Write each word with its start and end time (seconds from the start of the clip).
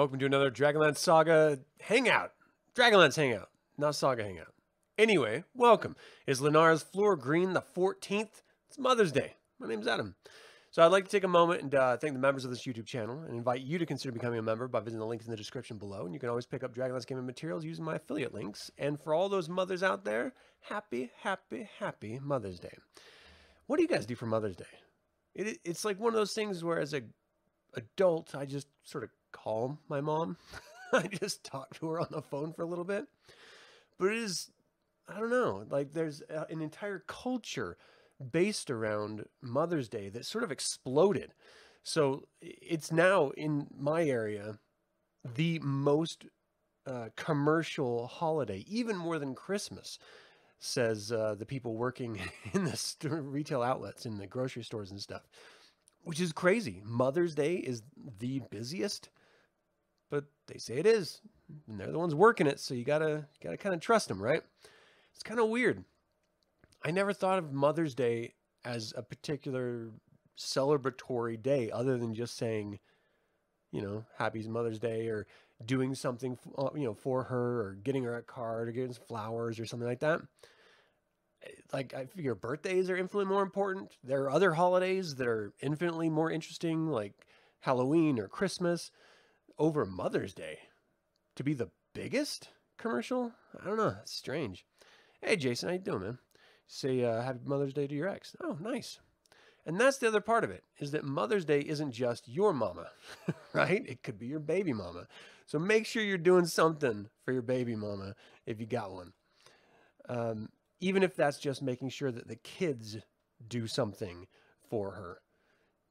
Welcome 0.00 0.18
to 0.20 0.24
another 0.24 0.50
Dragonlance 0.50 0.96
Saga 0.96 1.58
Hangout. 1.78 2.32
Dragonlance 2.74 3.16
Hangout, 3.16 3.50
not 3.76 3.94
Saga 3.94 4.22
Hangout. 4.22 4.54
Anyway, 4.96 5.44
welcome. 5.54 5.94
Is 6.26 6.40
Lenara's 6.40 6.82
floor 6.82 7.16
green 7.16 7.52
the 7.52 7.60
14th? 7.60 8.40
It's 8.66 8.78
Mother's 8.78 9.12
Day. 9.12 9.34
My 9.58 9.68
name's 9.68 9.86
Adam. 9.86 10.14
So 10.70 10.82
I'd 10.82 10.86
like 10.86 11.04
to 11.04 11.10
take 11.10 11.24
a 11.24 11.28
moment 11.28 11.64
and 11.64 11.74
uh, 11.74 11.98
thank 11.98 12.14
the 12.14 12.18
members 12.18 12.46
of 12.46 12.50
this 12.50 12.62
YouTube 12.62 12.86
channel 12.86 13.20
and 13.24 13.36
invite 13.36 13.60
you 13.60 13.76
to 13.76 13.84
consider 13.84 14.10
becoming 14.10 14.38
a 14.38 14.42
member 14.42 14.68
by 14.68 14.80
visiting 14.80 15.00
the 15.00 15.04
links 15.04 15.26
in 15.26 15.32
the 15.32 15.36
description 15.36 15.76
below. 15.76 16.06
And 16.06 16.14
you 16.14 16.18
can 16.18 16.30
always 16.30 16.46
pick 16.46 16.64
up 16.64 16.74
Dragonlance 16.74 17.06
Gaming 17.06 17.26
materials 17.26 17.66
using 17.66 17.84
my 17.84 17.96
affiliate 17.96 18.32
links. 18.32 18.70
And 18.78 18.98
for 18.98 19.12
all 19.12 19.28
those 19.28 19.50
mothers 19.50 19.82
out 19.82 20.06
there, 20.06 20.32
happy, 20.62 21.10
happy, 21.18 21.68
happy 21.78 22.18
Mother's 22.22 22.58
Day. 22.58 22.78
What 23.66 23.76
do 23.76 23.82
you 23.82 23.88
guys 23.88 24.06
do 24.06 24.14
for 24.14 24.24
Mother's 24.24 24.56
Day? 24.56 24.64
It, 25.34 25.58
it's 25.62 25.84
like 25.84 26.00
one 26.00 26.14
of 26.14 26.18
those 26.18 26.32
things 26.32 26.64
where 26.64 26.80
as 26.80 26.94
a 26.94 27.02
adult, 27.74 28.34
I 28.34 28.46
just 28.46 28.66
sort 28.82 29.04
of 29.04 29.10
call 29.32 29.78
my 29.88 30.00
mom. 30.00 30.36
I 30.92 31.06
just 31.06 31.44
talked 31.44 31.76
to 31.76 31.88
her 31.88 32.00
on 32.00 32.08
the 32.10 32.22
phone 32.22 32.52
for 32.52 32.62
a 32.62 32.66
little 32.66 32.84
bit. 32.84 33.06
But 33.98 34.08
it 34.08 34.18
is, 34.18 34.50
I 35.08 35.20
don't 35.20 35.30
know, 35.30 35.64
like 35.68 35.92
there's 35.92 36.22
a, 36.28 36.46
an 36.50 36.60
entire 36.60 37.04
culture 37.06 37.76
based 38.32 38.70
around 38.70 39.24
Mother's 39.40 39.88
Day 39.88 40.08
that 40.10 40.26
sort 40.26 40.44
of 40.44 40.50
exploded. 40.50 41.32
So 41.82 42.24
it's 42.40 42.92
now 42.92 43.30
in 43.30 43.66
my 43.76 44.04
area 44.04 44.58
the 45.34 45.58
most 45.60 46.26
uh, 46.86 47.08
commercial 47.16 48.06
holiday, 48.06 48.64
even 48.66 48.96
more 48.96 49.18
than 49.18 49.34
Christmas, 49.34 49.98
says 50.58 51.10
uh, 51.10 51.34
the 51.38 51.46
people 51.46 51.74
working 51.74 52.20
in 52.52 52.64
the 52.64 52.76
st- 52.76 53.12
retail 53.12 53.62
outlets, 53.62 54.06
in 54.06 54.18
the 54.18 54.26
grocery 54.26 54.62
stores 54.62 54.90
and 54.90 55.00
stuff, 55.00 55.22
which 56.02 56.20
is 56.20 56.32
crazy. 56.32 56.82
Mother's 56.84 57.34
Day 57.34 57.56
is 57.56 57.82
the 58.18 58.40
busiest, 58.50 59.08
but 60.10 60.24
they 60.46 60.58
say 60.58 60.74
it 60.74 60.86
is, 60.86 61.20
and 61.68 61.78
they're 61.78 61.92
the 61.92 61.98
ones 61.98 62.14
working 62.14 62.46
it, 62.46 62.60
so 62.60 62.74
you 62.74 62.84
gotta 62.84 63.26
gotta 63.42 63.56
kind 63.56 63.74
of 63.74 63.80
trust 63.80 64.08
them, 64.08 64.22
right? 64.22 64.42
It's 65.14 65.22
kind 65.22 65.40
of 65.40 65.48
weird. 65.48 65.84
I 66.84 66.90
never 66.90 67.12
thought 67.12 67.38
of 67.38 67.52
Mother's 67.52 67.94
Day 67.94 68.34
as 68.64 68.92
a 68.96 69.02
particular 69.02 69.90
celebratory 70.38 71.40
day 71.40 71.70
other 71.70 71.98
than 71.98 72.14
just 72.14 72.36
saying, 72.36 72.78
you 73.70 73.82
know, 73.82 74.04
Happy 74.16 74.46
Mother's 74.48 74.78
Day 74.78 75.06
or 75.08 75.26
doing 75.64 75.94
something, 75.94 76.38
uh, 76.56 76.70
you 76.74 76.84
know, 76.84 76.94
for 76.94 77.24
her 77.24 77.60
or 77.60 77.74
getting 77.82 78.04
her 78.04 78.16
a 78.16 78.22
card 78.22 78.68
or 78.68 78.72
getting 78.72 78.94
flowers 78.94 79.60
or 79.60 79.66
something 79.66 79.88
like 79.88 80.00
that. 80.00 80.20
Like, 81.72 81.94
I 81.94 82.06
figure 82.06 82.34
birthdays 82.34 82.90
are 82.90 82.96
infinitely 82.96 83.26
more 83.26 83.42
important. 83.42 83.92
There 84.02 84.22
are 84.22 84.30
other 84.30 84.54
holidays 84.54 85.14
that 85.16 85.26
are 85.26 85.52
infinitely 85.60 86.08
more 86.10 86.30
interesting, 86.30 86.88
like 86.88 87.12
Halloween 87.60 88.18
or 88.18 88.28
Christmas, 88.28 88.90
over 89.60 89.86
Mother's 89.86 90.34
Day. 90.34 90.58
To 91.36 91.44
be 91.44 91.54
the 91.54 91.70
biggest 91.94 92.48
commercial? 92.78 93.32
I 93.60 93.66
don't 93.66 93.76
know. 93.76 93.94
It's 94.00 94.12
strange. 94.12 94.64
Hey, 95.22 95.36
Jason, 95.36 95.68
how 95.68 95.74
you 95.74 95.80
doing, 95.80 96.00
man? 96.00 96.18
say 96.66 97.04
uh, 97.04 97.20
happy 97.20 97.40
Mother's 97.44 97.74
Day 97.74 97.86
to 97.86 97.94
your 97.94 98.08
ex. 98.08 98.36
Oh, 98.40 98.56
nice. 98.60 99.00
And 99.66 99.78
that's 99.78 99.98
the 99.98 100.08
other 100.08 100.20
part 100.20 100.44
of 100.44 100.50
it 100.50 100.64
is 100.78 100.92
that 100.92 101.04
Mother's 101.04 101.44
Day 101.44 101.60
isn't 101.60 101.92
just 101.92 102.28
your 102.28 102.52
mama, 102.52 102.86
right? 103.52 103.84
It 103.86 104.02
could 104.02 104.18
be 104.18 104.26
your 104.26 104.40
baby 104.40 104.72
mama. 104.72 105.06
So 105.46 105.58
make 105.58 105.84
sure 105.84 106.02
you're 106.02 106.16
doing 106.16 106.46
something 106.46 107.08
for 107.24 107.32
your 107.32 107.42
baby 107.42 107.76
mama 107.76 108.14
if 108.46 108.60
you 108.60 108.66
got 108.66 108.92
one. 108.92 109.12
Um, 110.08 110.48
even 110.80 111.02
if 111.02 111.14
that's 111.14 111.38
just 111.38 111.60
making 111.60 111.90
sure 111.90 112.10
that 112.10 112.28
the 112.28 112.36
kids 112.36 112.96
do 113.46 113.66
something 113.66 114.26
for 114.70 114.92
her. 114.92 115.18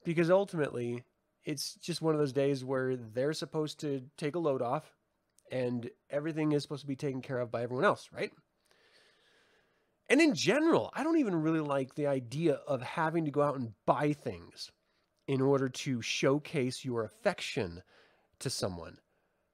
Because 0.03 0.31
ultimately, 0.31 1.03
it's 1.45 1.75
just 1.75 2.01
one 2.01 2.13
of 2.13 2.19
those 2.19 2.33
days 2.33 2.63
where 2.63 2.95
they're 2.95 3.33
supposed 3.33 3.79
to 3.81 4.01
take 4.17 4.35
a 4.35 4.39
load 4.39 4.61
off 4.61 4.95
and 5.51 5.89
everything 6.09 6.51
is 6.51 6.63
supposed 6.63 6.81
to 6.81 6.87
be 6.87 6.95
taken 6.95 7.21
care 7.21 7.39
of 7.39 7.51
by 7.51 7.63
everyone 7.63 7.85
else, 7.85 8.09
right? 8.13 8.31
And 10.09 10.19
in 10.19 10.33
general, 10.33 10.91
I 10.93 11.03
don't 11.03 11.19
even 11.19 11.35
really 11.35 11.59
like 11.59 11.95
the 11.95 12.07
idea 12.07 12.53
of 12.67 12.81
having 12.81 13.25
to 13.25 13.31
go 13.31 13.41
out 13.41 13.57
and 13.57 13.73
buy 13.85 14.13
things 14.13 14.71
in 15.27 15.41
order 15.41 15.69
to 15.69 16.01
showcase 16.01 16.83
your 16.83 17.03
affection 17.03 17.83
to 18.39 18.49
someone. 18.49 18.97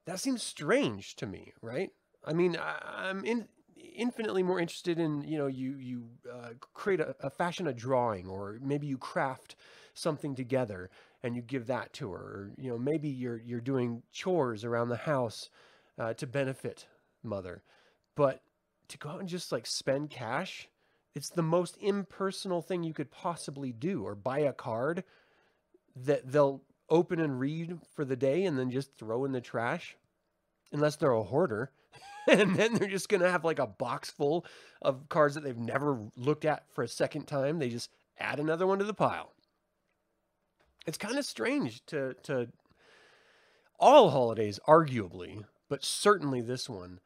That 0.06 0.20
seems 0.20 0.42
strange 0.42 1.16
to 1.16 1.26
me, 1.26 1.52
right? 1.60 1.90
I 2.24 2.32
mean, 2.32 2.56
I, 2.56 3.10
am 3.10 3.24
in, 3.24 3.48
infinitely 3.76 4.42
more 4.42 4.58
interested 4.58 4.98
in, 4.98 5.22
you 5.22 5.36
know, 5.36 5.46
you 5.46 5.76
you 5.76 6.08
uh, 6.32 6.50
create 6.72 7.00
a, 7.00 7.14
a 7.20 7.28
fashion 7.28 7.66
a 7.66 7.74
drawing, 7.74 8.26
or 8.26 8.58
maybe 8.62 8.86
you 8.86 8.96
craft 8.96 9.56
something 9.92 10.34
together 10.34 10.90
and 11.26 11.36
you 11.36 11.42
give 11.42 11.66
that 11.66 11.92
to 11.94 12.12
her, 12.12 12.18
or 12.18 12.50
you 12.56 12.70
know, 12.70 12.78
maybe 12.78 13.08
you're 13.08 13.38
you're 13.38 13.60
doing 13.60 14.02
chores 14.12 14.64
around 14.64 14.88
the 14.88 14.96
house 14.96 15.50
uh, 15.98 16.14
to 16.14 16.26
benefit 16.26 16.86
mother, 17.22 17.62
but 18.14 18.42
to 18.88 18.98
go 18.98 19.10
out 19.10 19.20
and 19.20 19.28
just 19.28 19.50
like 19.50 19.66
spend 19.66 20.10
cash, 20.10 20.68
it's 21.14 21.28
the 21.28 21.42
most 21.42 21.76
impersonal 21.80 22.62
thing 22.62 22.84
you 22.84 22.94
could 22.94 23.10
possibly 23.10 23.72
do. 23.72 24.04
Or 24.04 24.14
buy 24.14 24.38
a 24.38 24.52
card 24.52 25.04
that 25.96 26.30
they'll 26.30 26.62
open 26.88 27.20
and 27.20 27.40
read 27.40 27.78
for 27.94 28.04
the 28.04 28.16
day 28.16 28.44
and 28.44 28.56
then 28.56 28.70
just 28.70 28.94
throw 28.96 29.24
in 29.24 29.32
the 29.32 29.40
trash, 29.40 29.96
unless 30.72 30.96
they're 30.96 31.10
a 31.10 31.22
hoarder. 31.24 31.72
and 32.28 32.54
then 32.56 32.74
they're 32.74 32.88
just 32.88 33.08
going 33.08 33.22
to 33.22 33.30
have 33.30 33.44
like 33.44 33.58
a 33.58 33.66
box 33.66 34.10
full 34.10 34.44
of 34.82 35.08
cards 35.08 35.34
that 35.34 35.42
they've 35.42 35.56
never 35.56 35.98
looked 36.16 36.44
at 36.44 36.64
for 36.72 36.84
a 36.84 36.88
second 36.88 37.26
time. 37.26 37.58
They 37.58 37.68
just 37.68 37.90
add 38.18 38.38
another 38.38 38.66
one 38.66 38.78
to 38.78 38.84
the 38.84 38.94
pile. 38.94 39.32
It's 40.86 40.98
kind 40.98 41.18
of 41.18 41.24
strange 41.24 41.84
to 41.86 42.14
to 42.24 42.48
all 43.78 44.10
holidays 44.10 44.58
arguably, 44.66 45.44
but 45.68 45.84
certainly 45.84 46.40
this 46.40 46.68
one 46.68 47.00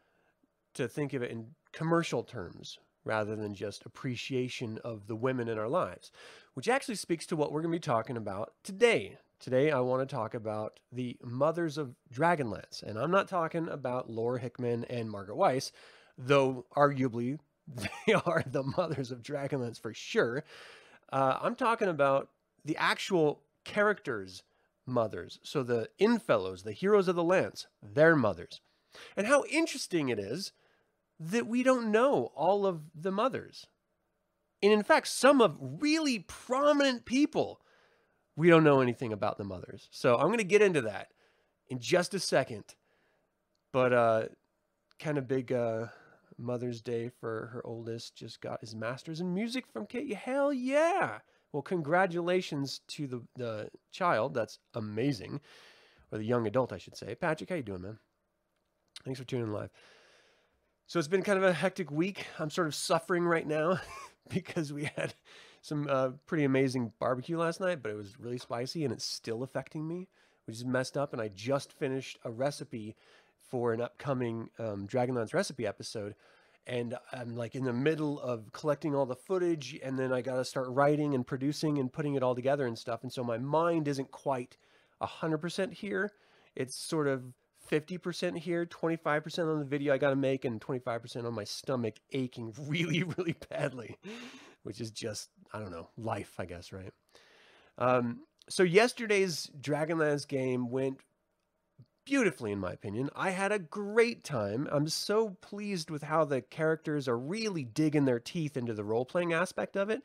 to 0.74 0.86
think 0.86 1.12
of 1.12 1.22
it 1.22 1.30
in 1.30 1.48
commercial 1.72 2.22
terms 2.22 2.78
rather 3.04 3.34
than 3.34 3.54
just 3.54 3.86
appreciation 3.86 4.78
of 4.84 5.06
the 5.06 5.16
women 5.16 5.48
in 5.48 5.58
our 5.58 5.68
lives, 5.68 6.12
which 6.54 6.68
actually 6.68 6.94
speaks 6.94 7.26
to 7.26 7.36
what 7.36 7.50
we're 7.50 7.62
going 7.62 7.72
to 7.72 7.76
be 7.76 7.80
talking 7.80 8.16
about 8.16 8.52
today. 8.62 9.16
Today, 9.40 9.70
I 9.70 9.80
want 9.80 10.06
to 10.06 10.14
talk 10.14 10.34
about 10.34 10.78
the 10.92 11.16
mothers 11.24 11.78
of 11.78 11.94
Dragonlance. 12.12 12.82
And 12.82 12.98
I'm 12.98 13.10
not 13.10 13.26
talking 13.26 13.68
about 13.68 14.10
Laura 14.10 14.38
Hickman 14.38 14.84
and 14.90 15.10
Margaret 15.10 15.38
Weis, 15.38 15.72
though 16.18 16.66
arguably 16.76 17.38
they 18.06 18.12
are 18.12 18.44
the 18.46 18.62
mothers 18.62 19.10
of 19.10 19.22
Dragonlance 19.22 19.80
for 19.80 19.94
sure. 19.94 20.44
Uh, 21.10 21.38
I'm 21.40 21.54
talking 21.54 21.88
about 21.88 22.28
the 22.66 22.76
actual 22.76 23.40
characters' 23.64 24.42
mothers. 24.86 25.38
So 25.42 25.62
the 25.62 25.88
Innfellows, 26.00 26.64
the 26.64 26.72
heroes 26.72 27.08
of 27.08 27.16
the 27.16 27.24
lance, 27.24 27.66
their 27.82 28.16
mothers. 28.16 28.60
And 29.16 29.26
how 29.26 29.44
interesting 29.50 30.08
it 30.08 30.18
is 30.18 30.52
that 31.18 31.46
we 31.46 31.62
don't 31.62 31.92
know 31.92 32.32
all 32.34 32.66
of 32.66 32.82
the 32.94 33.12
mothers. 33.12 33.66
And 34.62 34.72
in 34.72 34.82
fact, 34.82 35.08
some 35.08 35.40
of 35.40 35.56
really 35.60 36.18
prominent 36.18 37.04
people, 37.04 37.60
we 38.36 38.48
don't 38.48 38.64
know 38.64 38.80
anything 38.80 39.12
about 39.12 39.38
the 39.38 39.44
mothers. 39.44 39.88
So 39.90 40.16
I'm 40.16 40.26
going 40.26 40.38
to 40.38 40.44
get 40.44 40.62
into 40.62 40.82
that 40.82 41.08
in 41.68 41.78
just 41.78 42.14
a 42.14 42.18
second. 42.18 42.64
But 43.72 43.92
uh, 43.92 44.22
kind 44.98 45.18
of 45.18 45.28
big 45.28 45.52
uh, 45.52 45.86
Mother's 46.36 46.80
Day 46.80 47.10
for 47.20 47.50
her 47.52 47.62
oldest. 47.64 48.16
Just 48.16 48.40
got 48.40 48.60
his 48.60 48.74
master's 48.74 49.20
in 49.20 49.32
music 49.32 49.66
from 49.72 49.86
Kate. 49.86 50.14
Hell 50.14 50.52
yeah! 50.52 51.18
Well, 51.52 51.62
congratulations 51.62 52.80
to 52.88 53.06
the, 53.06 53.22
the 53.36 53.70
child. 53.90 54.34
That's 54.34 54.58
amazing. 54.74 55.40
Or 56.12 56.18
the 56.18 56.24
young 56.24 56.46
adult, 56.46 56.72
I 56.72 56.78
should 56.78 56.96
say. 56.96 57.14
Patrick, 57.14 57.50
how 57.50 57.56
you 57.56 57.62
doing, 57.62 57.82
man? 57.82 57.98
Thanks 59.04 59.18
for 59.18 59.26
tuning 59.26 59.46
in 59.46 59.52
live. 59.52 59.70
So 60.86 60.98
it's 60.98 61.08
been 61.08 61.22
kind 61.22 61.38
of 61.38 61.44
a 61.44 61.52
hectic 61.52 61.90
week. 61.90 62.26
I'm 62.38 62.50
sort 62.50 62.66
of 62.66 62.74
suffering 62.74 63.24
right 63.24 63.46
now 63.46 63.80
because 64.28 64.72
we 64.72 64.90
had 64.96 65.14
some 65.62 65.86
uh, 65.88 66.10
pretty 66.26 66.44
amazing 66.44 66.92
barbecue 66.98 67.38
last 67.38 67.60
night, 67.60 67.82
but 67.82 67.92
it 67.92 67.96
was 67.96 68.18
really 68.18 68.38
spicy 68.38 68.84
and 68.84 68.92
it's 68.92 69.04
still 69.04 69.42
affecting 69.42 69.86
me, 69.86 70.08
which 70.46 70.56
is 70.56 70.64
messed 70.64 70.96
up. 70.96 71.12
And 71.12 71.22
I 71.22 71.28
just 71.28 71.72
finished 71.72 72.18
a 72.24 72.30
recipe 72.30 72.96
for 73.40 73.72
an 73.72 73.80
upcoming 73.80 74.50
um, 74.58 74.86
Dragonlance 74.86 75.34
recipe 75.34 75.66
episode. 75.66 76.14
And 76.66 76.96
I'm 77.12 77.36
like 77.36 77.54
in 77.54 77.64
the 77.64 77.72
middle 77.72 78.20
of 78.20 78.52
collecting 78.52 78.94
all 78.94 79.06
the 79.06 79.16
footage, 79.16 79.78
and 79.82 79.98
then 79.98 80.12
I 80.12 80.20
got 80.20 80.36
to 80.36 80.44
start 80.44 80.68
writing 80.68 81.14
and 81.14 81.26
producing 81.26 81.78
and 81.78 81.92
putting 81.92 82.14
it 82.14 82.22
all 82.22 82.34
together 82.34 82.66
and 82.66 82.78
stuff. 82.78 83.02
And 83.02 83.12
so 83.12 83.24
my 83.24 83.38
mind 83.38 83.88
isn't 83.88 84.10
quite 84.10 84.56
100% 85.02 85.72
here. 85.72 86.12
It's 86.54 86.76
sort 86.76 87.08
of 87.08 87.24
50% 87.70 88.38
here, 88.38 88.66
25% 88.66 89.50
on 89.50 89.58
the 89.58 89.64
video 89.64 89.94
I 89.94 89.98
got 89.98 90.10
to 90.10 90.16
make, 90.16 90.44
and 90.44 90.60
25% 90.60 91.24
on 91.24 91.34
my 91.34 91.44
stomach 91.44 91.96
aching 92.12 92.52
really, 92.66 93.02
really 93.02 93.36
badly, 93.48 93.96
which 94.62 94.80
is 94.80 94.90
just, 94.90 95.30
I 95.52 95.58
don't 95.58 95.70
know, 95.70 95.88
life, 95.96 96.34
I 96.38 96.46
guess, 96.46 96.72
right? 96.72 96.92
Um, 97.78 98.20
so 98.48 98.62
yesterday's 98.62 99.50
Dragonlance 99.60 100.26
game 100.26 100.70
went 100.70 100.98
beautifully, 102.04 102.52
in 102.52 102.58
my 102.58 102.72
opinion. 102.72 103.10
I 103.14 103.30
had 103.30 103.52
a 103.52 103.58
great 103.58 104.24
time. 104.24 104.68
I'm 104.70 104.88
so 104.88 105.36
pleased 105.40 105.90
with 105.90 106.02
how 106.02 106.24
the 106.24 106.40
characters 106.40 107.08
are 107.08 107.18
really 107.18 107.64
digging 107.64 108.04
their 108.04 108.20
teeth 108.20 108.56
into 108.56 108.74
the 108.74 108.84
role 108.84 109.04
playing 109.04 109.32
aspect 109.32 109.76
of 109.76 109.90
it. 109.90 110.02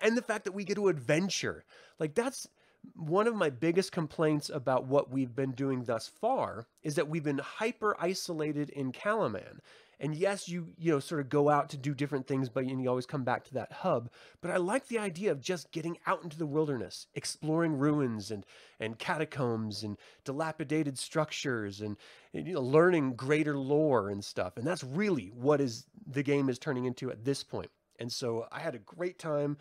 And 0.00 0.16
the 0.16 0.22
fact 0.22 0.44
that 0.44 0.52
we 0.52 0.64
get 0.64 0.74
to 0.76 0.88
adventure. 0.88 1.64
Like, 1.98 2.14
that's 2.14 2.48
one 2.94 3.26
of 3.26 3.36
my 3.36 3.50
biggest 3.50 3.92
complaints 3.92 4.50
about 4.50 4.86
what 4.86 5.10
we've 5.10 5.34
been 5.34 5.52
doing 5.52 5.84
thus 5.84 6.08
far 6.08 6.66
is 6.82 6.96
that 6.96 7.08
we've 7.08 7.22
been 7.22 7.38
hyper 7.38 7.96
isolated 8.00 8.70
in 8.70 8.92
Kalaman. 8.92 9.58
And 10.02 10.16
yes, 10.16 10.48
you 10.48 10.66
you 10.76 10.90
know 10.90 10.98
sort 10.98 11.20
of 11.20 11.28
go 11.28 11.48
out 11.48 11.70
to 11.70 11.76
do 11.76 11.94
different 11.94 12.26
things, 12.26 12.48
but 12.48 12.66
you 12.66 12.88
always 12.88 13.06
come 13.06 13.22
back 13.22 13.44
to 13.44 13.54
that 13.54 13.70
hub. 13.70 14.10
But 14.40 14.50
I 14.50 14.56
like 14.56 14.88
the 14.88 14.98
idea 14.98 15.30
of 15.30 15.40
just 15.40 15.70
getting 15.70 15.96
out 16.08 16.24
into 16.24 16.36
the 16.36 16.44
wilderness, 16.44 17.06
exploring 17.14 17.78
ruins 17.78 18.32
and 18.32 18.44
and 18.80 18.98
catacombs 18.98 19.84
and 19.84 19.96
dilapidated 20.24 20.98
structures, 20.98 21.80
and, 21.80 21.96
and 22.34 22.48
you 22.48 22.54
know 22.54 22.60
learning 22.60 23.14
greater 23.14 23.56
lore 23.56 24.10
and 24.10 24.24
stuff. 24.24 24.56
And 24.56 24.66
that's 24.66 24.82
really 24.82 25.30
what 25.36 25.60
is 25.60 25.86
the 26.04 26.24
game 26.24 26.48
is 26.48 26.58
turning 26.58 26.84
into 26.84 27.12
at 27.12 27.24
this 27.24 27.44
point. 27.44 27.70
And 28.00 28.10
so 28.10 28.46
I 28.50 28.58
had 28.58 28.74
a 28.74 28.80
great 28.80 29.20
time. 29.20 29.56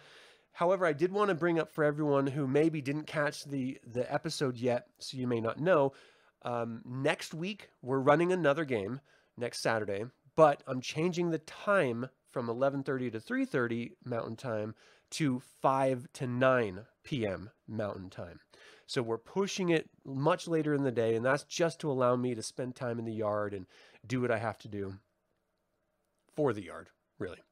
However, 0.54 0.88
I 0.88 0.94
did 0.94 1.12
want 1.12 1.30
to 1.30 1.36
bring 1.36 1.60
up 1.60 1.72
for 1.72 1.84
everyone 1.84 2.26
who 2.26 2.48
maybe 2.48 2.82
didn't 2.82 3.06
catch 3.06 3.44
the 3.44 3.78
the 3.86 4.12
episode 4.12 4.58
yet, 4.58 4.88
so 4.98 5.18
you 5.18 5.28
may 5.28 5.40
not 5.40 5.60
know. 5.60 5.94
Um, 6.42 6.82
next 6.84 7.36
week 7.36 7.70
we're 7.84 8.00
running 8.00 8.34
another 8.34 8.66
game 8.66 9.02
next 9.38 9.62
Saturday 9.62 10.06
but 10.42 10.64
I'm 10.66 10.82
changing 10.82 11.30
the 11.30 11.38
time 11.38 12.10
from 12.32 12.48
11:30 12.48 13.12
to 13.12 13.20
3:30 13.20 13.92
Mountain 14.04 14.38
Time 14.38 14.74
to 15.12 15.40
5 15.40 16.08
to 16.14 16.26
9 16.26 16.88
p.m. 17.04 17.52
Mountain 17.68 18.10
Time. 18.10 18.40
So 18.88 19.04
we're 19.04 19.20
pushing 19.20 19.70
it 19.70 19.92
much 20.04 20.48
later 20.48 20.74
in 20.74 20.82
the 20.82 20.92
day, 20.92 21.14
and 21.14 21.24
that's 21.24 21.44
just 21.44 21.80
to 21.82 21.92
allow 21.92 22.16
me 22.16 22.34
to 22.34 22.42
spend 22.42 22.76
time 22.76 22.98
in 22.98 23.06
the 23.06 23.14
yard 23.14 23.54
and 23.54 23.68
do 24.08 24.20
what 24.20 24.32
I 24.32 24.40
have 24.40 24.58
to 24.60 24.68
do 24.68 24.96
for 26.36 26.54
the 26.54 26.64
yard, 26.64 26.90
really. 27.20 27.44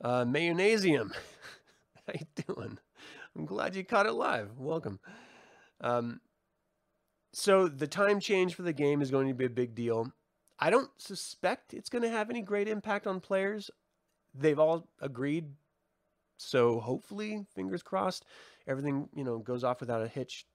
Uh, 0.00 0.24
Mayonnaisium, 0.24 1.12
how 2.06 2.14
you 2.14 2.44
doing? 2.46 2.78
I'm 3.36 3.44
glad 3.44 3.76
you 3.76 3.84
caught 3.84 4.06
it 4.06 4.12
live. 4.12 4.58
Welcome. 4.58 5.00
Um, 5.82 6.22
so 7.34 7.68
the 7.68 7.86
time 7.86 8.20
change 8.20 8.54
for 8.54 8.62
the 8.62 8.72
game 8.72 9.02
is 9.02 9.10
going 9.10 9.28
to 9.28 9.34
be 9.34 9.44
a 9.44 9.50
big 9.50 9.74
deal. 9.74 10.14
I 10.58 10.70
don't 10.70 10.90
suspect 10.98 11.74
it's 11.74 11.90
going 11.90 12.02
to 12.02 12.10
have 12.10 12.30
any 12.30 12.42
great 12.42 12.68
impact 12.68 13.06
on 13.06 13.20
players. 13.20 13.70
They've 14.34 14.58
all 14.58 14.88
agreed. 15.00 15.46
So 16.38 16.80
hopefully, 16.80 17.46
fingers 17.54 17.82
crossed, 17.82 18.24
everything, 18.66 19.08
you 19.14 19.24
know, 19.24 19.38
goes 19.38 19.64
off 19.64 19.80
without 19.80 20.02
a 20.02 20.08
hitch. 20.08 20.46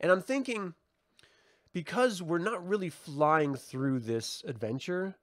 And 0.00 0.10
I'm 0.10 0.22
thinking 0.22 0.74
because 1.72 2.22
we're 2.22 2.38
not 2.38 2.66
really 2.66 2.90
flying 2.90 3.54
through 3.54 4.00
this 4.00 4.42
adventure, 4.46 5.16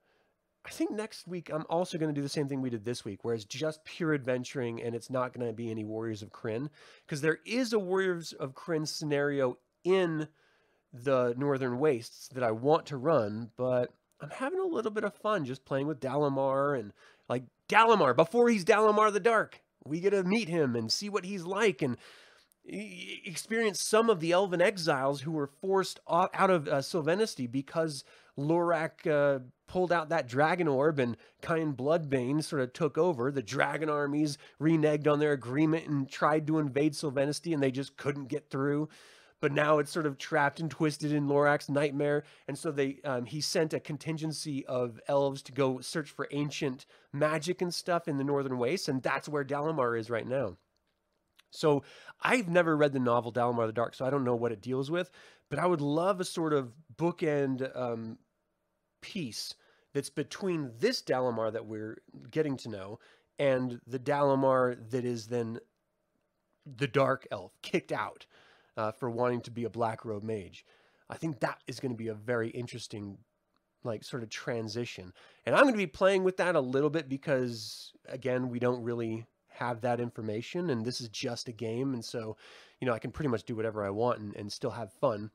I 0.66 0.70
think 0.70 0.92
next 0.92 1.28
week 1.28 1.50
I'm 1.52 1.66
also 1.70 1.98
going 1.98 2.14
to 2.14 2.20
do 2.20 2.24
the 2.24 2.30
same 2.30 2.48
thing 2.48 2.62
we 2.62 2.70
did 2.70 2.86
this 2.86 3.06
week, 3.06 3.24
where 3.24 3.34
it's 3.34 3.46
just 3.46 3.84
pure 3.86 4.14
adventuring 4.14 4.82
and 4.82 4.94
it's 4.94 5.10
not 5.10 5.34
going 5.34 5.48
to 5.48 5.54
be 5.54 5.72
any 5.72 5.84
Warriors 5.84 6.22
of 6.22 6.32
Krynn. 6.32 6.70
Because 7.06 7.22
there 7.22 7.40
is 7.46 7.74
a 7.74 7.80
Warriors 7.80 8.34
of 8.34 8.54
Krynn 8.54 8.88
scenario 8.88 9.58
in 9.84 10.28
the 10.94 11.34
Northern 11.38 11.80
Wastes 11.80 12.28
that 12.30 12.44
I 12.44 12.52
want 12.52 12.88
to 12.88 12.98
run, 12.98 13.50
but 13.58 13.94
I'm 14.20 14.30
having 14.30 14.60
a 14.60 14.66
little 14.66 14.92
bit 14.92 15.04
of 15.04 15.14
fun 15.14 15.46
just 15.46 15.66
playing 15.66 15.88
with 15.88 16.00
Dalamar 16.00 16.80
and 16.80 16.92
like 17.30 17.44
Dalamar 17.70 18.16
before 18.16 18.50
he's 18.50 18.66
Dalamar 18.66 19.12
the 19.12 19.20
Dark. 19.20 19.62
We 19.86 20.00
get 20.00 20.10
to 20.12 20.24
meet 20.24 20.50
him 20.50 20.76
and 20.76 20.92
see 20.92 21.10
what 21.10 21.26
he's 21.26 21.44
like 21.44 21.82
and 21.82 21.98
experience 22.68 23.82
some 23.82 24.10
of 24.10 24.20
the 24.20 24.32
elven 24.32 24.62
exiles 24.62 25.22
who 25.22 25.32
were 25.32 25.48
forced 25.48 26.00
out 26.10 26.50
of 26.50 26.68
uh, 26.68 26.80
Silvanesti 26.80 27.50
because 27.50 28.04
Lorac 28.38 29.08
uh, 29.08 29.40
pulled 29.68 29.92
out 29.92 30.10
that 30.10 30.28
dragon 30.28 30.68
orb 30.68 31.00
and 31.00 31.16
Cyan 31.46 31.74
Bloodbane 31.74 32.44
sort 32.44 32.62
of 32.62 32.74
took 32.74 32.98
over. 32.98 33.32
The 33.32 33.42
dragon 33.42 33.90
armies 33.90 34.38
reneged 34.62 35.08
on 35.08 35.20
their 35.20 35.32
agreement 35.32 35.88
and 35.88 36.10
tried 36.10 36.46
to 36.48 36.60
invade 36.60 36.94
Silvanesti 36.94 37.54
and 37.54 37.64
they 37.64 37.72
just 37.72 37.96
couldn't 37.96 38.28
get 38.28 38.50
through 38.50 38.90
but 39.42 39.52
now 39.52 39.80
it's 39.80 39.92
sort 39.92 40.06
of 40.06 40.18
trapped 40.18 40.60
and 40.60 40.72
twisted 40.72 41.12
in 41.12 41.28
Lorac's 41.28 41.70
nightmare. 41.70 42.24
And 42.48 42.58
so 42.58 42.72
they 42.72 43.00
um, 43.04 43.26
he 43.26 43.42
sent 43.42 43.74
a 43.74 43.80
contingency 43.80 44.66
of 44.66 45.00
elves 45.08 45.42
to 45.44 45.52
go 45.52 45.80
search 45.80 46.10
for 46.10 46.28
ancient 46.32 46.86
magic 47.14 47.62
and 47.62 47.74
stuff 47.74 48.08
in 48.08 48.18
the 48.18 48.24
Northern 48.24 48.58
Wastes, 48.58 48.88
and 48.88 49.02
that's 49.02 49.30
where 49.30 49.44
Dalamar 49.44 50.00
is 50.00 50.10
right 50.10 50.28
now. 50.28 50.58
So 51.52 51.84
I've 52.22 52.50
never 52.50 52.76
read 52.76 52.94
the 52.94 53.00
novel 53.00 53.32
Dalamar 53.32 53.68
the 53.68 53.74
Dark, 53.74 53.96
so 53.96 54.06
I 54.06 54.10
don't 54.10 54.26
know 54.26 54.36
what 54.36 54.52
it 54.52 54.62
deals 54.62 54.92
with, 54.92 55.12
but 55.50 55.60
I 55.60 55.66
would 55.66 55.82
love 55.82 56.20
a 56.20 56.26
sort 56.26 56.54
of 56.54 56.74
bookend 56.98 57.76
um, 57.76 58.18
piece 59.02 59.56
that's 59.94 60.10
between 60.10 60.72
this 60.80 61.02
Dalamar 61.02 61.52
that 61.54 61.66
we're 61.66 62.02
getting 62.30 62.58
to 62.58 62.70
know 62.70 63.00
and 63.40 63.80
the 63.88 64.00
Dalamar 64.00 64.78
that 64.90 65.06
is 65.06 65.28
then 65.28 65.60
the 66.66 66.88
dark 66.88 67.28
elf 67.32 67.54
kicked 67.62 67.92
out 67.92 68.26
uh, 68.78 68.92
for 68.92 69.10
wanting 69.10 69.42
to 69.42 69.52
be 69.52 69.66
a 69.66 69.70
black 69.70 70.06
robe 70.06 70.24
mage. 70.24 70.64
I 71.10 71.16
think 71.18 71.40
that 71.40 71.60
is 71.68 71.80
going 71.80 71.92
to 71.92 71.98
be 71.98 72.10
a 72.10 72.14
very 72.14 72.50
interesting 72.50 73.18
like 73.84 74.04
sort 74.04 74.24
of 74.24 74.30
transition. 74.30 75.14
And 75.46 75.56
I'm 75.56 75.64
going 75.64 75.74
to 75.74 75.78
be 75.78 75.88
playing 75.88 76.24
with 76.24 76.38
that 76.38 76.56
a 76.56 76.62
little 76.62 76.90
bit 76.90 77.10
because 77.10 77.94
again, 78.08 78.50
we 78.50 78.60
don't 78.60 78.84
really 78.84 79.26
have 79.50 79.82
that 79.82 80.00
information 80.00 80.70
and 80.70 80.86
this 80.86 81.02
is 81.02 81.10
just 81.10 81.48
a 81.48 81.52
game 81.52 81.94
and 81.94 82.04
so, 82.04 82.38
you 82.80 82.86
know, 82.86 82.94
I 82.94 83.00
can 83.00 83.12
pretty 83.12 83.30
much 83.30 83.44
do 83.44 83.56
whatever 83.56 83.84
I 83.84 83.90
want 83.90 84.20
and, 84.20 84.36
and 84.36 84.52
still 84.52 84.72
have 84.72 84.94
fun. 84.94 85.32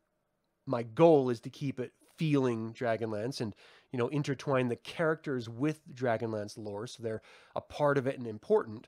My 0.67 0.83
goal 0.83 1.31
is 1.31 1.41
to 1.41 1.51
keep 1.51 1.81
it 1.81 1.93
feeling 2.17 2.73
Dragonlance 2.73 3.41
and, 3.41 3.55
you 3.91 3.99
know, 3.99 4.09
intertwine 4.09 4.69
the 4.69 4.77
characters 4.77 5.49
with 5.49 5.81
Dragonlance 5.93 6.57
lore 6.57 6.87
so 6.87 7.03
they're 7.03 7.23
a 7.57 7.61
part 7.61 7.99
of 7.99 8.07
it 8.07 8.19
and 8.19 8.27
important. 8.27 8.87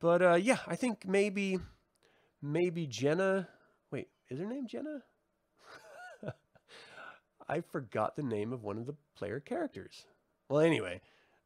But 0.00 0.22
uh, 0.22 0.34
yeah, 0.34 0.58
I 0.66 0.76
think 0.76 1.06
maybe 1.06 1.58
maybe 2.40 2.86
Jenna 2.86 3.48
is 4.30 4.38
her 4.38 4.46
name 4.46 4.66
Jenna? 4.66 5.02
I 7.48 7.60
forgot 7.60 8.16
the 8.16 8.22
name 8.22 8.52
of 8.52 8.62
one 8.62 8.78
of 8.78 8.86
the 8.86 8.96
player 9.16 9.40
characters. 9.40 10.06
Well, 10.48 10.60
anyway, 10.60 11.00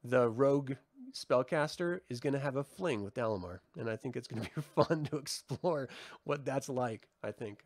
the 0.04 0.28
rogue 0.28 0.72
spellcaster 1.12 2.00
is 2.08 2.20
going 2.20 2.32
to 2.32 2.38
have 2.38 2.56
a 2.56 2.64
fling 2.64 3.02
with 3.02 3.14
Dalamar, 3.14 3.60
and 3.76 3.88
I 3.88 3.96
think 3.96 4.16
it's 4.16 4.28
going 4.28 4.42
to 4.42 4.50
be 4.54 4.60
fun 4.84 5.04
to 5.04 5.16
explore 5.16 5.88
what 6.24 6.44
that's 6.44 6.68
like, 6.68 7.08
I 7.22 7.32
think. 7.32 7.64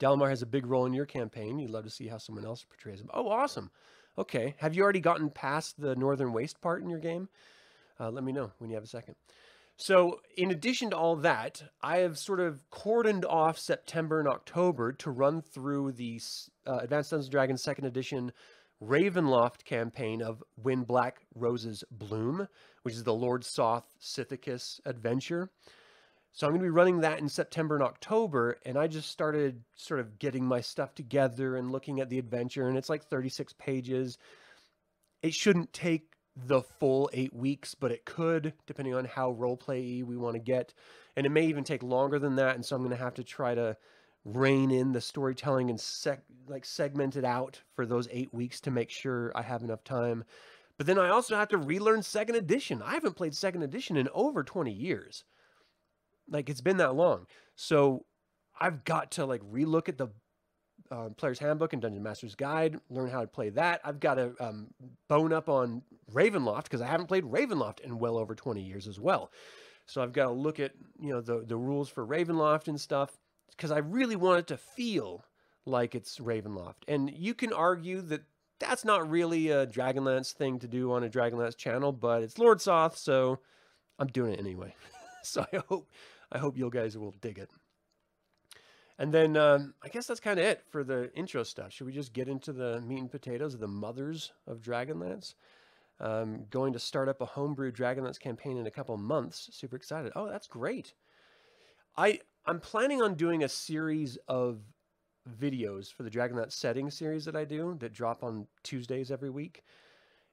Dalamar 0.00 0.30
has 0.30 0.42
a 0.42 0.46
big 0.46 0.66
role 0.66 0.86
in 0.86 0.92
your 0.92 1.06
campaign. 1.06 1.58
You'd 1.58 1.70
love 1.70 1.84
to 1.84 1.90
see 1.90 2.08
how 2.08 2.18
someone 2.18 2.44
else 2.44 2.64
portrays 2.64 3.00
him. 3.00 3.10
Oh, 3.14 3.28
awesome. 3.28 3.70
Okay. 4.18 4.54
Have 4.58 4.74
you 4.74 4.82
already 4.82 5.00
gotten 5.00 5.30
past 5.30 5.80
the 5.80 5.94
Northern 5.94 6.32
Waste 6.32 6.60
part 6.60 6.82
in 6.82 6.90
your 6.90 6.98
game? 6.98 7.28
Uh, 8.00 8.10
let 8.10 8.24
me 8.24 8.32
know 8.32 8.50
when 8.58 8.68
you 8.68 8.74
have 8.74 8.84
a 8.84 8.88
second. 8.88 9.14
So, 9.84 10.20
in 10.36 10.52
addition 10.52 10.90
to 10.90 10.96
all 10.96 11.16
that, 11.16 11.64
I 11.82 11.98
have 11.98 12.16
sort 12.16 12.38
of 12.38 12.62
cordoned 12.70 13.24
off 13.28 13.58
September 13.58 14.20
and 14.20 14.28
October 14.28 14.92
to 14.92 15.10
run 15.10 15.42
through 15.42 15.90
the 15.90 16.20
uh, 16.64 16.78
Advanced 16.82 17.10
Dungeons 17.10 17.26
and 17.26 17.32
Dragons 17.32 17.62
Second 17.64 17.86
Edition 17.86 18.30
Ravenloft 18.80 19.64
campaign 19.64 20.22
of 20.22 20.40
When 20.54 20.84
Black 20.84 21.26
Roses 21.34 21.82
Bloom, 21.90 22.46
which 22.84 22.94
is 22.94 23.02
the 23.02 23.12
Lord 23.12 23.42
Soth 23.42 23.96
Sithicus 24.00 24.78
adventure. 24.86 25.50
So 26.30 26.46
I'm 26.46 26.52
going 26.52 26.60
to 26.60 26.66
be 26.66 26.70
running 26.70 27.00
that 27.00 27.18
in 27.18 27.28
September 27.28 27.74
and 27.74 27.82
October, 27.82 28.60
and 28.64 28.78
I 28.78 28.86
just 28.86 29.10
started 29.10 29.64
sort 29.74 29.98
of 29.98 30.16
getting 30.20 30.44
my 30.44 30.60
stuff 30.60 30.94
together 30.94 31.56
and 31.56 31.72
looking 31.72 31.98
at 31.98 32.08
the 32.08 32.20
adventure, 32.20 32.68
and 32.68 32.78
it's 32.78 32.88
like 32.88 33.02
36 33.02 33.52
pages. 33.54 34.16
It 35.24 35.34
shouldn't 35.34 35.72
take 35.72 36.11
the 36.36 36.62
full 36.62 37.10
eight 37.12 37.34
weeks, 37.34 37.74
but 37.74 37.92
it 37.92 38.04
could, 38.04 38.54
depending 38.66 38.94
on 38.94 39.04
how 39.04 39.34
roleplay 39.34 40.04
we 40.04 40.16
want 40.16 40.34
to 40.34 40.40
get. 40.40 40.72
And 41.16 41.26
it 41.26 41.30
may 41.30 41.46
even 41.46 41.64
take 41.64 41.82
longer 41.82 42.18
than 42.18 42.36
that. 42.36 42.54
And 42.54 42.64
so 42.64 42.74
I'm 42.74 42.82
going 42.82 42.96
to 42.96 43.02
have 43.02 43.14
to 43.14 43.24
try 43.24 43.54
to 43.54 43.76
rein 44.24 44.70
in 44.70 44.92
the 44.92 45.00
storytelling 45.00 45.68
and 45.68 45.80
sec- 45.80 46.24
like 46.46 46.64
segment 46.64 47.16
it 47.16 47.24
out 47.24 47.60
for 47.74 47.84
those 47.84 48.08
eight 48.10 48.32
weeks 48.32 48.60
to 48.62 48.70
make 48.70 48.90
sure 48.90 49.32
I 49.34 49.42
have 49.42 49.62
enough 49.62 49.84
time. 49.84 50.24
But 50.78 50.86
then 50.86 50.98
I 50.98 51.10
also 51.10 51.36
have 51.36 51.48
to 51.48 51.58
relearn 51.58 52.02
second 52.02 52.36
edition. 52.36 52.82
I 52.82 52.94
haven't 52.94 53.16
played 53.16 53.34
second 53.34 53.62
edition 53.62 53.96
in 53.96 54.08
over 54.14 54.42
20 54.42 54.72
years. 54.72 55.24
Like 56.30 56.48
it's 56.48 56.60
been 56.60 56.78
that 56.78 56.94
long. 56.94 57.26
So 57.56 58.06
I've 58.58 58.84
got 58.84 59.10
to 59.12 59.26
like 59.26 59.42
relook 59.42 59.88
at 59.88 59.98
the 59.98 60.08
uh, 60.92 61.08
Player's 61.10 61.38
Handbook 61.38 61.72
and 61.72 61.80
Dungeon 61.80 62.02
Master's 62.02 62.34
Guide, 62.34 62.78
learn 62.90 63.08
how 63.08 63.22
to 63.22 63.26
play 63.26 63.48
that. 63.50 63.80
I've 63.82 63.98
got 63.98 64.14
to 64.14 64.34
um, 64.38 64.68
bone 65.08 65.32
up 65.32 65.48
on 65.48 65.82
Ravenloft 66.12 66.64
because 66.64 66.82
I 66.82 66.86
haven't 66.86 67.06
played 67.06 67.24
Ravenloft 67.24 67.80
in 67.80 67.98
well 67.98 68.18
over 68.18 68.34
20 68.34 68.60
years 68.60 68.86
as 68.86 69.00
well. 69.00 69.30
So 69.86 70.02
I've 70.02 70.12
got 70.12 70.26
to 70.26 70.32
look 70.32 70.60
at, 70.60 70.72
you 71.00 71.10
know, 71.10 71.22
the, 71.22 71.44
the 71.46 71.56
rules 71.56 71.88
for 71.88 72.06
Ravenloft 72.06 72.68
and 72.68 72.78
stuff 72.78 73.18
because 73.50 73.70
I 73.70 73.78
really 73.78 74.16
want 74.16 74.40
it 74.40 74.46
to 74.48 74.56
feel 74.58 75.24
like 75.64 75.94
it's 75.94 76.18
Ravenloft. 76.18 76.84
And 76.86 77.10
you 77.10 77.32
can 77.32 77.52
argue 77.52 78.02
that 78.02 78.22
that's 78.60 78.84
not 78.84 79.10
really 79.10 79.48
a 79.48 79.66
Dragonlance 79.66 80.32
thing 80.32 80.58
to 80.60 80.68
do 80.68 80.92
on 80.92 81.04
a 81.04 81.08
Dragonlance 81.08 81.56
channel, 81.56 81.90
but 81.92 82.22
it's 82.22 82.38
Lord 82.38 82.60
Soth, 82.60 82.96
so 82.96 83.40
I'm 83.98 84.08
doing 84.08 84.34
it 84.34 84.38
anyway. 84.38 84.74
so 85.22 85.46
I 85.52 85.62
hope 85.68 85.88
I 86.30 86.38
hope 86.38 86.56
you 86.56 86.70
guys 86.70 86.96
will 86.96 87.14
dig 87.20 87.38
it. 87.38 87.50
And 89.02 89.12
then 89.12 89.36
um, 89.36 89.74
I 89.82 89.88
guess 89.88 90.06
that's 90.06 90.20
kind 90.20 90.38
of 90.38 90.46
it 90.46 90.62
for 90.70 90.84
the 90.84 91.12
intro 91.16 91.42
stuff. 91.42 91.72
Should 91.72 91.88
we 91.88 91.92
just 91.92 92.12
get 92.12 92.28
into 92.28 92.52
the 92.52 92.80
meat 92.82 93.00
and 93.00 93.10
potatoes 93.10 93.52
of 93.52 93.58
the 93.58 93.66
mothers 93.66 94.30
of 94.46 94.62
Dragonlance? 94.62 95.34
Um, 95.98 96.44
going 96.50 96.72
to 96.72 96.78
start 96.78 97.08
up 97.08 97.20
a 97.20 97.26
homebrew 97.26 97.72
Dragonlance 97.72 98.20
campaign 98.20 98.58
in 98.58 98.68
a 98.68 98.70
couple 98.70 98.96
months. 98.96 99.48
Super 99.50 99.74
excited. 99.74 100.12
Oh, 100.14 100.28
that's 100.28 100.46
great. 100.46 100.94
I 101.96 102.20
I'm 102.46 102.60
planning 102.60 103.02
on 103.02 103.14
doing 103.14 103.42
a 103.42 103.48
series 103.48 104.18
of 104.28 104.60
videos 105.40 105.92
for 105.92 106.04
the 106.04 106.10
Dragonlance 106.10 106.52
setting 106.52 106.88
series 106.88 107.24
that 107.24 107.34
I 107.34 107.44
do 107.44 107.76
that 107.80 107.92
drop 107.92 108.22
on 108.22 108.46
Tuesdays 108.62 109.10
every 109.10 109.30
week. 109.30 109.64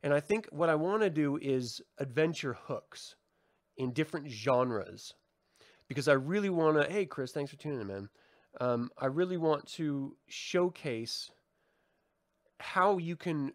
And 0.03 0.13
I 0.13 0.19
think 0.19 0.47
what 0.51 0.69
I 0.69 0.75
want 0.75 1.01
to 1.01 1.09
do 1.09 1.39
is 1.41 1.81
adventure 1.97 2.55
hooks 2.67 3.15
in 3.77 3.93
different 3.93 4.29
genres 4.29 5.15
because 5.88 6.07
I 6.07 6.13
really 6.13 6.51
want 6.51 6.79
to. 6.79 6.88
Hey, 6.88 7.07
Chris, 7.07 7.31
thanks 7.31 7.49
for 7.49 7.57
tuning 7.57 7.81
in, 7.81 7.88
man. 7.88 8.09
Um, 8.59 8.91
I 8.97 9.05
really 9.05 9.37
want 9.37 9.65
to 9.73 10.15
showcase 10.27 11.31
how 12.59 12.97
you 12.97 13.15
can 13.15 13.53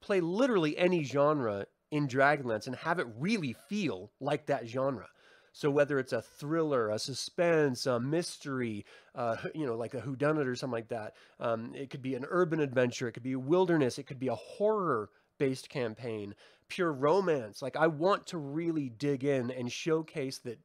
play 0.00 0.20
literally 0.20 0.76
any 0.76 1.04
genre 1.04 1.66
in 1.90 2.08
Dragonlance 2.08 2.66
and 2.66 2.74
have 2.76 2.98
it 2.98 3.06
really 3.18 3.54
feel 3.68 4.10
like 4.20 4.46
that 4.46 4.66
genre. 4.66 5.08
So 5.52 5.70
whether 5.70 6.00
it's 6.00 6.12
a 6.12 6.20
thriller, 6.20 6.90
a 6.90 6.98
suspense, 6.98 7.86
a 7.86 8.00
mystery, 8.00 8.84
uh, 9.14 9.36
you 9.54 9.64
know, 9.64 9.76
like 9.76 9.94
a 9.94 10.00
whodunit 10.00 10.46
or 10.46 10.56
something 10.56 10.72
like 10.72 10.88
that, 10.88 11.14
um, 11.38 11.72
it 11.74 11.90
could 11.90 12.02
be 12.02 12.16
an 12.16 12.26
urban 12.28 12.58
adventure, 12.58 13.06
it 13.06 13.12
could 13.12 13.22
be 13.22 13.34
a 13.34 13.38
wilderness, 13.38 13.98
it 13.98 14.06
could 14.06 14.18
be 14.18 14.28
a 14.28 14.34
horror 14.34 15.10
based 15.38 15.68
campaign, 15.68 16.34
pure 16.68 16.92
romance. 16.92 17.62
Like 17.62 17.76
I 17.76 17.86
want 17.86 18.26
to 18.28 18.38
really 18.38 18.88
dig 18.88 19.24
in 19.24 19.50
and 19.52 19.70
showcase 19.70 20.38
that 20.38 20.58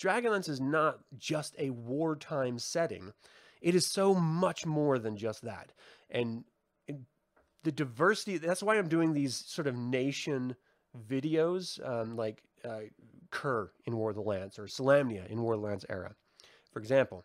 Dragonlance 0.00 0.48
is 0.48 0.60
not 0.60 0.98
just 1.16 1.54
a 1.58 1.70
wartime 1.70 2.58
setting. 2.58 3.12
It 3.60 3.74
is 3.74 3.86
so 3.86 4.14
much 4.14 4.66
more 4.66 4.98
than 4.98 5.16
just 5.16 5.42
that. 5.42 5.72
And 6.10 6.44
the 7.62 7.72
diversity, 7.72 8.38
that's 8.38 8.62
why 8.62 8.76
I'm 8.76 8.88
doing 8.88 9.12
these 9.12 9.36
sort 9.46 9.66
of 9.66 9.76
nation 9.76 10.54
videos, 11.08 11.84
um, 11.86 12.16
like 12.16 12.42
uh, 12.64 12.82
Khur 13.30 13.70
in 13.86 13.96
War 13.96 14.10
of 14.10 14.16
the 14.16 14.22
Lance 14.22 14.58
or 14.58 14.66
Solamnia 14.66 15.28
in 15.28 15.42
War 15.42 15.54
of 15.54 15.60
the 15.60 15.66
Lance 15.66 15.84
era, 15.88 16.14
for 16.72 16.78
example. 16.78 17.24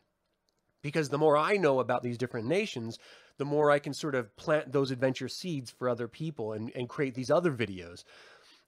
Because 0.81 1.09
the 1.09 1.19
more 1.19 1.37
I 1.37 1.57
know 1.57 1.79
about 1.79 2.01
these 2.01 2.17
different 2.17 2.47
nations, 2.47 2.97
the 3.37 3.45
more 3.45 3.69
I 3.69 3.77
can 3.77 3.93
sort 3.93 4.15
of 4.15 4.35
plant 4.35 4.71
those 4.71 4.89
adventure 4.89 5.27
seeds 5.27 5.69
for 5.69 5.87
other 5.87 6.07
people 6.07 6.53
and, 6.53 6.71
and 6.75 6.89
create 6.89 7.13
these 7.13 7.29
other 7.29 7.51
videos. 7.51 8.03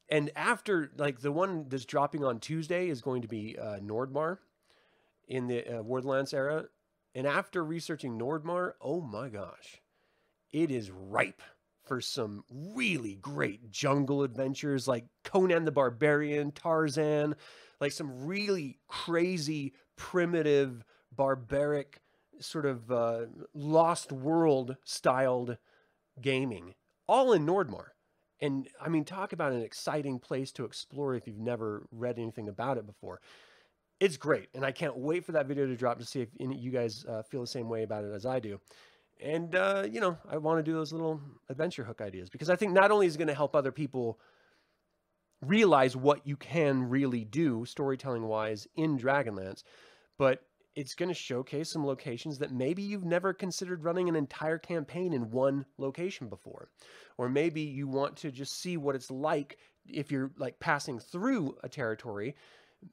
And 0.10 0.32
after, 0.36 0.92
like, 0.98 1.22
the 1.22 1.32
one 1.32 1.66
that's 1.70 1.86
dropping 1.86 2.24
on 2.24 2.40
Tuesday 2.40 2.90
is 2.90 3.02
going 3.02 3.22
to 3.22 3.28
be 3.28 3.58
uh, 3.58 3.78
Nordmar 3.80 4.38
in 5.28 5.48
the 5.48 5.80
uh, 5.80 5.84
Lance 5.84 6.34
era. 6.34 6.66
And 7.16 7.26
after 7.28 7.64
researching 7.64 8.18
Nordmar, 8.18 8.74
oh 8.82 9.02
my 9.02 9.30
gosh, 9.30 9.82
it 10.52 10.72
is 10.72 10.92
ripe 10.92 11.42
for 11.84 12.02
some 12.02 12.44
really 12.50 13.16
great 13.16 13.72
jungle 13.72 14.24
adventures 14.24 14.88
like 14.88 15.06
Conan 15.24 15.66
the 15.66 15.72
Barbarian, 15.72 16.52
Tarzan, 16.52 17.36
like 17.80 17.92
some 17.92 18.26
really 18.26 18.80
crazy, 18.88 19.74
primitive, 19.96 20.84
barbaric, 21.12 22.02
sort 22.40 22.66
of 22.66 22.92
uh, 22.92 23.26
lost 23.54 24.12
world 24.12 24.78
styled 24.84 25.58
gaming, 26.22 26.74
all 27.08 27.34
in 27.34 27.46
Nordmar. 27.46 27.93
And 28.44 28.68
I 28.80 28.90
mean, 28.90 29.06
talk 29.06 29.32
about 29.32 29.54
an 29.54 29.62
exciting 29.62 30.20
place 30.20 30.52
to 30.52 30.66
explore 30.66 31.16
if 31.16 31.26
you've 31.26 31.40
never 31.40 31.88
read 31.94 32.20
anything 32.20 32.50
about 32.50 32.78
it 32.78 32.86
before. 32.86 33.22
It's 34.02 34.18
great, 34.18 34.50
and 34.54 34.66
I 34.66 34.74
can't 34.74 34.98
wait 34.98 35.24
for 35.24 35.32
that 35.32 35.48
video 35.48 35.66
to 35.66 35.78
drop 35.78 35.98
to 36.00 36.06
see 36.06 36.20
if 36.20 36.28
you 36.38 36.70
guys 36.70 37.06
uh, 37.08 37.22
feel 37.22 37.40
the 37.40 37.48
same 37.48 37.70
way 37.70 37.84
about 37.84 38.04
it 38.04 38.12
as 38.12 38.26
I 38.26 38.42
do. 38.42 38.60
And, 39.22 39.56
uh, 39.56 39.88
you 39.90 40.02
know, 40.02 40.18
I 40.30 40.36
want 40.38 40.60
to 40.60 40.64
do 40.64 40.74
those 40.74 40.92
little 40.92 41.22
adventure 41.48 41.86
hook 41.86 42.02
ideas 42.02 42.30
because 42.30 42.50
I 42.50 42.58
think 42.58 42.74
not 42.74 42.92
only 42.92 43.08
is 43.08 43.16
it 43.16 43.20
going 43.20 43.30
to 43.30 43.34
help 43.34 43.56
other 43.56 43.72
people 43.72 44.20
realize 45.42 45.96
what 45.96 46.28
you 46.28 46.36
can 46.36 46.90
really 46.90 47.24
do 47.24 47.64
storytelling 47.64 48.24
wise 48.24 48.68
in 48.76 49.00
Dragonlance, 49.00 49.64
but 50.18 50.42
it's 50.76 50.96
going 50.96 51.10
to 51.10 51.16
showcase 51.16 51.72
some 51.72 51.86
locations 51.86 52.40
that 52.40 52.52
maybe 52.52 52.82
you've 52.82 53.06
never 53.06 53.34
considered 53.34 53.84
running 53.84 54.10
an 54.10 54.16
entire 54.16 54.58
campaign 54.58 55.14
in 55.14 55.32
one 55.32 55.66
location 55.78 56.28
before. 56.28 56.70
Or 57.18 57.30
maybe 57.30 57.62
you 57.62 57.88
want 57.88 58.18
to 58.18 58.32
just 58.32 58.60
see 58.60 58.78
what 58.78 58.96
it's 58.96 59.12
like 59.12 59.58
if 59.88 60.12
you're 60.12 60.32
like 60.38 60.60
passing 60.60 61.00
through 61.00 61.58
a 61.64 61.70
territory. 61.70 62.36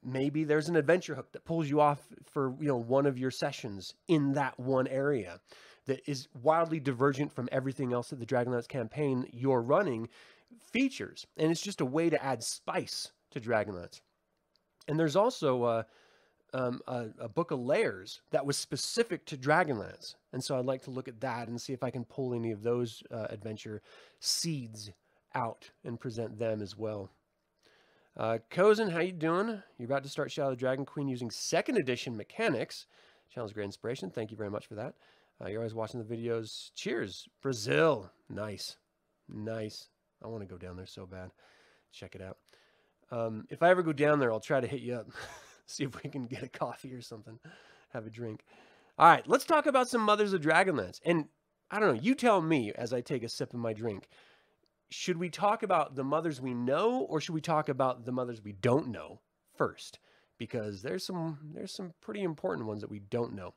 Maybe 0.04 0.44
there's 0.44 0.68
an 0.68 0.76
adventure 0.76 1.14
hook 1.14 1.32
that 1.32 1.44
pulls 1.44 1.68
you 1.68 1.80
off 1.80 2.00
for, 2.32 2.54
you 2.60 2.68
know, 2.68 2.76
one 2.76 3.06
of 3.06 3.18
your 3.18 3.30
sessions 3.30 3.94
in 4.08 4.34
that 4.34 4.58
one 4.58 4.87
area 4.87 5.40
that 5.87 6.00
is 6.08 6.28
wildly 6.42 6.78
divergent 6.78 7.32
from 7.32 7.49
everything 7.50 7.92
else 7.92 8.10
that 8.10 8.20
the 8.20 8.26
Dragonlance 8.26 8.68
campaign 8.68 9.26
you're 9.32 9.62
running 9.62 10.08
features. 10.72 11.26
And 11.37 11.50
it's 11.50 11.62
just 11.62 11.80
a 11.80 11.87
way 11.87 12.10
to 12.10 12.25
add 12.25 12.42
spice 12.42 13.10
to 13.32 13.40
Dragonlance. 13.40 14.00
And 14.87 14.99
there's 14.99 15.16
also 15.16 15.62
uh, 15.62 15.82
um, 16.52 16.80
a, 16.87 17.07
a, 17.21 17.28
book 17.28 17.50
of 17.50 17.61
lairs 17.61 18.21
that 18.30 18.45
was 18.45 18.57
specific 18.57 19.25
to 19.26 19.37
Dragonlance. 19.37 20.14
And 20.33 20.42
so 20.42 20.59
I'd 20.59 20.64
like 20.64 20.83
to 20.83 20.90
look 20.90 21.09
at 21.09 21.21
that 21.21 21.49
and 21.49 21.61
see 21.61 21.73
if 21.73 21.83
I 21.83 21.90
can 21.90 22.04
pull 22.04 22.35
any 22.35 22.52
of 22.52 22.62
those 22.62 23.02
uh, 23.11 23.26
adventure 23.30 23.83
seeds 24.19 24.90
out 25.35 25.71
and 25.85 26.00
present 26.00 26.38
them 26.38 26.61
as 26.62 26.76
well. 26.76 27.11
Uh, 28.16 28.38
Kozen, 28.50 28.90
how 28.92 29.00
you 29.00 29.12
doing? 29.12 29.62
You're 29.78 29.87
about 29.87 30.02
to 30.02 30.09
start 30.09 30.33
Shadow 30.33 30.50
the 30.50 30.57
Dragon 30.57 30.85
Queen 30.85 31.09
using 31.09 31.30
second 31.30 31.76
edition 31.76 32.16
mechanics. 32.16 32.87
Channel's 33.33 33.52
great 33.52 33.64
inspiration. 33.64 34.11
Thank 34.11 34.30
you 34.30 34.37
very 34.37 34.50
much 34.50 34.66
for 34.66 34.75
that. 34.75 34.95
Uh, 35.40 35.49
you're 35.49 35.61
always 35.61 35.75
watching 35.75 36.02
the 36.02 36.16
videos. 36.16 36.71
Cheers. 36.75 37.28
Brazil. 37.40 38.11
Nice. 38.28 38.76
Nice. 39.28 39.88
I 40.23 40.26
want 40.26 40.42
to 40.42 40.47
go 40.47 40.59
down 40.59 40.76
there 40.76 40.87
so 40.87 41.07
bad. 41.07 41.30
Check 41.92 42.14
it 42.14 42.23
out. 42.23 42.37
Um, 43.11 43.47
if 43.49 43.62
I 43.62 43.71
ever 43.71 43.83
go 43.83 43.92
down 43.92 44.19
there, 44.19 44.33
I'll 44.33 44.40
try 44.40 44.61
to 44.61 44.66
hit 44.66 44.80
you 44.80 44.95
up. 44.95 45.07
See 45.70 45.84
if 45.84 46.02
we 46.02 46.10
can 46.10 46.26
get 46.26 46.42
a 46.42 46.48
coffee 46.48 46.92
or 46.92 47.02
something. 47.02 47.38
Have 47.92 48.06
a 48.06 48.10
drink. 48.10 48.44
All 48.98 49.06
right, 49.06 49.26
let's 49.26 49.44
talk 49.44 49.66
about 49.66 49.88
some 49.88 50.02
Mothers 50.02 50.32
of 50.32 50.42
Dragonlance. 50.42 51.00
And 51.04 51.26
I 51.70 51.78
don't 51.78 51.94
know, 51.96 52.00
you 52.02 52.14
tell 52.14 52.42
me 52.42 52.72
as 52.72 52.92
I 52.92 53.00
take 53.00 53.22
a 53.22 53.28
sip 53.28 53.54
of 53.54 53.60
my 53.60 53.72
drink. 53.72 54.08
Should 54.90 55.18
we 55.18 55.30
talk 55.30 55.62
about 55.62 55.94
the 55.94 56.04
mothers 56.04 56.40
we 56.40 56.52
know 56.52 57.02
or 57.02 57.20
should 57.20 57.34
we 57.34 57.40
talk 57.40 57.68
about 57.68 58.04
the 58.04 58.12
mothers 58.12 58.42
we 58.42 58.52
don't 58.52 58.88
know 58.88 59.20
first? 59.56 60.00
Because 60.36 60.82
there's 60.82 61.06
some 61.06 61.38
there's 61.54 61.72
some 61.72 61.92
pretty 62.00 62.22
important 62.22 62.66
ones 62.66 62.80
that 62.80 62.90
we 62.90 62.98
don't 62.98 63.34
know 63.34 63.54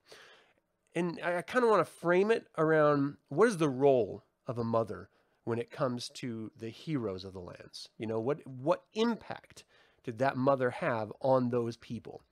and 0.95 1.19
I, 1.23 1.41
kind 1.41 1.63
of 1.63 1.71
want 1.71 1.85
to 1.85 1.91
frame 1.91 2.31
it 2.31 2.47
around 2.57 3.17
what 3.29 3.47
is 3.47 3.57
the 3.57 3.69
role 3.69 4.23
of 4.47 4.57
a 4.57 4.63
mother 4.63 5.09
when 5.43 5.59
it 5.59 5.71
comes 5.71 6.09
to 6.15 6.51
the 6.57 6.69
heroes 6.69 7.25
of 7.25 7.33
the 7.33 7.39
lance? 7.39 7.89
You 7.97 8.07
know, 8.07 8.19
what 8.19 8.45
what 8.45 8.83
impact 8.93 9.63
did 10.03 10.19
that 10.19 10.37
mother 10.37 10.69
have 10.69 11.11
on 11.21 11.49
those 11.49 11.77
people? 11.77 12.23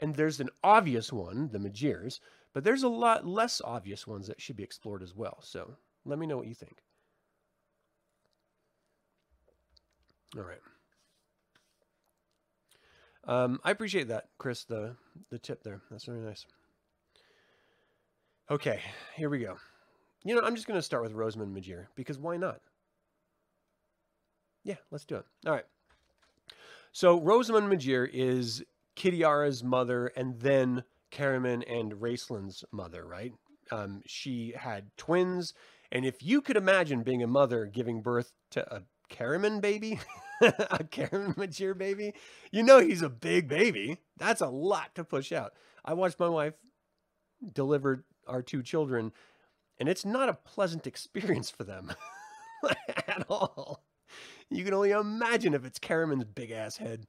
And 0.00 0.14
there's 0.14 0.40
an 0.40 0.50
obvious 0.62 1.12
one, 1.12 1.48
the 1.52 1.58
Majeres, 1.58 2.20
but 2.52 2.64
there's 2.64 2.82
a 2.82 2.88
lot 2.88 3.26
less 3.26 3.60
obvious 3.64 4.06
ones 4.06 4.26
that 4.26 4.40
should 4.40 4.56
be 4.56 4.62
explored 4.64 5.02
as 5.02 5.14
well. 5.14 5.38
So 5.42 5.76
let 6.04 6.18
me 6.18 6.26
know 6.26 6.36
what 6.36 6.46
you 6.46 6.54
think. 6.54 6.82
All 10.36 10.42
right. 10.42 10.60
Um, 13.26 13.60
I 13.64 13.70
appreciate 13.70 14.08
that, 14.08 14.28
Chris, 14.38 14.64
the 14.64 14.96
the 15.30 15.38
tip 15.38 15.62
there. 15.62 15.80
That's 15.90 16.04
very 16.04 16.20
nice. 16.20 16.44
Okay, 18.50 18.80
here 19.16 19.30
we 19.30 19.38
go. 19.38 19.56
You 20.24 20.34
know, 20.34 20.42
I'm 20.42 20.54
just 20.54 20.66
going 20.66 20.78
to 20.78 20.82
start 20.82 21.02
with 21.02 21.12
Rosamund 21.12 21.56
Majere 21.56 21.86
because 21.94 22.18
why 22.18 22.36
not? 22.36 22.60
Yeah, 24.64 24.76
let's 24.90 25.04
do 25.04 25.16
it. 25.16 25.26
All 25.46 25.52
right. 25.52 25.66
So 26.94 27.20
Rosamund 27.20 27.68
Majere 27.68 28.08
is 28.12 28.62
Kitiara's 28.96 29.64
mother 29.64 30.12
and 30.14 30.38
then 30.38 30.84
Caramon 31.10 31.64
and 31.68 32.00
Raistlin's 32.00 32.64
mother, 32.70 33.04
right? 33.04 33.32
Um, 33.72 34.00
she 34.06 34.54
had 34.56 34.96
twins. 34.96 35.54
And 35.90 36.06
if 36.06 36.22
you 36.22 36.40
could 36.40 36.56
imagine 36.56 37.02
being 37.02 37.20
a 37.24 37.26
mother 37.26 37.66
giving 37.66 38.00
birth 38.00 38.32
to 38.52 38.72
a 38.72 38.82
Caramon 39.10 39.60
baby, 39.60 39.98
a 40.40 40.84
Caramon 40.84 41.34
Majere 41.34 41.76
baby, 41.76 42.14
you 42.52 42.62
know 42.62 42.78
he's 42.78 43.02
a 43.02 43.10
big 43.10 43.48
baby. 43.48 43.98
That's 44.16 44.40
a 44.40 44.46
lot 44.46 44.94
to 44.94 45.02
push 45.02 45.32
out. 45.32 45.54
I 45.84 45.94
watched 45.94 46.20
my 46.20 46.28
wife 46.28 46.54
deliver 47.52 48.04
our 48.28 48.40
two 48.40 48.62
children, 48.62 49.10
and 49.80 49.88
it's 49.88 50.04
not 50.04 50.28
a 50.28 50.34
pleasant 50.34 50.86
experience 50.86 51.50
for 51.50 51.64
them 51.64 51.92
at 53.08 53.26
all. 53.28 53.82
You 54.50 54.64
can 54.64 54.74
only 54.74 54.90
imagine 54.90 55.54
if 55.54 55.64
it's 55.64 55.78
Caramon's 55.78 56.24
big 56.24 56.50
ass 56.50 56.76
head, 56.76 57.06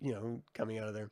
you 0.00 0.12
know, 0.12 0.42
coming 0.54 0.78
out 0.78 0.88
of 0.88 0.94
there. 0.94 1.10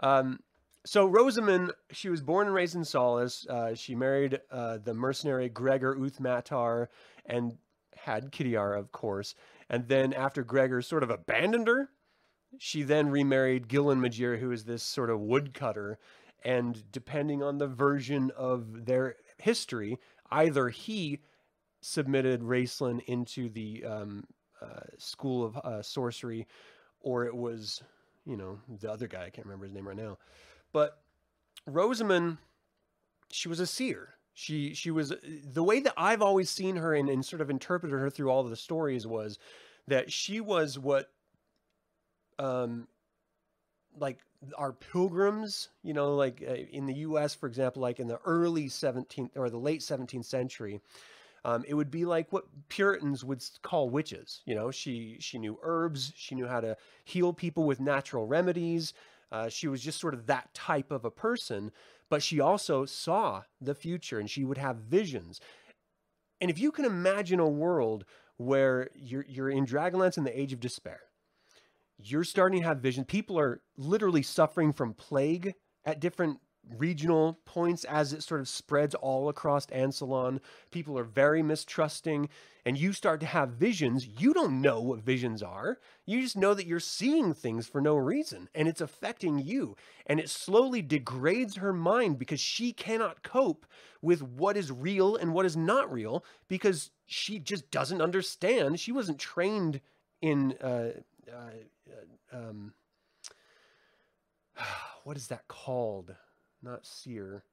Um, 0.00 0.40
so 0.86 1.06
Rosamund, 1.06 1.72
she 1.92 2.08
was 2.08 2.22
born 2.22 2.46
and 2.46 2.54
raised 2.54 2.74
in 2.74 2.84
Solace. 2.84 3.46
Uh, 3.48 3.74
she 3.74 3.94
married 3.94 4.40
uh, 4.50 4.78
the 4.78 4.94
mercenary 4.94 5.48
Gregor 5.48 5.94
uth 5.94 6.18
Matar 6.18 6.86
and 7.26 7.58
had 7.96 8.32
Kitiara, 8.32 8.78
of 8.78 8.92
course. 8.92 9.34
And 9.68 9.88
then 9.88 10.12
after 10.12 10.42
Gregor 10.42 10.80
sort 10.80 11.02
of 11.02 11.10
abandoned 11.10 11.68
her, 11.68 11.90
she 12.58 12.82
then 12.82 13.10
remarried 13.10 13.68
Gilon 13.68 14.00
Majere, 14.00 14.38
who 14.38 14.50
is 14.50 14.64
this 14.64 14.82
sort 14.82 15.10
of 15.10 15.20
woodcutter 15.20 15.98
and 16.42 16.90
depending 16.90 17.42
on 17.42 17.58
the 17.58 17.66
version 17.66 18.30
of 18.36 18.86
their 18.86 19.16
history, 19.38 19.98
either 20.30 20.68
he 20.68 21.20
submitted 21.82 22.42
Raistlin 22.42 23.00
into 23.06 23.48
the 23.48 23.84
um, 23.84 24.24
uh, 24.62 24.80
school 24.98 25.44
of 25.44 25.56
uh, 25.58 25.82
sorcery, 25.82 26.46
or 27.00 27.24
it 27.24 27.34
was, 27.34 27.82
you 28.24 28.36
know, 28.36 28.58
the 28.80 28.90
other 28.90 29.06
guy. 29.06 29.24
I 29.24 29.30
can't 29.30 29.46
remember 29.46 29.64
his 29.64 29.74
name 29.74 29.88
right 29.88 29.96
now. 29.96 30.18
But 30.72 31.00
Rosamund, 31.66 32.38
she 33.30 33.48
was 33.48 33.60
a 33.60 33.66
seer. 33.66 34.14
She 34.32 34.74
she 34.74 34.90
was 34.90 35.12
the 35.44 35.64
way 35.64 35.80
that 35.80 35.94
I've 35.96 36.22
always 36.22 36.50
seen 36.50 36.76
her 36.76 36.94
and, 36.94 37.08
and 37.08 37.24
sort 37.24 37.42
of 37.42 37.50
interpreted 37.50 37.98
her 37.98 38.10
through 38.10 38.30
all 38.30 38.40
of 38.40 38.50
the 38.50 38.56
stories 38.56 39.06
was 39.06 39.38
that 39.88 40.12
she 40.12 40.40
was 40.40 40.78
what 40.78 41.10
um 42.38 42.86
like 43.98 44.20
our 44.56 44.72
pilgrims, 44.72 45.68
you 45.82 45.92
know, 45.92 46.14
like 46.14 46.42
uh, 46.46 46.54
in 46.54 46.86
the 46.86 46.94
US, 46.94 47.34
for 47.34 47.46
example, 47.46 47.82
like 47.82 48.00
in 48.00 48.06
the 48.06 48.18
early 48.24 48.66
17th 48.68 49.30
or 49.36 49.50
the 49.50 49.58
late 49.58 49.80
17th 49.80 50.24
century, 50.24 50.80
um, 51.44 51.64
it 51.66 51.74
would 51.74 51.90
be 51.90 52.04
like 52.04 52.32
what 52.32 52.44
Puritans 52.68 53.24
would 53.24 53.42
call 53.62 53.88
witches. 53.88 54.42
You 54.46 54.54
know, 54.54 54.70
she 54.70 55.16
she 55.20 55.38
knew 55.38 55.58
herbs, 55.62 56.12
she 56.16 56.34
knew 56.34 56.46
how 56.46 56.60
to 56.60 56.76
heal 57.04 57.32
people 57.32 57.64
with 57.64 57.80
natural 57.80 58.26
remedies. 58.26 58.92
Uh, 59.32 59.48
she 59.48 59.68
was 59.68 59.80
just 59.80 60.00
sort 60.00 60.14
of 60.14 60.26
that 60.26 60.52
type 60.54 60.90
of 60.90 61.04
a 61.04 61.10
person, 61.10 61.70
but 62.08 62.22
she 62.22 62.40
also 62.40 62.84
saw 62.84 63.42
the 63.60 63.74
future 63.74 64.18
and 64.18 64.28
she 64.28 64.44
would 64.44 64.58
have 64.58 64.76
visions. 64.76 65.40
And 66.40 66.50
if 66.50 66.58
you 66.58 66.72
can 66.72 66.84
imagine 66.84 67.38
a 67.38 67.48
world 67.48 68.04
where 68.36 68.88
you're 68.94 69.24
you're 69.28 69.50
in 69.50 69.66
Dragonlance 69.66 70.18
in 70.18 70.24
the 70.24 70.38
age 70.38 70.52
of 70.52 70.60
despair, 70.60 71.00
you're 71.98 72.24
starting 72.24 72.60
to 72.60 72.66
have 72.66 72.78
vision. 72.78 73.04
People 73.04 73.38
are 73.38 73.62
literally 73.76 74.22
suffering 74.22 74.72
from 74.72 74.94
plague 74.94 75.54
at 75.84 76.00
different 76.00 76.40
regional 76.76 77.40
points 77.44 77.84
as 77.84 78.12
it 78.12 78.22
sort 78.22 78.40
of 78.40 78.48
spreads 78.48 78.94
all 78.94 79.28
across 79.28 79.66
Ansalon. 79.66 80.40
People 80.70 80.98
are 80.98 81.04
very 81.04 81.42
mistrusting, 81.42 82.28
and 82.64 82.78
you 82.78 82.92
start 82.92 83.20
to 83.20 83.26
have 83.26 83.50
visions. 83.50 84.06
You 84.06 84.32
don't 84.32 84.60
know 84.60 84.80
what 84.80 85.00
visions 85.00 85.42
are. 85.42 85.78
You 86.06 86.20
just 86.20 86.36
know 86.36 86.54
that 86.54 86.66
you're 86.66 86.80
seeing 86.80 87.34
things 87.34 87.66
for 87.66 87.80
no 87.80 87.96
reason, 87.96 88.48
and 88.54 88.68
it's 88.68 88.80
affecting 88.80 89.38
you. 89.38 89.76
And 90.06 90.20
it 90.20 90.28
slowly 90.28 90.82
degrades 90.82 91.56
her 91.56 91.72
mind 91.72 92.18
because 92.18 92.40
she 92.40 92.72
cannot 92.72 93.22
cope 93.22 93.66
with 94.02 94.22
what 94.22 94.56
is 94.56 94.72
real 94.72 95.16
and 95.16 95.34
what 95.34 95.46
is 95.46 95.56
not 95.56 95.92
real 95.92 96.24
because 96.48 96.90
she 97.06 97.38
just 97.38 97.70
doesn't 97.70 98.02
understand. 98.02 98.80
She 98.80 98.92
wasn't 98.92 99.18
trained 99.18 99.80
in. 100.20 100.54
Uh, 100.62 100.90
uh, 101.30 101.50
um, 102.32 102.72
what 105.04 105.16
is 105.16 105.28
that 105.28 105.48
called? 105.48 106.14
Not 106.62 106.86
seer. 106.86 107.44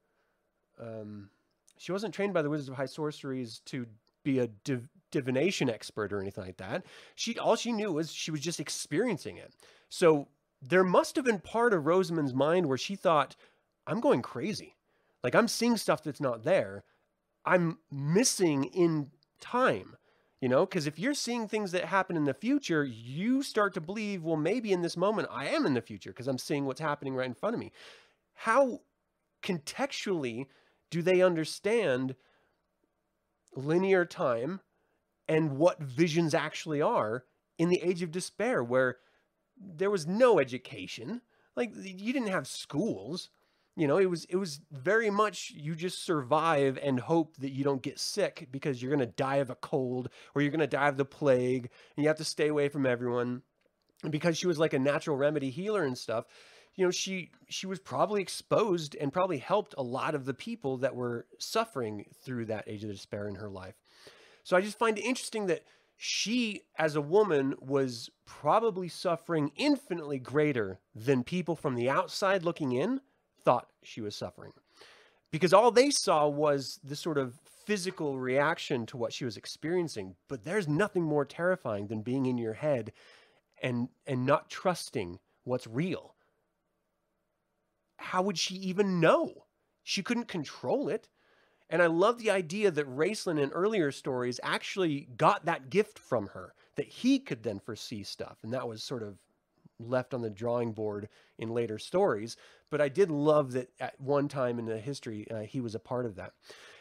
Um, 0.79 1.29
she 1.77 1.91
wasn't 1.91 2.13
trained 2.13 2.33
by 2.33 2.41
the 2.41 2.49
Wizards 2.49 2.69
of 2.69 2.75
High 2.75 2.85
Sorceries 2.85 3.59
to 3.65 3.85
be 4.23 4.39
a 4.39 4.47
div- 4.47 4.89
divination 5.11 5.69
expert 5.69 6.11
or 6.11 6.19
anything 6.19 6.43
like 6.43 6.57
that. 6.57 6.85
She 7.15 7.37
all 7.37 7.55
she 7.55 7.71
knew 7.71 7.93
was 7.93 8.11
she 8.11 8.31
was 8.31 8.41
just 8.41 8.59
experiencing 8.59 9.37
it. 9.37 9.53
So 9.89 10.27
there 10.61 10.83
must 10.83 11.15
have 11.15 11.25
been 11.25 11.39
part 11.39 11.73
of 11.73 11.85
Rosamund's 11.85 12.33
mind 12.33 12.65
where 12.65 12.77
she 12.77 12.95
thought, 12.95 13.35
"I'm 13.85 14.01
going 14.01 14.21
crazy. 14.21 14.75
Like 15.23 15.35
I'm 15.35 15.47
seeing 15.47 15.77
stuff 15.77 16.03
that's 16.03 16.21
not 16.21 16.43
there. 16.43 16.83
I'm 17.45 17.79
missing 17.91 18.65
in 18.65 19.11
time." 19.39 19.95
You 20.41 20.49
know, 20.49 20.67
because 20.67 20.85
if 20.85 20.99
you're 20.99 21.15
seeing 21.15 21.47
things 21.47 21.71
that 21.71 21.85
happen 21.85 22.15
in 22.15 22.25
the 22.25 22.33
future, 22.33 22.83
you 22.83 23.41
start 23.41 23.73
to 23.73 23.81
believe, 23.81 24.23
well, 24.23 24.35
maybe 24.35 24.71
in 24.71 24.83
this 24.83 24.95
moment 24.95 25.29
I 25.31 25.47
am 25.47 25.65
in 25.65 25.73
the 25.73 25.81
future 25.81 26.11
because 26.11 26.27
I'm 26.27 26.37
seeing 26.37 26.65
what's 26.65 26.79
happening 26.79 27.15
right 27.15 27.25
in 27.25 27.33
front 27.33 27.55
of 27.55 27.59
me. 27.59 27.71
How 28.35 28.81
contextually 29.47 30.45
do 30.89 31.01
they 31.01 31.21
understand 31.21 32.15
linear 33.55 34.05
time 34.05 34.61
and 35.27 35.57
what 35.57 35.81
visions 35.81 36.33
actually 36.33 36.81
are 36.81 37.25
in 37.57 37.69
the 37.69 37.81
age 37.81 38.01
of 38.01 38.11
despair 38.11 38.63
where 38.63 38.97
there 39.57 39.91
was 39.91 40.07
no 40.07 40.39
education? 40.39 41.21
Like, 41.55 41.71
you 41.75 42.13
didn't 42.13 42.29
have 42.29 42.47
schools. 42.47 43.29
You 43.75 43.87
know, 43.87 43.97
it 43.97 44.09
was 44.09 44.25
it 44.25 44.37
was 44.37 44.59
very 44.71 45.11
much 45.11 45.51
you 45.55 45.75
just 45.75 46.03
survive 46.03 46.79
and 46.81 46.99
hope 46.99 47.37
that 47.37 47.51
you 47.51 47.63
don't 47.63 47.83
get 47.83 47.99
sick 47.99 48.47
because 48.51 48.81
you're 48.81 48.95
going 48.95 49.07
to 49.07 49.15
die 49.15 49.35
of 49.35 49.51
a 49.51 49.55
cold 49.55 50.09
or 50.33 50.41
you're 50.41 50.51
going 50.51 50.61
to 50.61 50.67
die 50.67 50.87
of 50.87 50.97
the 50.97 51.05
plague 51.05 51.69
and 51.95 52.03
you 52.03 52.07
have 52.07 52.17
to 52.17 52.23
stay 52.23 52.47
away 52.47 52.69
from 52.69 52.87
everyone. 52.87 53.43
And 54.01 54.11
because 54.11 54.35
she 54.35 54.47
was 54.47 54.57
like 54.57 54.73
a 54.73 54.79
natural 54.79 55.15
remedy 55.15 55.51
healer 55.51 55.83
and 55.83 55.95
stuff, 55.97 56.25
you 56.77 56.85
know, 56.85 56.91
she 56.91 57.31
she 57.49 57.67
was 57.67 57.79
probably 57.79 58.21
exposed 58.21 58.95
and 58.95 59.11
probably 59.11 59.39
helped 59.39 59.75
a 59.77 59.83
lot 59.83 60.15
of 60.15 60.25
the 60.25 60.33
people 60.33 60.77
that 60.77 60.95
were 60.95 61.25
suffering 61.39 62.05
through 62.23 62.45
that 62.45 62.63
age 62.67 62.83
of 62.83 62.91
despair 62.91 63.27
in 63.27 63.35
her 63.35 63.49
life. 63.49 63.75
So 64.43 64.55
I 64.55 64.61
just 64.61 64.79
find 64.79 64.97
it 64.97 65.03
interesting 65.03 65.47
that 65.47 65.63
she 65.97 66.61
as 66.77 66.95
a 66.95 67.01
woman 67.01 67.55
was 67.59 68.11
probably 68.25 68.87
suffering 68.87 69.51
infinitely 69.55 70.19
greater 70.19 70.79
than 70.93 71.23
people 71.23 71.55
from 71.55 71.75
the 71.75 71.89
outside 71.89 72.43
looking 72.43 72.71
in 72.71 73.01
thought 73.43 73.67
she 73.83 73.99
was 73.99 74.15
suffering. 74.15 74.53
Because 75.31 75.53
all 75.53 75.71
they 75.71 75.89
saw 75.89 76.27
was 76.27 76.79
the 76.83 76.95
sort 76.95 77.17
of 77.17 77.39
physical 77.65 78.19
reaction 78.19 78.85
to 78.85 78.97
what 78.97 79.11
she 79.11 79.25
was 79.25 79.35
experiencing. 79.35 80.15
But 80.29 80.43
there's 80.43 80.67
nothing 80.67 81.03
more 81.03 81.25
terrifying 81.25 81.87
than 81.87 82.01
being 82.03 82.27
in 82.27 82.37
your 82.37 82.53
head 82.53 82.93
and 83.63 83.89
and 84.05 84.27
not 84.27 84.51
trusting 84.51 85.17
what's 85.43 85.65
real. 85.65 86.13
How 87.97 88.21
would 88.21 88.37
she 88.37 88.55
even 88.55 88.99
know? 88.99 89.45
She 89.83 90.03
couldn't 90.03 90.27
control 90.27 90.89
it. 90.89 91.09
And 91.69 91.81
I 91.81 91.87
love 91.87 92.17
the 92.17 92.31
idea 92.31 92.71
that 92.71 92.87
Raistlin 92.87 93.41
in 93.41 93.51
earlier 93.51 93.91
stories 93.91 94.39
actually 94.41 95.09
got 95.17 95.45
that 95.45 95.69
gift 95.69 95.99
from 95.99 96.27
her, 96.27 96.53
that 96.75 96.87
he 96.87 97.19
could 97.19 97.43
then 97.43 97.59
foresee 97.59 98.03
stuff. 98.03 98.37
And 98.43 98.53
that 98.53 98.67
was 98.67 98.83
sort 98.83 99.03
of 99.03 99.17
left 99.79 100.13
on 100.13 100.21
the 100.21 100.29
drawing 100.29 100.71
board 100.71 101.09
in 101.37 101.49
later 101.49 101.77
stories. 101.77 102.37
But 102.69 102.81
I 102.81 102.89
did 102.89 103.11
love 103.11 103.51
that 103.53 103.69
at 103.79 103.99
one 103.99 104.27
time 104.27 104.59
in 104.59 104.65
the 104.65 104.79
history, 104.79 105.29
uh, 105.29 105.41
he 105.41 105.59
was 105.59 105.75
a 105.75 105.79
part 105.79 106.05
of 106.05 106.15
that. 106.15 106.33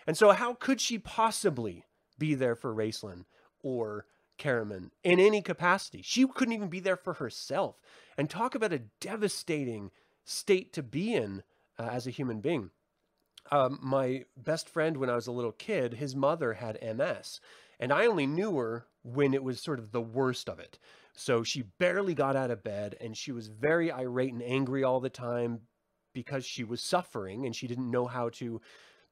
And 0.06 0.16
so, 0.16 0.30
how 0.32 0.54
could 0.54 0.80
she 0.80 0.98
possibly 0.98 1.84
be 2.18 2.34
there 2.34 2.54
for 2.54 2.74
Raistlin 2.74 3.24
or 3.62 4.06
Caramon 4.38 4.90
in 5.02 5.18
any 5.18 5.42
capacity? 5.42 6.02
She 6.02 6.26
couldn't 6.26 6.54
even 6.54 6.68
be 6.68 6.80
there 6.80 6.96
for 6.96 7.14
herself. 7.14 7.80
And 8.16 8.30
talk 8.30 8.54
about 8.54 8.72
a 8.72 8.82
devastating 9.00 9.90
state 10.26 10.74
to 10.74 10.82
be 10.82 11.14
in 11.14 11.42
uh, 11.78 11.88
as 11.90 12.06
a 12.06 12.10
human 12.10 12.40
being. 12.40 12.70
Um, 13.50 13.78
my 13.80 14.24
best 14.36 14.68
friend, 14.68 14.96
when 14.96 15.08
I 15.08 15.14
was 15.14 15.28
a 15.28 15.32
little 15.32 15.52
kid, 15.52 15.94
his 15.94 16.14
mother 16.14 16.54
had 16.54 16.78
MS. 16.82 17.40
And 17.78 17.92
I 17.92 18.06
only 18.06 18.26
knew 18.26 18.56
her 18.56 18.86
when 19.02 19.32
it 19.34 19.42
was 19.42 19.60
sort 19.60 19.78
of 19.78 19.92
the 19.92 20.00
worst 20.00 20.48
of 20.48 20.58
it. 20.58 20.78
So 21.14 21.42
she 21.42 21.62
barely 21.62 22.14
got 22.14 22.36
out 22.36 22.50
of 22.50 22.64
bed 22.64 22.96
and 23.00 23.16
she 23.16 23.32
was 23.32 23.48
very 23.48 23.90
irate 23.92 24.32
and 24.32 24.42
angry 24.42 24.84
all 24.84 25.00
the 25.00 25.08
time 25.08 25.60
because 26.12 26.44
she 26.44 26.64
was 26.64 26.80
suffering 26.82 27.46
and 27.46 27.54
she 27.54 27.66
didn't 27.66 27.90
know 27.90 28.06
how 28.06 28.30
to 28.30 28.60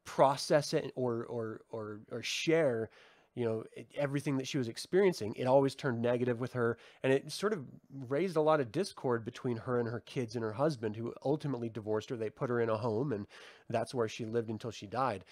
process 0.04 0.74
it 0.74 0.92
or 0.96 1.24
or 1.24 1.62
or 1.70 2.00
or 2.10 2.22
share 2.22 2.90
you 3.34 3.44
know 3.44 3.64
everything 3.96 4.36
that 4.36 4.46
she 4.46 4.58
was 4.58 4.68
experiencing 4.68 5.34
it 5.34 5.46
always 5.46 5.74
turned 5.74 6.00
negative 6.00 6.40
with 6.40 6.52
her 6.52 6.78
and 7.02 7.12
it 7.12 7.30
sort 7.32 7.52
of 7.52 7.64
raised 8.08 8.36
a 8.36 8.40
lot 8.40 8.60
of 8.60 8.70
discord 8.72 9.24
between 9.24 9.56
her 9.56 9.80
and 9.80 9.88
her 9.88 10.00
kids 10.00 10.34
and 10.36 10.44
her 10.44 10.52
husband 10.52 10.96
who 10.96 11.12
ultimately 11.24 11.68
divorced 11.68 12.10
her. 12.10 12.16
They 12.16 12.30
put 12.30 12.50
her 12.50 12.60
in 12.60 12.68
a 12.68 12.76
home 12.76 13.12
and 13.12 13.26
that's 13.68 13.94
where 13.94 14.08
she 14.08 14.24
lived 14.24 14.50
until 14.50 14.70
she 14.70 14.86
died. 14.86 15.24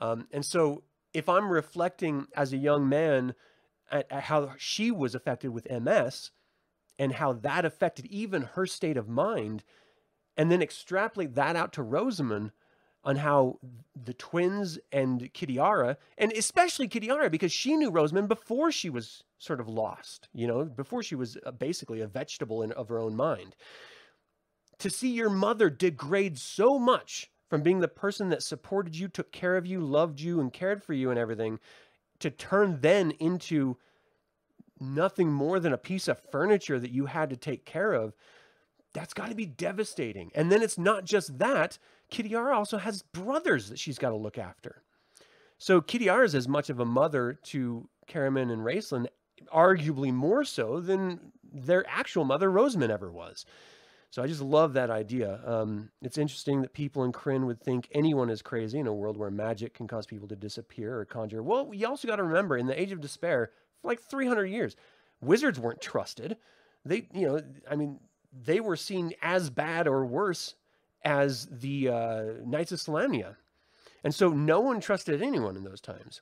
Um, 0.00 0.28
and 0.32 0.44
so 0.44 0.82
if 1.14 1.28
i'm 1.28 1.50
reflecting 1.50 2.26
as 2.36 2.52
a 2.52 2.58
young 2.58 2.88
man 2.88 3.34
at, 3.90 4.10
at 4.10 4.22
how 4.24 4.52
she 4.58 4.90
was 4.90 5.14
affected 5.14 5.48
with 5.48 5.70
MS 5.70 6.30
and 6.98 7.12
how 7.12 7.32
that 7.32 7.64
affected 7.64 8.06
even 8.06 8.42
her 8.42 8.66
state 8.66 8.96
of 8.96 9.08
mind, 9.08 9.62
and 10.36 10.50
then 10.50 10.62
extrapolate 10.62 11.34
that 11.34 11.56
out 11.56 11.72
to 11.74 11.82
Rosamund 11.82 12.52
on 13.04 13.16
how 13.16 13.58
the 14.04 14.14
twins 14.14 14.78
and 14.92 15.32
Kitiara, 15.32 15.96
and 16.16 16.32
especially 16.32 16.88
Kitiara, 16.88 17.30
because 17.30 17.52
she 17.52 17.76
knew 17.76 17.90
Rosamund 17.90 18.28
before 18.28 18.70
she 18.72 18.90
was 18.90 19.22
sort 19.38 19.60
of 19.60 19.68
lost, 19.68 20.28
you 20.34 20.46
know, 20.46 20.64
before 20.64 21.02
she 21.02 21.14
was 21.14 21.36
uh, 21.46 21.52
basically 21.52 22.00
a 22.00 22.08
vegetable 22.08 22.62
in, 22.62 22.72
of 22.72 22.88
her 22.88 22.98
own 22.98 23.14
mind. 23.16 23.54
To 24.80 24.90
see 24.90 25.10
your 25.10 25.30
mother 25.30 25.70
degrade 25.70 26.38
so 26.38 26.78
much 26.78 27.30
from 27.48 27.62
being 27.62 27.80
the 27.80 27.88
person 27.88 28.28
that 28.28 28.42
supported 28.42 28.96
you, 28.96 29.08
took 29.08 29.32
care 29.32 29.56
of 29.56 29.66
you, 29.66 29.80
loved 29.80 30.20
you, 30.20 30.40
and 30.40 30.52
cared 30.52 30.82
for 30.82 30.92
you 30.92 31.10
and 31.10 31.18
everything, 31.18 31.58
to 32.18 32.30
turn 32.30 32.80
then 32.80 33.12
into 33.12 33.76
nothing 34.80 35.32
more 35.32 35.58
than 35.58 35.72
a 35.72 35.78
piece 35.78 36.08
of 36.08 36.20
furniture 36.30 36.78
that 36.78 36.90
you 36.90 37.06
had 37.06 37.30
to 37.30 37.36
take 37.36 37.64
care 37.64 37.92
of, 37.92 38.12
that's 38.92 39.14
got 39.14 39.28
to 39.28 39.34
be 39.34 39.46
devastating. 39.46 40.30
And 40.34 40.50
then 40.50 40.62
it's 40.62 40.78
not 40.78 41.04
just 41.04 41.38
that, 41.38 41.78
Kitiara 42.10 42.54
also 42.54 42.78
has 42.78 43.02
brothers 43.02 43.68
that 43.68 43.78
she's 43.78 43.98
got 43.98 44.10
to 44.10 44.16
look 44.16 44.38
after. 44.38 44.82
So 45.58 45.80
Kitiara 45.80 46.24
is 46.24 46.34
as 46.34 46.48
much 46.48 46.70
of 46.70 46.80
a 46.80 46.84
mother 46.84 47.38
to 47.44 47.88
Caramon 48.08 48.52
and 48.52 48.62
Raistlin, 48.62 49.06
arguably 49.52 50.12
more 50.12 50.44
so 50.44 50.80
than 50.80 51.32
their 51.52 51.84
actual 51.88 52.24
mother, 52.24 52.50
Rosamund, 52.50 52.92
ever 52.92 53.10
was. 53.10 53.44
So 54.10 54.22
I 54.22 54.26
just 54.26 54.40
love 54.40 54.72
that 54.72 54.90
idea. 54.90 55.40
Um, 55.44 55.90
it's 56.00 56.16
interesting 56.16 56.62
that 56.62 56.72
people 56.72 57.04
in 57.04 57.12
Krynn 57.12 57.44
would 57.44 57.60
think 57.60 57.88
anyone 57.92 58.30
is 58.30 58.40
crazy 58.40 58.78
in 58.78 58.86
a 58.86 58.92
world 58.92 59.18
where 59.18 59.30
magic 59.30 59.74
can 59.74 59.86
cause 59.86 60.06
people 60.06 60.28
to 60.28 60.36
disappear 60.36 60.98
or 60.98 61.04
conjure. 61.04 61.42
Well, 61.42 61.70
you 61.74 61.86
also 61.86 62.08
got 62.08 62.16
to 62.16 62.22
remember, 62.22 62.56
in 62.56 62.66
the 62.66 62.80
Age 62.80 62.92
of 62.92 63.02
Despair, 63.02 63.50
for 63.82 63.88
like 63.88 64.00
300 64.00 64.46
years, 64.46 64.76
wizards 65.20 65.60
weren't 65.60 65.82
trusted. 65.82 66.38
They, 66.86 67.06
you 67.12 67.26
know, 67.26 67.42
I 67.70 67.76
mean, 67.76 68.00
they 68.32 68.60
were 68.60 68.76
seen 68.76 69.12
as 69.20 69.50
bad 69.50 69.86
or 69.86 70.06
worse 70.06 70.54
as 71.04 71.46
the 71.46 71.88
uh, 71.88 72.24
Knights 72.44 72.72
of 72.72 72.80
Solamnia. 72.80 73.36
And 74.04 74.14
so 74.14 74.30
no 74.30 74.60
one 74.60 74.80
trusted 74.80 75.22
anyone 75.22 75.56
in 75.56 75.64
those 75.64 75.80
times. 75.80 76.20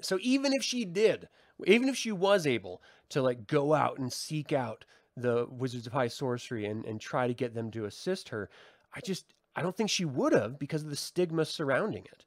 So 0.00 0.18
even 0.20 0.52
if 0.52 0.62
she 0.62 0.84
did, 0.84 1.28
even 1.66 1.88
if 1.88 1.96
she 1.96 2.12
was 2.12 2.46
able 2.46 2.82
to 3.10 3.22
like 3.22 3.46
go 3.46 3.74
out 3.74 3.98
and 3.98 4.12
seek 4.12 4.52
out 4.52 4.84
the 5.16 5.46
Wizards 5.48 5.86
of 5.86 5.92
High 5.92 6.08
Sorcery 6.08 6.66
and, 6.66 6.84
and 6.84 7.00
try 7.00 7.26
to 7.26 7.34
get 7.34 7.54
them 7.54 7.70
to 7.72 7.84
assist 7.84 8.30
her, 8.30 8.50
I 8.94 9.00
just 9.00 9.34
I 9.54 9.62
don't 9.62 9.76
think 9.76 9.90
she 9.90 10.04
would 10.04 10.32
have 10.32 10.58
because 10.58 10.82
of 10.82 10.90
the 10.90 10.96
stigma 10.96 11.44
surrounding 11.44 12.04
it. 12.04 12.24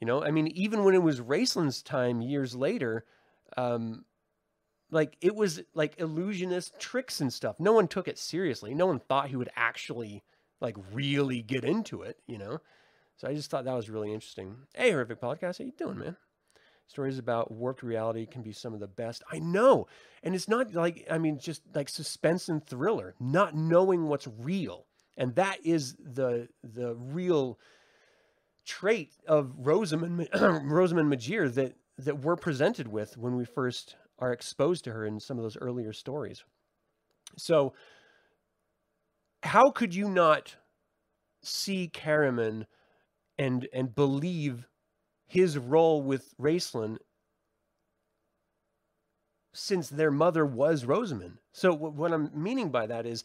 You 0.00 0.06
know, 0.06 0.22
I 0.22 0.30
mean, 0.30 0.48
even 0.48 0.84
when 0.84 0.94
it 0.94 1.02
was 1.02 1.20
Raistlin's 1.20 1.82
time 1.82 2.20
years 2.20 2.54
later, 2.54 3.04
um, 3.56 4.04
like 4.90 5.16
it 5.20 5.34
was 5.34 5.60
like 5.74 5.98
illusionist 5.98 6.78
tricks 6.78 7.20
and 7.20 7.32
stuff. 7.32 7.56
No 7.58 7.72
one 7.72 7.88
took 7.88 8.08
it 8.08 8.18
seriously. 8.18 8.74
No 8.74 8.86
one 8.86 9.00
thought 9.00 9.28
he 9.28 9.36
would 9.36 9.50
actually 9.56 10.22
like 10.60 10.76
really 10.92 11.42
get 11.42 11.64
into 11.64 12.02
it, 12.02 12.18
you 12.26 12.38
know? 12.38 12.60
So 13.16 13.28
I 13.28 13.34
just 13.34 13.50
thought 13.50 13.64
that 13.64 13.74
was 13.74 13.90
really 13.90 14.12
interesting. 14.12 14.56
Hey, 14.74 14.90
Horrific 14.90 15.20
Podcast, 15.20 15.58
how 15.58 15.64
you 15.64 15.72
doing, 15.76 15.98
man? 15.98 16.16
Stories 16.86 17.18
about 17.18 17.50
warped 17.50 17.82
reality 17.82 18.26
can 18.26 18.42
be 18.42 18.52
some 18.52 18.72
of 18.72 18.80
the 18.80 18.86
best. 18.86 19.22
I 19.30 19.40
know. 19.40 19.86
And 20.22 20.34
it's 20.34 20.48
not 20.48 20.72
like, 20.72 21.06
I 21.10 21.18
mean, 21.18 21.38
just 21.38 21.62
like 21.74 21.88
suspense 21.88 22.48
and 22.48 22.64
thriller, 22.64 23.14
not 23.20 23.54
knowing 23.54 24.06
what's 24.08 24.26
real. 24.38 24.86
And 25.16 25.34
that 25.34 25.58
is 25.64 25.96
the 25.96 26.48
the 26.62 26.94
real 26.94 27.58
trait 28.64 29.12
of 29.26 29.52
Rosamund 29.58 30.28
Rosamund 30.40 31.12
Majere 31.12 31.52
that 31.54 31.74
that 31.98 32.20
we're 32.20 32.36
presented 32.36 32.88
with 32.88 33.16
when 33.18 33.36
we 33.36 33.44
first 33.44 33.96
are 34.20 34.32
exposed 34.32 34.84
to 34.84 34.92
her 34.92 35.04
in 35.04 35.20
some 35.20 35.36
of 35.36 35.42
those 35.42 35.56
earlier 35.56 35.92
stories. 35.92 36.44
So 37.36 37.74
how 39.42 39.70
could 39.70 39.94
you 39.94 40.08
not 40.08 40.56
see 41.42 41.88
Caramon 41.92 42.66
and 43.38 43.68
and 43.72 43.94
believe 43.94 44.66
his 45.26 45.58
role 45.58 46.02
with 46.02 46.34
Raistlin 46.38 46.98
since 49.54 49.88
their 49.88 50.10
mother 50.10 50.44
was 50.44 50.84
Rosamund? 50.84 51.38
So 51.52 51.72
what 51.72 52.12
I'm 52.12 52.30
meaning 52.34 52.70
by 52.70 52.86
that 52.86 53.06
is 53.06 53.24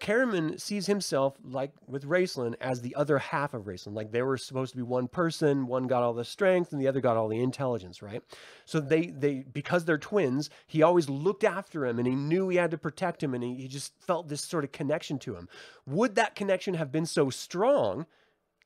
Caramon 0.00 0.60
sees 0.60 0.86
himself, 0.86 1.36
like 1.42 1.72
with 1.86 2.04
Raistlin, 2.04 2.54
as 2.60 2.80
the 2.80 2.94
other 2.94 3.18
half 3.18 3.54
of 3.54 3.64
Raistlin. 3.64 3.94
Like 3.94 4.12
they 4.12 4.22
were 4.22 4.36
supposed 4.36 4.72
to 4.72 4.76
be 4.76 4.82
one 4.82 5.08
person, 5.08 5.66
one 5.66 5.86
got 5.86 6.02
all 6.02 6.14
the 6.14 6.24
strength 6.24 6.72
and 6.72 6.80
the 6.80 6.88
other 6.88 7.00
got 7.00 7.16
all 7.16 7.28
the 7.28 7.42
intelligence, 7.42 8.02
right? 8.02 8.22
So 8.64 8.80
they, 8.80 9.06
they 9.06 9.44
because 9.52 9.84
they're 9.84 9.98
twins, 9.98 10.50
he 10.66 10.82
always 10.82 11.08
looked 11.08 11.44
after 11.44 11.86
him 11.86 11.98
and 11.98 12.06
he 12.06 12.14
knew 12.14 12.48
he 12.48 12.56
had 12.56 12.70
to 12.70 12.78
protect 12.78 13.22
him 13.22 13.34
and 13.34 13.44
he, 13.44 13.54
he 13.54 13.68
just 13.68 13.92
felt 14.00 14.28
this 14.28 14.42
sort 14.42 14.64
of 14.64 14.72
connection 14.72 15.18
to 15.20 15.34
him. 15.36 15.48
Would 15.86 16.14
that 16.16 16.34
connection 16.34 16.74
have 16.74 16.92
been 16.92 17.06
so 17.06 17.30
strong 17.30 18.06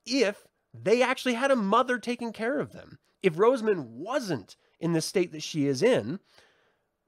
if 0.06 0.46
they 0.74 1.02
actually 1.02 1.34
had 1.34 1.50
a 1.50 1.56
mother 1.56 1.98
taking 1.98 2.32
care 2.32 2.58
of 2.58 2.72
them? 2.72 2.98
If 3.22 3.38
Rosamund 3.38 3.86
wasn't 3.90 4.56
in 4.80 4.92
the 4.92 5.00
state 5.00 5.32
that 5.32 5.42
she 5.42 5.66
is 5.66 5.82
in, 5.82 6.18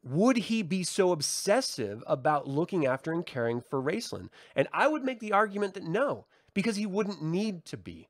would 0.04 0.36
he 0.36 0.62
be 0.62 0.84
so 0.84 1.12
obsessive 1.12 2.04
about 2.06 2.46
looking 2.46 2.86
after 2.86 3.10
and 3.10 3.24
caring 3.24 3.62
for 3.62 3.82
Raistlin? 3.82 4.28
And 4.54 4.68
I 4.72 4.86
would 4.86 5.02
make 5.02 5.18
the 5.18 5.32
argument 5.32 5.74
that 5.74 5.84
no, 5.84 6.26
because 6.52 6.76
he 6.76 6.86
wouldn't 6.86 7.22
need 7.22 7.64
to 7.66 7.76
be. 7.78 8.08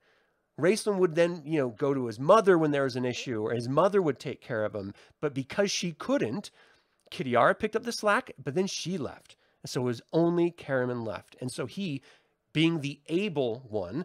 Raistlin 0.60 0.98
would 0.98 1.14
then, 1.14 1.42
you 1.44 1.58
know, 1.58 1.68
go 1.70 1.94
to 1.94 2.06
his 2.06 2.18
mother 2.18 2.58
when 2.58 2.72
there 2.72 2.84
was 2.84 2.96
an 2.96 3.04
issue, 3.04 3.42
or 3.42 3.54
his 3.54 3.68
mother 3.68 4.02
would 4.02 4.18
take 4.18 4.40
care 4.40 4.64
of 4.64 4.74
him. 4.74 4.92
But 5.20 5.34
because 5.34 5.70
she 5.70 5.92
couldn't, 5.92 6.50
Kitiara 7.10 7.58
picked 7.58 7.76
up 7.76 7.84
the 7.84 7.92
slack, 7.92 8.32
but 8.42 8.54
then 8.54 8.66
she 8.66 8.98
left. 8.98 9.36
And 9.62 9.70
so 9.70 9.82
it 9.82 9.84
was 9.84 10.02
only 10.12 10.50
Caramon 10.50 11.06
left. 11.06 11.36
And 11.40 11.50
so 11.50 11.66
he, 11.66 12.02
being 12.52 12.80
the 12.80 13.00
able 13.08 13.66
one, 13.68 14.04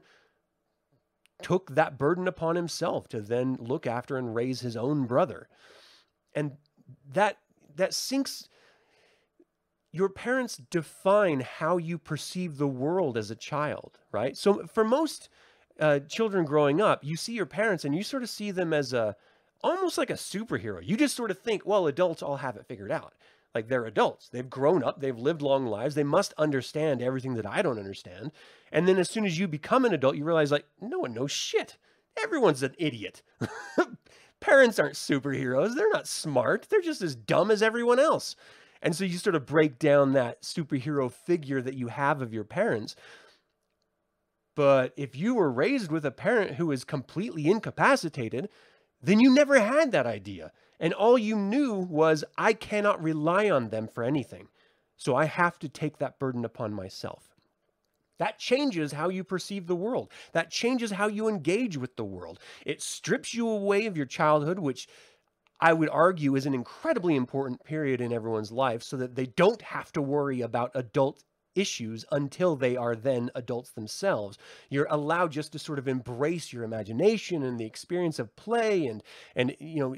took 1.42 1.74
that 1.76 1.98
burden 1.98 2.28
upon 2.28 2.56
himself 2.56 3.08
to 3.10 3.22
then 3.22 3.58
look 3.60 3.88
after 3.88 4.18
and 4.18 4.36
raise 4.36 4.60
his 4.60 4.78
own 4.78 5.06
brother. 5.06 5.48
And 6.36 6.54
that 7.14 7.38
that 7.76 7.94
sinks 7.94 8.48
your 9.92 10.10
parents 10.10 10.58
define 10.70 11.40
how 11.40 11.78
you 11.78 11.98
perceive 11.98 12.58
the 12.58 12.68
world 12.68 13.18
as 13.18 13.32
a 13.32 13.36
child, 13.36 14.00
right? 14.12 14.38
So 14.38 14.66
for 14.68 14.84
most 14.84 15.30
uh, 15.80 16.00
children 16.00 16.46
growing 16.46 16.80
up, 16.82 17.04
you 17.04 17.16
see 17.16 17.34
your 17.34 17.46
parents 17.46 17.86
and 17.86 17.96
you 17.96 18.04
sort 18.04 18.24
of 18.24 18.30
see 18.30 18.52
them 18.52 18.74
as 18.74 18.94
a 18.94 19.16
almost 19.62 19.98
like 19.98 20.10
a 20.10 20.14
superhero. 20.14 20.80
You 20.82 20.96
just 20.96 21.16
sort 21.16 21.32
of 21.32 21.40
think, 21.40 21.66
well, 21.66 21.88
adults 21.88 22.22
all 22.22 22.38
have 22.38 22.56
it 22.56 22.68
figured 22.68 22.92
out. 22.92 23.14
Like 23.56 23.68
they're 23.68 23.86
adults. 23.86 24.30
They've 24.30 24.50
grown 24.50 24.84
up, 24.84 25.02
they've 25.02 25.18
lived 25.18 25.42
long 25.42 25.66
lives. 25.66 25.96
They 25.96 26.04
must 26.04 26.34
understand 26.38 27.02
everything 27.02 27.34
that 27.36 27.48
I 27.48 27.62
don't 27.62 27.80
understand. 27.80 28.32
And 28.72 28.88
then 28.88 29.00
as 29.00 29.10
soon 29.10 29.26
as 29.26 29.40
you 29.40 29.48
become 29.48 29.86
an 29.86 29.94
adult, 29.94 30.16
you 30.16 30.24
realize 30.24 30.52
like 30.52 30.66
no 30.80 31.00
one 31.00 31.14
knows 31.14 31.32
shit. 31.32 31.78
Everyone's 32.22 32.62
an 32.62 32.76
idiot. 32.78 33.24
Parents 34.42 34.80
aren't 34.80 34.96
superheroes. 34.96 35.76
They're 35.76 35.90
not 35.90 36.08
smart. 36.08 36.68
They're 36.70 36.82
just 36.82 37.02
as 37.02 37.16
dumb 37.16 37.52
as 37.52 37.62
everyone 37.62 38.00
else. 38.00 38.36
And 38.82 38.96
so 38.96 39.04
you 39.04 39.18
sort 39.18 39.36
of 39.36 39.46
break 39.46 39.78
down 39.78 40.14
that 40.14 40.42
superhero 40.42 41.12
figure 41.12 41.62
that 41.62 41.76
you 41.76 41.88
have 41.88 42.22
of 42.22 42.34
your 42.34 42.46
parents. 42.46 42.96
But 44.56 44.94
if 44.96 45.16
you 45.16 45.36
were 45.36 45.52
raised 45.52 45.92
with 45.92 46.06
a 46.06 46.12
parent 46.12 46.56
who 46.56 46.72
is 46.72 46.84
completely 46.84 47.48
incapacitated, 47.48 48.50
then 49.02 49.20
you 49.20 49.34
never 49.34 49.60
had 49.60 49.92
that 49.92 50.06
idea. 50.06 50.52
And 50.80 50.94
all 50.94 51.18
you 51.18 51.36
knew 51.36 51.74
was, 51.74 52.24
I 52.38 52.54
cannot 52.54 53.02
rely 53.04 53.50
on 53.50 53.70
them 53.70 53.88
for 53.88 54.04
anything. 54.04 54.48
So 54.96 55.16
I 55.16 55.26
have 55.26 55.60
to 55.60 55.70
take 55.70 55.98
that 55.98 56.20
burden 56.20 56.44
upon 56.44 56.74
myself. 56.74 57.29
That 58.20 58.38
changes 58.38 58.92
how 58.92 59.10
you 59.10 59.24
perceive 59.24 59.66
the 59.68 59.76
world. 59.76 60.12
That 60.34 60.52
changes 60.52 60.92
how 60.92 61.08
you 61.08 61.28
engage 61.28 61.78
with 61.78 61.96
the 61.96 62.06
world. 62.06 62.40
It 62.66 62.82
strips 62.82 63.34
you 63.34 63.50
away 63.50 63.86
of 63.86 63.98
your 63.98 64.06
childhood, 64.06 64.60
which 64.60 64.88
I 65.60 65.74
would 65.74 65.90
argue 65.90 66.36
is 66.36 66.46
an 66.46 66.54
incredibly 66.54 67.16
important 67.16 67.64
period 67.64 68.00
in 68.00 68.14
everyone's 68.14 68.52
life 68.52 68.84
so 68.84 68.96
that 68.98 69.16
they 69.16 69.26
don't 69.26 69.62
have 69.62 69.92
to 69.94 70.02
worry 70.02 70.42
about 70.42 70.72
adult 70.76 71.24
issues 71.56 72.06
until 72.12 72.56
they 72.56 72.78
are 72.78 72.96
then 72.96 73.30
adults 73.36 73.72
themselves. 73.72 74.38
You're 74.70 74.88
allowed 74.90 75.32
just 75.32 75.52
to 75.54 75.60
sort 75.60 75.80
of 75.80 75.88
embrace 75.88 76.54
your 76.54 76.64
imagination 76.64 77.44
and 77.44 77.60
the 77.60 77.66
experience 77.66 78.20
of 78.20 78.36
play 78.36 78.86
and 78.86 79.04
and 79.36 79.56
you 79.60 79.80
know 79.80 79.96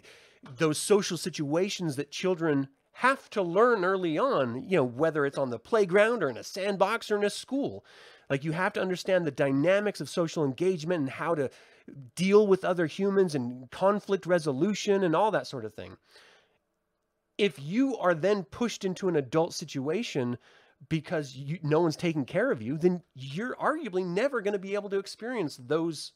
those 0.57 0.79
social 0.79 1.17
situations 1.17 1.95
that 1.97 2.11
children 2.11 2.69
have 2.93 3.29
to 3.31 3.41
learn 3.41 3.85
early 3.85 4.17
on, 4.17 4.63
you 4.69 4.77
know, 4.77 4.83
whether 4.83 5.25
it's 5.25 5.37
on 5.37 5.49
the 5.49 5.59
playground 5.59 6.23
or 6.23 6.29
in 6.29 6.37
a 6.37 6.43
sandbox 6.43 7.09
or 7.09 7.17
in 7.17 7.23
a 7.23 7.29
school. 7.29 7.85
Like 8.29 8.43
you 8.43 8.51
have 8.51 8.73
to 8.73 8.81
understand 8.81 9.25
the 9.25 9.31
dynamics 9.31 10.01
of 10.01 10.09
social 10.09 10.45
engagement 10.45 11.01
and 11.01 11.09
how 11.09 11.35
to 11.35 11.49
deal 12.15 12.47
with 12.47 12.63
other 12.63 12.85
humans 12.85 13.35
and 13.35 13.69
conflict 13.71 14.25
resolution 14.25 15.03
and 15.03 15.15
all 15.15 15.31
that 15.31 15.47
sort 15.47 15.65
of 15.65 15.73
thing. 15.73 15.97
If 17.37 17.59
you 17.59 17.97
are 17.97 18.13
then 18.13 18.43
pushed 18.43 18.85
into 18.85 19.09
an 19.09 19.15
adult 19.15 19.53
situation 19.53 20.37
because 20.89 21.35
you, 21.35 21.59
no 21.63 21.81
one's 21.81 21.95
taking 21.95 22.25
care 22.25 22.51
of 22.51 22.61
you, 22.61 22.77
then 22.77 23.01
you're 23.15 23.55
arguably 23.55 24.05
never 24.05 24.41
going 24.41 24.53
to 24.53 24.59
be 24.59 24.75
able 24.75 24.89
to 24.89 24.99
experience 24.99 25.57
those 25.57 26.13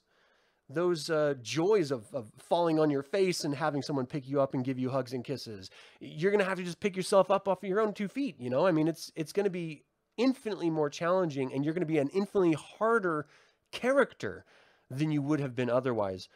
those 0.70 1.10
uh, 1.10 1.36
joys 1.42 1.92
of, 1.92 2.06
of 2.14 2.32
falling 2.38 2.80
on 2.80 2.90
your 2.90 3.04
face 3.04 3.44
and 3.44 3.54
having 3.54 3.82
someone 3.82 4.06
pick 4.06 4.28
you 4.28 4.42
up 4.42 4.54
and 4.54 4.64
give 4.64 4.80
you 4.80 4.90
hugs 4.90 5.14
and 5.14 5.24
kisses. 5.24 5.70
You're 6.00 6.32
going 6.32 6.44
to 6.44 6.50
have 6.50 6.58
to 6.58 6.64
just 6.64 6.80
pick 6.80 6.96
yourself 6.96 7.30
up 7.30 7.48
off 7.48 7.64
of 7.64 7.70
your 7.70 7.82
own 7.82 7.94
two 7.94 8.08
feet. 8.08 8.36
You 8.40 8.50
know, 8.50 8.66
I 8.66 8.72
mean, 8.72 8.88
it's 8.88 9.12
it's 9.16 9.32
going 9.32 9.44
to 9.44 9.52
be 9.52 9.84
infinitely 10.18 10.70
more 10.70 10.90
challenging 10.90 11.54
and 11.54 11.64
you're 11.64 11.74
going 11.74 11.82
to 11.82 11.88
be 11.88 11.98
an 11.98 12.10
infinitely 12.10 12.54
harder 12.54 13.28
character 13.72 14.46
than 14.90 15.12
you 15.12 15.22
would 15.22 15.40
have 15.40 15.56
been 15.56 15.70
otherwise, 15.70 16.30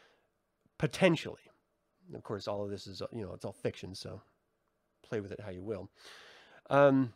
potentially. 0.78 1.40
Of 2.14 2.22
course, 2.22 2.46
all 2.48 2.64
of 2.64 2.70
this 2.70 2.86
is, 2.86 3.02
you 3.12 3.22
know, 3.22 3.32
it's 3.32 3.44
all 3.44 3.52
fiction, 3.52 3.94
so 3.94 4.20
play 5.02 5.20
with 5.20 5.32
it 5.32 5.40
how 5.40 5.50
you 5.50 5.62
will. 5.62 5.88
Um, 6.68 7.12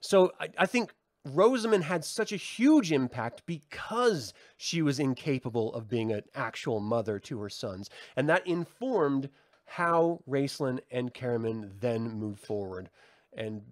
so 0.00 0.32
I, 0.40 0.48
I 0.58 0.66
think 0.66 0.92
Rosamund 1.24 1.84
had 1.84 2.04
such 2.04 2.32
a 2.32 2.36
huge 2.36 2.92
impact 2.92 3.42
because 3.46 4.34
she 4.56 4.82
was 4.82 4.98
incapable 4.98 5.72
of 5.74 5.88
being 5.88 6.12
an 6.12 6.22
actual 6.34 6.80
mother 6.80 7.18
to 7.20 7.40
her 7.40 7.48
sons. 7.48 7.88
And 8.16 8.28
that 8.28 8.46
informed 8.46 9.30
how 9.64 10.20
Raistlin 10.28 10.80
and 10.90 11.14
Caramon 11.14 11.80
then 11.80 12.10
moved 12.18 12.40
forward 12.40 12.90
and 13.36 13.62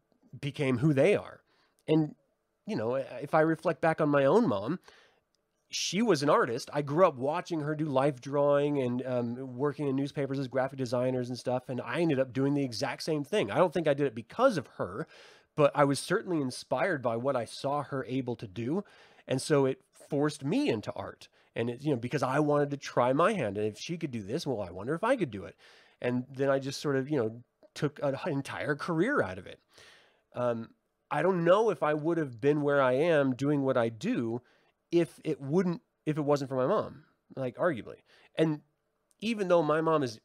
became 0.40 0.78
who 0.78 0.94
they 0.94 1.14
are. 1.14 1.40
And, 1.86 2.14
you 2.66 2.76
know, 2.76 2.94
if 2.94 3.34
I 3.34 3.40
reflect 3.40 3.82
back 3.82 4.00
on 4.00 4.08
my 4.08 4.24
own 4.24 4.48
mom, 4.48 4.78
she 5.68 6.02
was 6.02 6.22
an 6.22 6.30
artist. 6.30 6.70
I 6.72 6.82
grew 6.82 7.06
up 7.06 7.16
watching 7.16 7.60
her 7.60 7.74
do 7.74 7.86
life 7.86 8.20
drawing 8.20 8.80
and 8.80 9.02
um, 9.06 9.56
working 9.56 9.88
in 9.88 9.96
newspapers 9.96 10.38
as 10.38 10.48
graphic 10.48 10.78
designers 10.78 11.28
and 11.28 11.38
stuff. 11.38 11.68
And 11.68 11.80
I 11.80 12.00
ended 12.00 12.18
up 12.18 12.32
doing 12.32 12.54
the 12.54 12.64
exact 12.64 13.02
same 13.02 13.24
thing. 13.24 13.50
I 13.50 13.56
don't 13.56 13.72
think 13.72 13.88
I 13.88 13.94
did 13.94 14.06
it 14.06 14.14
because 14.14 14.58
of 14.58 14.66
her, 14.78 15.06
but 15.56 15.72
I 15.74 15.84
was 15.84 15.98
certainly 15.98 16.40
inspired 16.40 17.02
by 17.02 17.16
what 17.16 17.36
I 17.36 17.44
saw 17.44 17.82
her 17.84 18.04
able 18.08 18.36
to 18.36 18.46
do. 18.46 18.84
And 19.28 19.40
so 19.40 19.66
it 19.66 19.80
forced 20.08 20.44
me 20.44 20.68
into 20.68 20.92
art. 20.92 21.28
And 21.54 21.68
it, 21.68 21.82
you 21.82 21.90
know, 21.90 21.96
because 21.96 22.22
I 22.22 22.38
wanted 22.40 22.70
to 22.70 22.76
try 22.76 23.12
my 23.12 23.32
hand. 23.34 23.58
And 23.58 23.66
if 23.66 23.78
she 23.78 23.98
could 23.98 24.10
do 24.10 24.22
this, 24.22 24.46
well, 24.46 24.62
I 24.62 24.70
wonder 24.70 24.94
if 24.94 25.04
I 25.04 25.16
could 25.16 25.30
do 25.30 25.44
it. 25.44 25.56
And 26.00 26.24
then 26.30 26.48
I 26.48 26.58
just 26.58 26.80
sort 26.80 26.96
of, 26.96 27.10
you 27.10 27.18
know, 27.18 27.42
took 27.74 28.00
an 28.02 28.16
entire 28.26 28.74
career 28.74 29.22
out 29.22 29.38
of 29.38 29.46
it. 29.46 29.60
Um, 30.34 30.70
I 31.10 31.20
don't 31.20 31.44
know 31.44 31.68
if 31.70 31.82
I 31.82 31.92
would 31.92 32.16
have 32.16 32.40
been 32.40 32.62
where 32.62 32.80
I 32.80 32.92
am 32.92 33.34
doing 33.34 33.62
what 33.62 33.76
I 33.76 33.90
do 33.90 34.40
if 34.90 35.20
it 35.24 35.40
wouldn't 35.40 35.82
if 36.06 36.18
it 36.18 36.22
wasn't 36.22 36.48
for 36.48 36.56
my 36.56 36.66
mom, 36.66 37.04
like 37.36 37.56
arguably. 37.56 37.98
And 38.34 38.60
even 39.20 39.48
though 39.48 39.62
my 39.62 39.80
mom 39.82 40.02
is 40.02 40.18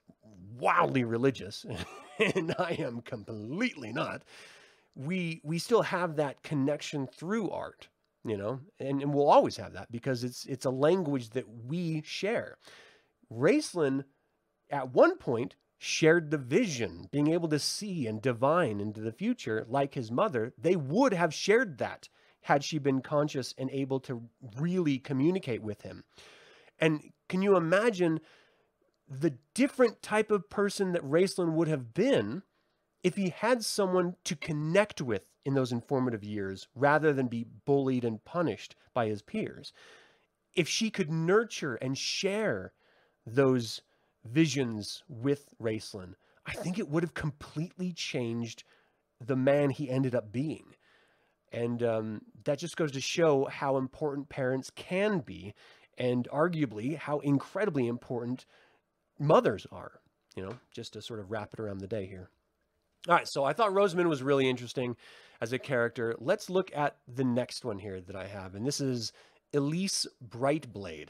wildly 0.58 1.04
religious 1.04 1.66
and 2.36 2.56
I 2.58 2.78
am 2.80 3.02
completely 3.02 3.92
not, 3.92 4.24
we 4.98 5.42
we 5.44 5.60
still 5.60 5.84
have 5.84 6.16
that 6.16 6.42
connection 6.42 7.08
through 7.08 7.52
art, 7.52 7.88
you 8.26 8.36
know, 8.36 8.60
and, 8.80 9.02
and 9.02 9.14
we'll 9.14 9.30
always 9.30 9.58
have 9.58 9.74
that 9.74 9.92
because 9.92 10.24
it's 10.24 10.46
it's 10.46 10.66
a 10.66 10.72
language 10.72 11.30
that 11.32 11.46
we 11.68 12.02
share. 12.04 12.58
Raistlin 13.32 14.06
at 14.72 14.94
one 14.94 15.18
point 15.18 15.56
shared 15.78 16.32
the 16.32 16.38
vision, 16.40 17.08
being 17.12 17.28
able 17.28 17.48
to 17.50 17.60
see 17.60 18.08
and 18.08 18.22
divine 18.22 18.80
into 18.80 19.00
the 19.00 19.12
future 19.12 19.66
like 19.70 19.94
his 19.94 20.12
mother. 20.12 20.52
They 20.58 20.76
would 20.76 21.14
have 21.14 21.34
shared 21.34 21.78
that 21.78 22.10
had 22.42 22.64
she 22.64 22.80
been 22.80 23.02
conscious 23.02 23.54
and 23.58 23.70
able 23.70 24.00
to 24.00 24.24
really 24.58 24.98
communicate 24.98 25.62
with 25.62 25.84
him. 25.84 26.04
And 26.80 27.02
can 27.30 27.44
you 27.44 27.56
imagine 27.56 28.20
the 29.08 29.36
different 29.54 30.02
type 30.02 30.32
of 30.32 30.50
person 30.50 30.94
that 30.94 31.04
Raistlin 31.04 31.54
would 31.54 31.68
have 31.68 31.94
been 31.94 32.42
if 33.08 33.16
he 33.16 33.30
had 33.30 33.64
someone 33.64 34.18
to 34.26 34.36
connect 34.36 35.02
with 35.02 35.24
in 35.46 35.54
those 35.54 35.72
informative 35.72 36.26
years 36.26 36.68
rather 36.76 37.14
than 37.14 37.30
be 37.30 37.46
bullied 37.64 38.04
and 38.04 38.26
punished 38.26 38.76
by 38.94 39.08
his 39.08 39.22
peers? 39.22 39.72
If 40.54 40.68
she 40.68 40.90
could 40.90 41.10
nurture 41.10 41.76
and 41.76 41.98
share 41.98 42.74
those 43.26 43.82
visions 44.26 45.04
with 45.08 45.54
Raistlin, 45.58 46.16
I 46.46 46.52
think 46.52 46.78
it 46.78 46.90
would 46.90 47.02
have 47.02 47.14
completely 47.14 47.94
changed 47.94 48.66
the 49.26 49.38
man 49.38 49.70
he 49.70 49.90
ended 49.90 50.14
up 50.14 50.34
being. 50.34 50.76
And 51.54 51.82
um, 51.84 52.22
that 52.44 52.60
just 52.60 52.76
goes 52.76 52.92
to 52.92 53.00
show 53.00 53.46
how 53.46 53.78
important 53.78 54.28
parents 54.28 54.70
can 54.70 55.20
be, 55.20 55.54
and 55.98 56.28
arguably 56.28 56.98
how 56.98 57.20
incredibly 57.20 57.88
important 57.88 58.46
mothers 59.18 59.66
are, 59.72 60.02
you 60.36 60.44
know, 60.44 60.58
just 60.74 60.92
to 60.94 61.02
sort 61.02 61.22
of 61.22 61.32
wrap 61.32 61.54
it 61.54 61.60
around 61.62 61.78
the 61.78 61.88
day 61.88 62.06
here. 62.06 62.30
All 63.08 63.16
right, 63.16 63.28
so 63.28 63.44
I 63.44 63.54
thought 63.54 63.74
Rosamund 63.74 64.10
was 64.10 64.24
really 64.24 64.50
interesting 64.50 64.96
as 65.40 65.54
a 65.54 65.60
character. 65.60 66.16
Let's 66.20 66.50
look 66.50 66.72
at 66.76 66.98
the 67.08 67.24
next 67.24 67.64
one 67.64 67.80
here 67.80 68.02
that 68.02 68.16
I 68.16 68.28
have, 68.28 68.56
and 68.56 68.66
this 68.66 68.82
is 68.82 69.14
Elise 69.54 70.06
Brightblade. 70.28 71.10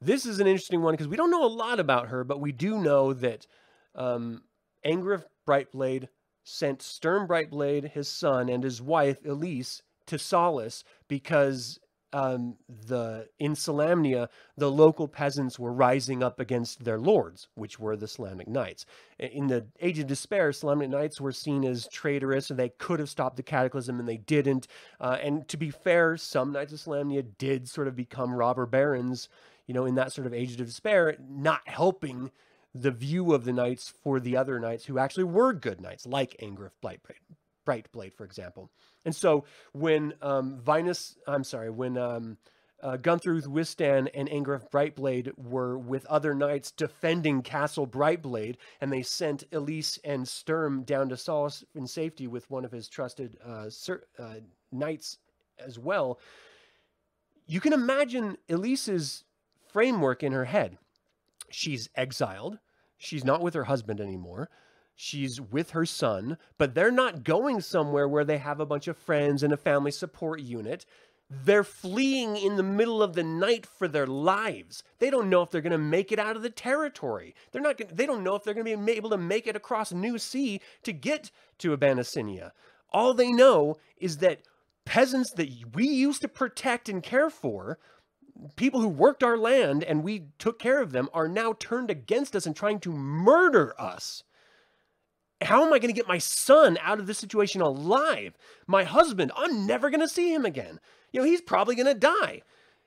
This 0.00 0.26
is 0.26 0.40
an 0.40 0.46
interesting 0.46 0.82
one 0.82 0.94
because 0.94 1.08
we 1.08 1.16
don't 1.16 1.30
know 1.30 1.44
a 1.44 1.46
lot 1.46 1.80
about 1.80 2.08
her, 2.08 2.24
but 2.24 2.40
we 2.40 2.52
do 2.52 2.78
know 2.78 3.12
that 3.12 3.46
um, 3.94 4.42
Angriff 4.84 5.24
Brightblade 5.46 6.08
sent 6.44 6.82
Sturm 6.82 7.28
Brightblade, 7.28 7.90
his 7.92 8.08
son, 8.08 8.48
and 8.48 8.64
his 8.64 8.80
wife 8.80 9.24
Elise 9.24 9.82
to 10.06 10.18
Solace 10.18 10.84
because 11.08 11.78
um, 12.12 12.56
the 12.68 13.28
in 13.38 13.54
Solamnia, 13.54 14.28
the 14.56 14.70
local 14.70 15.06
peasants 15.08 15.58
were 15.58 15.72
rising 15.72 16.22
up 16.22 16.40
against 16.40 16.84
their 16.84 16.98
lords, 16.98 17.48
which 17.54 17.78
were 17.78 17.96
the 17.96 18.06
Solamnic 18.06 18.48
Knights. 18.48 18.86
In 19.18 19.46
the 19.46 19.66
Age 19.80 19.98
of 19.98 20.06
Despair, 20.06 20.50
Solamnic 20.50 20.90
Knights 20.90 21.20
were 21.20 21.32
seen 21.32 21.64
as 21.64 21.86
traitorous, 21.88 22.50
and 22.50 22.58
they 22.58 22.70
could 22.70 22.98
have 23.00 23.10
stopped 23.10 23.36
the 23.36 23.42
Cataclysm, 23.42 23.98
and 24.00 24.08
they 24.08 24.16
didn't. 24.16 24.66
Uh, 25.00 25.18
and 25.22 25.46
to 25.48 25.56
be 25.56 25.70
fair, 25.70 26.16
some 26.16 26.52
Knights 26.52 26.72
of 26.72 26.80
Solamnia 26.80 27.24
did 27.38 27.68
sort 27.68 27.88
of 27.88 27.96
become 27.96 28.34
robber 28.34 28.66
barons, 28.66 29.28
you 29.66 29.74
know, 29.74 29.84
in 29.84 29.94
that 29.94 30.12
sort 30.12 30.26
of 30.26 30.34
Age 30.34 30.52
of 30.52 30.66
Despair, 30.66 31.16
not 31.20 31.60
helping 31.66 32.30
the 32.74 32.90
view 32.90 33.32
of 33.32 33.44
the 33.44 33.52
knights 33.52 33.92
for 34.02 34.20
the 34.20 34.36
other 34.36 34.60
knights 34.60 34.84
who 34.84 34.98
actually 34.98 35.24
were 35.24 35.52
good 35.52 35.80
knights, 35.80 36.06
like 36.06 36.36
Angriff 36.40 36.72
Blightblade, 36.82 37.36
Brightblade, 37.70 38.14
for 38.14 38.24
example. 38.24 38.70
And 39.04 39.14
so 39.14 39.44
when 39.72 40.14
um, 40.22 40.58
Vinus, 40.60 41.16
I'm 41.26 41.44
sorry, 41.44 41.70
when 41.70 41.96
um, 41.96 42.36
uh, 42.82 42.96
Gunthar 42.96 43.36
uth 43.36 43.46
Wistan 43.46 44.08
and 44.08 44.28
Angriff 44.28 44.70
Brightblade 44.70 45.32
were 45.38 45.78
with 45.78 46.04
other 46.06 46.34
knights 46.34 46.70
defending 46.72 47.42
Castle 47.42 47.86
Brightblade, 47.86 48.56
and 48.80 48.92
they 48.92 49.02
sent 49.02 49.44
Elise 49.52 49.98
and 50.04 50.26
Sturm 50.26 50.82
down 50.82 51.08
to 51.10 51.16
Solace 51.16 51.64
in 51.74 51.86
safety 51.86 52.26
with 52.26 52.50
one 52.50 52.64
of 52.64 52.72
his 52.72 52.88
trusted 52.88 53.38
uh, 53.46 53.70
uh, 54.18 54.34
knights 54.72 55.18
as 55.64 55.78
well. 55.78 56.18
You 57.46 57.60
can 57.60 57.72
imagine 57.72 58.36
Elise's 58.48 59.24
framework 59.72 60.22
in 60.22 60.32
her 60.32 60.46
head 60.46 60.78
she's 61.50 61.88
exiled. 61.94 62.58
She's 62.96 63.24
not 63.24 63.42
with 63.42 63.54
her 63.54 63.64
husband 63.64 64.00
anymore. 64.00 64.48
She's 65.02 65.40
with 65.40 65.70
her 65.70 65.86
son, 65.86 66.36
but 66.58 66.74
they're 66.74 66.90
not 66.90 67.24
going 67.24 67.62
somewhere 67.62 68.06
where 68.06 68.22
they 68.22 68.36
have 68.36 68.60
a 68.60 68.66
bunch 68.66 68.86
of 68.86 68.98
friends 68.98 69.42
and 69.42 69.50
a 69.50 69.56
family 69.56 69.92
support 69.92 70.40
unit. 70.40 70.84
They're 71.30 71.64
fleeing 71.64 72.36
in 72.36 72.56
the 72.56 72.62
middle 72.62 73.02
of 73.02 73.14
the 73.14 73.22
night 73.22 73.64
for 73.64 73.88
their 73.88 74.06
lives. 74.06 74.82
They 74.98 75.08
don't 75.08 75.30
know 75.30 75.40
if 75.40 75.50
they're 75.50 75.62
going 75.62 75.72
to 75.72 75.78
make 75.78 76.12
it 76.12 76.18
out 76.18 76.36
of 76.36 76.42
the 76.42 76.50
territory. 76.50 77.34
They're 77.50 77.62
not. 77.62 77.78
Gonna, 77.78 77.94
they 77.94 78.04
don't 78.04 78.22
know 78.22 78.34
if 78.34 78.44
they're 78.44 78.52
going 78.52 78.66
to 78.66 78.76
be 78.76 78.92
able 78.92 79.08
to 79.08 79.16
make 79.16 79.46
it 79.46 79.56
across 79.56 79.90
New 79.90 80.18
Sea 80.18 80.60
to 80.82 80.92
get 80.92 81.30
to 81.60 81.74
Abanasinia. 81.74 82.50
All 82.92 83.14
they 83.14 83.32
know 83.32 83.78
is 83.96 84.18
that 84.18 84.42
peasants 84.84 85.30
that 85.32 85.48
we 85.74 85.86
used 85.88 86.20
to 86.20 86.28
protect 86.28 86.90
and 86.90 87.02
care 87.02 87.30
for 87.30 87.78
people 88.54 88.82
who 88.82 88.88
worked 88.88 89.24
our 89.24 89.38
land 89.38 89.82
and 89.82 90.04
we 90.04 90.26
took 90.38 90.58
care 90.58 90.82
of 90.82 90.92
them 90.92 91.08
are 91.14 91.28
now 91.28 91.54
turned 91.58 91.90
against 91.90 92.36
us 92.36 92.44
and 92.44 92.54
trying 92.54 92.80
to 92.80 92.92
murder 92.92 93.74
us. 93.80 94.24
How 95.42 95.64
am 95.64 95.72
I 95.72 95.78
going 95.78 95.92
to 95.92 95.98
get 95.98 96.08
my 96.08 96.18
son 96.18 96.78
out 96.82 97.00
of 97.00 97.06
this 97.06 97.18
situation 97.18 97.60
alive? 97.60 98.36
My 98.66 98.84
husband, 98.84 99.32
I'm 99.36 99.66
never 99.66 99.88
going 99.90 100.00
to 100.00 100.08
see 100.08 100.32
him 100.34 100.44
again. 100.44 100.80
You 101.12 101.20
know, 101.20 101.26
he's 101.26 101.40
probably 101.40 101.74
going 101.74 101.86
to 101.86 101.94
die. 101.94 102.42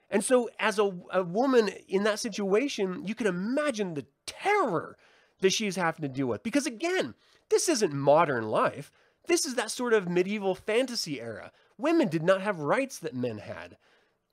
And 0.10 0.24
so, 0.24 0.50
as 0.60 0.78
a, 0.78 0.94
a 1.12 1.24
woman 1.24 1.70
in 1.88 2.04
that 2.04 2.20
situation, 2.20 3.08
you 3.08 3.16
can 3.16 3.26
imagine 3.26 3.96
the 3.96 4.06
terror 4.28 4.98
that 5.39 5.54
she's 5.54 5.76
having 5.76 6.04
to 6.04 6.08
deal 6.08 6.28
with. 6.28 6.44
Because 6.44 6.68
again, 6.68 7.16
this 7.50 7.68
isn't 7.68 7.94
modern 7.94 8.50
life. 8.50 8.92
This 9.28 9.46
is 9.46 9.56
that 9.56 9.72
sort 9.72 9.94
of 9.94 10.10
medieval 10.10 10.54
fantasy 10.54 11.22
era. 11.22 11.52
Women 11.78 12.10
did 12.10 12.24
not 12.24 12.42
have 12.42 12.60
rights 12.60 13.00
that 13.00 13.16
men 13.16 13.39
had 13.39 13.78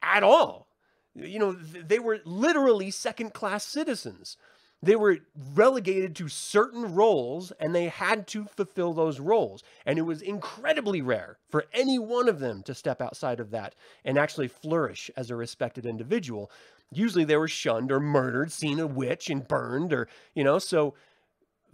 at 0.03 0.23
all. 0.23 0.69
You 1.15 1.39
know, 1.39 1.53
they 1.53 1.99
were 1.99 2.21
literally 2.25 2.91
second 2.91 3.33
class 3.33 3.65
citizens. 3.65 4.37
They 4.83 4.97
were 4.97 5.19
relegated 5.55 6.17
to 6.17 6.29
certain 6.29 6.95
roles 6.95 7.53
and 7.53 7.75
they 7.75 7.89
had 7.89 8.27
to 8.29 8.47
fulfill 8.47 8.95
those 8.95 9.21
roles. 9.21 9.63
And 9.85 9.99
it 9.99 10.03
was 10.03 10.23
incredibly 10.23 11.03
rare 11.03 11.39
for 11.51 11.67
any 11.73 11.99
one 11.99 12.29
of 12.29 12.39
them 12.41 12.63
to 12.63 12.75
step 12.75 13.03
outside 13.03 13.41
of 13.41 13.51
that 13.51 13.75
and 14.05 14.17
actually 14.17 14.49
flourish 14.49 15.11
as 15.17 15.31
a 15.31 15.37
respected 15.37 15.85
individual. 15.85 16.51
Usually 16.91 17.25
they 17.25 17.37
were 17.37 17.47
shunned 17.47 17.93
or 17.93 18.01
murdered, 18.01 18.53
seen 18.53 18.81
a 18.81 18.87
witch 18.87 19.29
and 19.29 19.47
burned, 19.47 19.93
or, 19.93 20.09
you 20.35 20.43
know, 20.43 20.59
so 20.59 20.95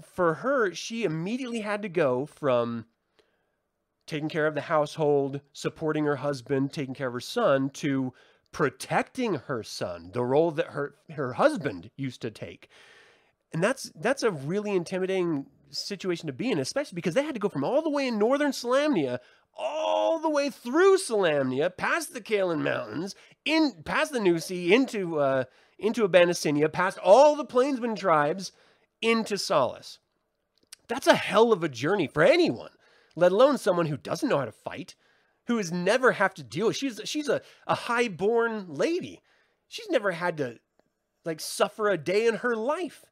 for 0.02 0.34
her, 0.34 0.74
she 0.74 1.04
immediately 1.04 1.60
had 1.60 1.82
to 1.82 1.88
go 1.88 2.26
from 2.26 2.86
taking 4.06 4.28
care 4.28 4.46
of 4.46 4.54
the 4.54 4.62
household, 4.62 5.40
supporting 5.52 6.04
her 6.04 6.16
husband, 6.16 6.72
taking 6.72 6.94
care 6.94 7.08
of 7.08 7.14
her 7.14 7.20
son, 7.20 7.70
to 7.70 8.12
protecting 8.52 9.34
her 9.34 9.62
son, 9.62 10.10
the 10.12 10.24
role 10.24 10.50
that 10.50 10.68
her 10.68 10.94
her 11.14 11.34
husband 11.34 11.90
used 11.96 12.20
to 12.22 12.30
take. 12.30 12.68
And 13.52 13.62
that's 13.62 13.90
that's 13.94 14.22
a 14.22 14.30
really 14.30 14.72
intimidating 14.72 15.46
situation 15.70 16.26
to 16.26 16.32
be 16.32 16.50
in, 16.50 16.58
especially 16.58 16.96
because 16.96 17.14
they 17.14 17.24
had 17.24 17.34
to 17.34 17.40
go 17.40 17.48
from 17.48 17.64
all 17.64 17.82
the 17.82 17.90
way 17.90 18.06
in 18.06 18.18
northern 18.18 18.52
Solamnia, 18.52 19.18
all 19.56 20.18
the 20.18 20.30
way 20.30 20.50
through 20.50 20.98
Solamnia, 20.98 21.74
past 21.74 22.12
the 22.12 22.20
Caelan 22.20 22.62
Mountains, 22.62 23.14
in 23.44 23.82
past 23.84 24.12
the 24.12 24.20
New 24.20 24.38
Sea, 24.38 24.74
into 24.74 25.18
uh, 25.18 25.44
into 25.78 26.06
Abanasinia, 26.06 26.72
past 26.72 26.98
all 26.98 27.36
the 27.36 27.44
Plainsmen 27.44 27.96
tribes, 27.96 28.52
into 29.00 29.38
Solace. 29.38 29.98
That's 30.88 31.06
a 31.06 31.14
hell 31.14 31.52
of 31.52 31.64
a 31.64 31.68
journey 31.68 32.06
for 32.06 32.22
anyone, 32.22 32.70
let 33.14 33.32
alone 33.32 33.58
someone 33.58 33.86
who 33.86 33.96
doesn't 33.96 34.28
know 34.28 34.38
how 34.38 34.44
to 34.44 34.52
fight, 34.52 34.94
who 35.46 35.56
has 35.56 35.72
never 35.72 36.12
have 36.12 36.34
to 36.34 36.42
deal. 36.42 36.72
She's 36.72 37.00
she's 37.04 37.28
a, 37.28 37.40
a 37.66 37.74
high-born 37.74 38.66
lady. 38.68 39.20
She's 39.68 39.88
never 39.90 40.12
had 40.12 40.36
to 40.36 40.58
like 41.24 41.40
suffer 41.40 41.88
a 41.88 41.98
day 41.98 42.26
in 42.26 42.36
her 42.36 42.54
life. 42.54 43.04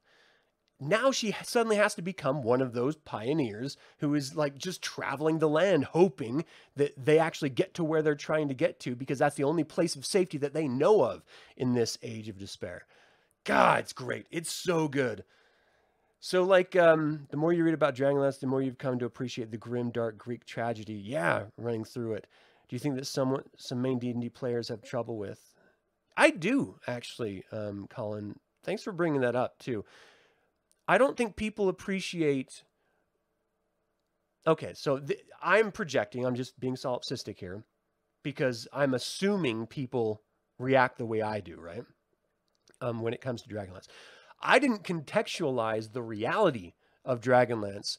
Now 0.80 1.12
she 1.12 1.34
suddenly 1.44 1.76
has 1.76 1.94
to 1.94 2.02
become 2.02 2.42
one 2.42 2.60
of 2.60 2.72
those 2.72 2.96
pioneers 2.96 3.76
who 3.98 4.14
is 4.14 4.34
like 4.34 4.58
just 4.58 4.82
traveling 4.82 5.38
the 5.38 5.48
land, 5.48 5.84
hoping 5.84 6.44
that 6.76 6.92
they 7.02 7.18
actually 7.18 7.50
get 7.50 7.74
to 7.74 7.84
where 7.84 8.02
they're 8.02 8.14
trying 8.14 8.48
to 8.48 8.54
get 8.54 8.80
to 8.80 8.96
because 8.96 9.18
that's 9.20 9.36
the 9.36 9.44
only 9.44 9.64
place 9.64 9.94
of 9.94 10.04
safety 10.04 10.36
that 10.38 10.52
they 10.52 10.66
know 10.66 11.02
of 11.02 11.24
in 11.56 11.74
this 11.74 11.96
age 12.02 12.28
of 12.28 12.38
despair. 12.38 12.86
God, 13.44 13.80
it's 13.80 13.92
great. 13.92 14.26
It's 14.30 14.50
so 14.50 14.88
good. 14.88 15.24
So, 16.18 16.42
like, 16.42 16.74
um, 16.74 17.26
the 17.30 17.36
more 17.36 17.52
you 17.52 17.64
read 17.64 17.74
about 17.74 17.94
Dragonlance, 17.94 18.40
the 18.40 18.46
more 18.46 18.62
you've 18.62 18.78
come 18.78 18.98
to 18.98 19.04
appreciate 19.04 19.50
the 19.50 19.58
grim, 19.58 19.90
dark 19.90 20.16
Greek 20.16 20.46
tragedy. 20.46 20.94
Yeah, 20.94 21.44
running 21.58 21.84
through 21.84 22.14
it. 22.14 22.26
Do 22.66 22.74
you 22.74 22.80
think 22.80 22.94
that 22.96 23.06
some 23.06 23.42
some 23.58 23.82
main 23.82 23.98
D&D 23.98 24.30
players 24.30 24.68
have 24.68 24.82
trouble 24.82 25.18
with? 25.18 25.54
I 26.16 26.30
do 26.30 26.76
actually, 26.86 27.44
um, 27.52 27.86
Colin. 27.90 28.38
Thanks 28.62 28.82
for 28.82 28.92
bringing 28.92 29.20
that 29.20 29.36
up 29.36 29.58
too. 29.58 29.84
I 30.86 30.98
don't 30.98 31.16
think 31.16 31.36
people 31.36 31.68
appreciate. 31.68 32.62
Okay, 34.46 34.72
so 34.74 34.98
th- 34.98 35.24
I'm 35.42 35.72
projecting. 35.72 36.26
I'm 36.26 36.34
just 36.34 36.58
being 36.60 36.74
solipsistic 36.76 37.38
here, 37.38 37.64
because 38.22 38.68
I'm 38.72 38.94
assuming 38.94 39.66
people 39.66 40.22
react 40.58 40.98
the 40.98 41.06
way 41.06 41.22
I 41.22 41.40
do, 41.40 41.58
right? 41.58 41.84
Um, 42.80 43.00
when 43.00 43.14
it 43.14 43.20
comes 43.20 43.42
to 43.42 43.48
Dragonlance, 43.48 43.88
I 44.40 44.58
didn't 44.58 44.84
contextualize 44.84 45.92
the 45.92 46.02
reality 46.02 46.74
of 47.04 47.20
Dragonlance 47.20 47.96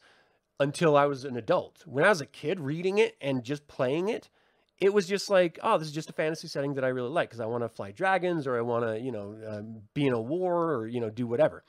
until 0.60 0.95
I 0.95 1.06
was 1.06 1.26
an 1.26 1.36
adult. 1.36 1.84
When 1.86 2.04
I 2.04 2.10
was 2.10 2.21
a 2.21 2.26
kid 2.26 2.60
reading 2.60 2.98
it 2.98 3.17
and 3.19 3.43
just 3.43 3.67
playing 3.67 4.10
it, 4.10 4.30
it 4.78 4.93
was 4.93 5.08
just 5.08 5.30
like, 5.30 5.58
oh, 5.63 5.78
this 5.78 5.88
is 5.88 5.93
just 5.93 6.10
a 6.10 6.13
fantasy 6.13 6.48
setting 6.48 6.76
that 6.76 6.84
I 6.84 6.89
really 6.89 7.10
like 7.10 7.30
because 7.30 7.39
I 7.39 7.45
want 7.45 7.63
to 7.63 7.69
fly 7.69 7.91
dragons 7.91 8.45
or 8.45 8.58
I 8.58 8.62
want 8.62 8.86
to, 8.86 9.00
you 9.00 9.12
know, 9.12 9.38
um, 9.48 9.82
be 9.93 10.06
in 10.06 10.13
a 10.13 10.21
war 10.21 10.74
or, 10.74 10.88
you 10.88 11.00
know, 11.00 11.10
do 11.10 11.26
whatever. 11.26 11.63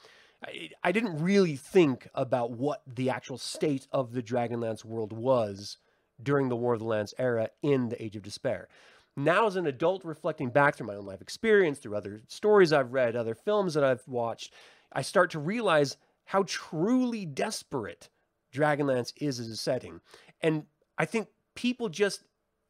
I, 0.83 0.92
didn't 0.92 1.22
really 1.22 1.57
think 1.57 2.09
about 2.14 2.53
what 2.53 2.83
the 2.87 3.11
actual 3.11 3.38
state 3.38 3.87
of 3.90 4.12
the 4.12 4.22
Dragonlance 4.22 4.85
world 4.85 5.12
was 5.12 5.79
during 6.22 6.49
the 6.49 6.57
War 6.57 6.75
of 6.75 6.81
the 6.81 6.87
Lance 6.87 7.14
era 7.18 7.49
in 7.62 7.88
the 7.88 8.03
Age 8.03 8.16
of 8.16 8.22
Despair. 8.22 8.68
Now, 9.16 9.46
as 9.46 9.57
an 9.57 9.66
adult, 9.66 10.05
reflecting 10.05 10.51
back 10.51 10.77
through 10.77 10.88
my 10.88 10.94
own 10.94 11.07
life 11.07 11.22
experience, 11.22 11.79
through 11.79 11.96
other 11.96 12.20
stories 12.29 12.72
I've 12.72 12.92
read, 12.92 13.16
other 13.16 13.35
films 13.35 13.75
that 13.75 13.85
I've 13.85 14.07
watched, 14.07 14.53
I 14.92 15.03
start 15.03 15.31
to 15.31 15.38
realize 15.38 15.96
how 16.27 16.44
truly 16.46 17.25
desperate 17.25 18.11
Dragonlance 18.53 19.12
is 19.16 19.40
as 19.40 19.49
a 19.49 19.57
setting. 19.57 20.01
And 20.42 20.64
I 20.99 21.07
think 21.07 21.29
people 21.55 21.88
just 21.88 22.25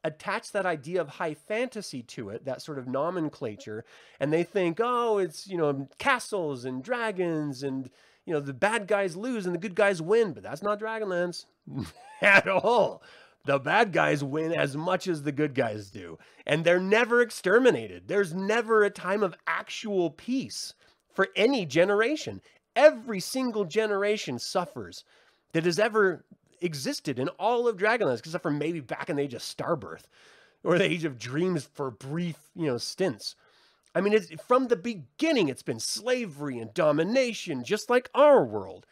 attach 0.07 0.53
that 0.53 0.67
idea 0.67 1.01
of 1.01 1.09
high 1.09 1.35
fantasy 1.35 2.03
to 2.03 2.31
it, 2.31 2.45
that 2.45 2.63
sort 2.63 2.79
of 2.79 2.87
nomenclature, 2.87 3.85
and 4.21 4.33
they 4.33 4.45
think, 4.45 4.81
oh, 4.83 5.19
it's, 5.19 5.47
you 5.47 5.59
know, 5.59 5.89
castles 5.99 6.65
and 6.65 6.83
dragons 6.83 7.63
and, 7.63 7.91
you 8.25 8.33
know, 8.33 8.41
the 8.41 8.55
bad 8.55 8.87
guys 8.87 9.17
lose 9.17 9.47
and 9.47 9.55
the 9.55 9.59
good 9.61 9.75
guys 9.75 10.01
win. 10.01 10.33
But 10.33 10.43
that's 10.43 10.63
not 10.63 10.81
Dragonlance 10.81 11.47
at 12.23 12.49
all. 12.49 13.03
The 13.45 13.59
bad 13.59 13.93
guys 13.93 14.25
win 14.25 14.53
as 14.53 14.77
much 14.77 15.07
as 15.07 15.23
the 15.23 15.33
good 15.33 15.55
guys 15.55 15.91
do. 15.91 16.19
And 16.47 16.65
they're 16.65 16.81
never 16.81 17.21
exterminated. 17.21 18.09
There's 18.09 18.35
never 18.35 18.83
a 18.83 18.91
time 18.91 19.23
of 19.23 19.37
actual 19.47 20.11
peace 20.11 20.75
for 21.15 21.29
any 21.37 21.65
generation. 21.65 22.41
Every 22.75 23.21
single 23.21 23.65
generation 23.65 24.39
suffers 24.39 25.05
that 25.53 25.65
has 25.65 25.79
ever 25.79 26.25
existed 26.61 27.19
in 27.19 27.29
all 27.31 27.69
of 27.69 27.77
Dragonlance, 27.77 28.19
except 28.19 28.43
for 28.43 28.51
maybe 28.51 28.81
back 28.81 29.11
in 29.11 29.17
the 29.17 29.23
age 29.23 29.35
of 29.35 29.43
Starbirth 29.43 30.05
or 30.65 30.79
the 30.79 30.85
age 30.85 31.05
of 31.05 31.19
Dreams 31.19 31.69
for 31.73 31.91
brief, 31.91 32.39
you 32.55 32.67
know, 32.67 32.79
stints. 32.79 33.37
I 33.95 34.01
mean, 34.01 34.13
it's, 34.13 34.31
from 34.43 34.69
the 34.69 34.77
beginning, 34.77 35.49
it's 35.49 35.63
been 35.63 35.81
slavery 35.81 36.59
and 36.59 36.75
domination, 36.75 37.65
just 37.65 37.89
like 37.89 38.11
our 38.15 38.45
world. 38.45 38.87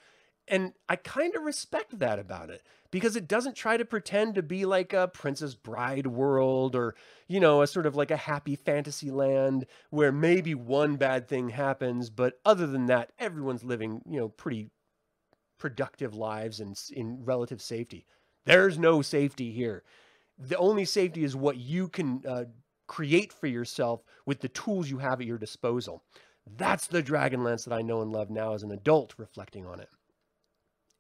And 0.49 0.73
I 0.89 0.97
kind 0.97 1.35
of 1.35 1.43
respect 1.43 1.99
that 1.99 2.19
about 2.19 2.51
it 2.51 2.63
because 2.91 3.17
it 3.17 3.27
doesn't 3.27 3.57
try 3.57 3.77
to 3.77 3.85
pretend 3.85 4.35
to 4.35 4.43
be 4.43 4.65
like 4.67 4.93
a 4.93 5.09
Princess 5.09 5.55
Bride 5.55 6.07
world 6.07 6.77
or, 6.77 6.95
you 7.29 7.41
know, 7.41 7.63
a 7.63 7.67
sort 7.67 7.87
of 7.87 7.97
like 7.97 8.11
a 8.11 8.17
happy 8.17 8.55
fantasy 8.55 9.11
land 9.11 9.67
where 9.91 10.13
maybe 10.13 10.55
one 10.55 10.97
bad 10.97 11.29
thing 11.29 11.49
happens, 11.49 12.09
but 12.09 12.35
other 12.45 12.67
than 12.67 12.87
that, 12.87 13.13
everyone's 13.19 13.65
living, 13.65 14.03
you 14.09 14.21
know, 14.21 14.29
pretty 14.29 14.71
productive 15.65 16.15
lives 16.15 16.61
and 16.61 16.79
in 16.93 17.25
relative 17.25 17.63
safety. 17.63 18.05
There's 18.45 18.79
no 18.79 19.01
safety 19.01 19.51
here. 19.51 19.83
The 20.39 20.59
only 20.59 20.85
safety 20.85 21.25
is 21.25 21.35
what 21.35 21.57
you 21.57 21.89
can 21.89 22.23
uh, 22.29 22.45
create 22.87 23.33
for 23.33 23.47
yourself 23.47 24.05
with 24.27 24.41
the 24.41 24.51
tools 24.51 24.91
you 24.91 24.99
have 24.99 25.23
at 25.23 25.27
your 25.27 25.39
disposal. 25.39 26.03
That's 26.59 26.87
the 26.87 27.03
Dragonlance 27.03 27.65
that 27.65 27.73
I 27.73 27.81
know 27.81 28.03
and 28.03 28.13
love 28.13 28.29
now 28.29 28.53
as 28.53 28.63
an 28.63 28.73
adult 28.73 29.15
reflecting 29.17 29.65
on 29.65 29.81
it. 29.81 29.89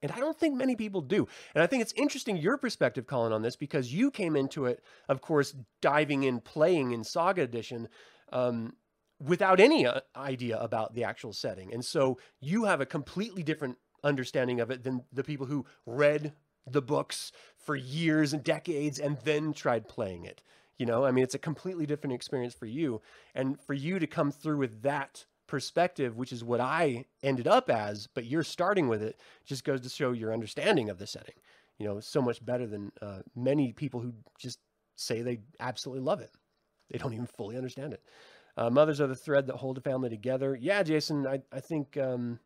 And 0.00 0.10
I 0.10 0.18
don't 0.18 0.40
think 0.40 0.54
many 0.54 0.76
people 0.76 1.02
do. 1.02 1.28
And 1.54 1.62
I 1.62 1.66
think 1.66 1.82
it's 1.82 1.92
interesting 1.92 2.38
your 2.38 2.56
perspective, 2.56 3.06
Colin, 3.06 3.34
on 3.34 3.42
this 3.42 3.56
because 3.56 3.92
you 3.92 4.10
came 4.10 4.34
into 4.34 4.64
it, 4.64 4.82
of 5.10 5.20
course, 5.20 5.54
diving 5.82 6.22
in, 6.22 6.40
playing 6.40 6.92
in 6.92 7.04
Saga 7.04 7.42
Edition 7.42 7.90
um, 8.32 8.76
without 9.20 9.60
any 9.60 9.84
uh, 9.84 10.00
idea 10.16 10.58
about 10.58 10.94
the 10.94 11.04
actual 11.04 11.34
setting. 11.34 11.70
And 11.70 11.84
so 11.84 12.18
you 12.40 12.64
have 12.64 12.80
a 12.80 12.86
completely 12.86 13.42
different 13.42 13.76
understanding 14.04 14.60
of 14.60 14.70
it 14.70 14.84
than 14.84 15.04
the 15.12 15.24
people 15.24 15.46
who 15.46 15.66
read 15.86 16.32
the 16.66 16.82
books 16.82 17.32
for 17.56 17.76
years 17.76 18.32
and 18.32 18.44
decades 18.44 18.98
and 18.98 19.18
then 19.24 19.52
tried 19.52 19.88
playing 19.88 20.24
it. 20.24 20.42
You 20.78 20.86
know, 20.86 21.04
I 21.04 21.10
mean, 21.10 21.24
it's 21.24 21.34
a 21.34 21.38
completely 21.38 21.86
different 21.86 22.14
experience 22.14 22.54
for 22.54 22.66
you. 22.66 23.00
And 23.34 23.60
for 23.60 23.74
you 23.74 23.98
to 23.98 24.06
come 24.06 24.30
through 24.32 24.58
with 24.58 24.82
that 24.82 25.24
perspective, 25.46 26.16
which 26.16 26.32
is 26.32 26.42
what 26.42 26.60
I 26.60 27.04
ended 27.22 27.46
up 27.46 27.70
as, 27.70 28.06
but 28.06 28.24
you're 28.24 28.42
starting 28.44 28.88
with 28.88 29.02
it, 29.02 29.20
just 29.44 29.64
goes 29.64 29.80
to 29.82 29.88
show 29.88 30.12
your 30.12 30.32
understanding 30.32 30.88
of 30.90 30.98
the 30.98 31.06
setting. 31.06 31.34
You 31.78 31.86
know, 31.86 32.00
so 32.00 32.22
much 32.22 32.44
better 32.44 32.66
than 32.66 32.92
uh, 33.02 33.18
many 33.34 33.72
people 33.72 34.00
who 34.00 34.14
just 34.38 34.58
say 34.96 35.22
they 35.22 35.40
absolutely 35.60 36.04
love 36.04 36.20
it. 36.20 36.30
They 36.90 36.98
don't 36.98 37.12
even 37.12 37.26
fully 37.26 37.56
understand 37.56 37.92
it. 37.92 38.02
Uh, 38.56 38.70
mothers 38.70 39.00
are 39.00 39.08
the 39.08 39.16
thread 39.16 39.46
that 39.46 39.56
hold 39.56 39.78
a 39.78 39.80
family 39.80 40.08
together. 40.08 40.56
Yeah, 40.60 40.82
Jason, 40.82 41.26
I, 41.26 41.40
I 41.52 41.60
think 41.60 41.96
um, 41.96 42.38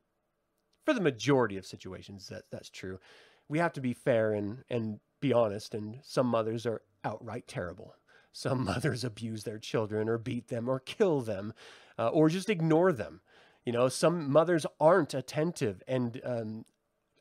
for 0.88 0.94
the 0.94 1.00
majority 1.02 1.58
of 1.58 1.66
situations 1.66 2.28
that 2.28 2.44
that's 2.50 2.70
true. 2.70 2.98
We 3.46 3.58
have 3.58 3.74
to 3.74 3.80
be 3.82 3.92
fair 3.92 4.32
and 4.32 4.64
and 4.70 5.00
be 5.20 5.34
honest. 5.34 5.74
And 5.74 5.98
some 6.02 6.26
mothers 6.26 6.64
are 6.64 6.80
outright 7.04 7.46
terrible. 7.46 7.94
Some 8.32 8.64
mothers 8.72 9.04
abuse 9.04 9.44
their 9.44 9.58
children 9.58 10.08
or 10.08 10.16
beat 10.16 10.48
them 10.48 10.66
or 10.66 10.80
kill 10.80 11.20
them, 11.20 11.52
uh, 11.98 12.08
or 12.08 12.30
just 12.30 12.48
ignore 12.48 12.90
them. 12.90 13.20
You 13.66 13.72
know, 13.72 13.90
some 13.90 14.32
mothers 14.32 14.64
aren't 14.80 15.12
attentive 15.12 15.82
and 15.86 16.22
um, 16.24 16.64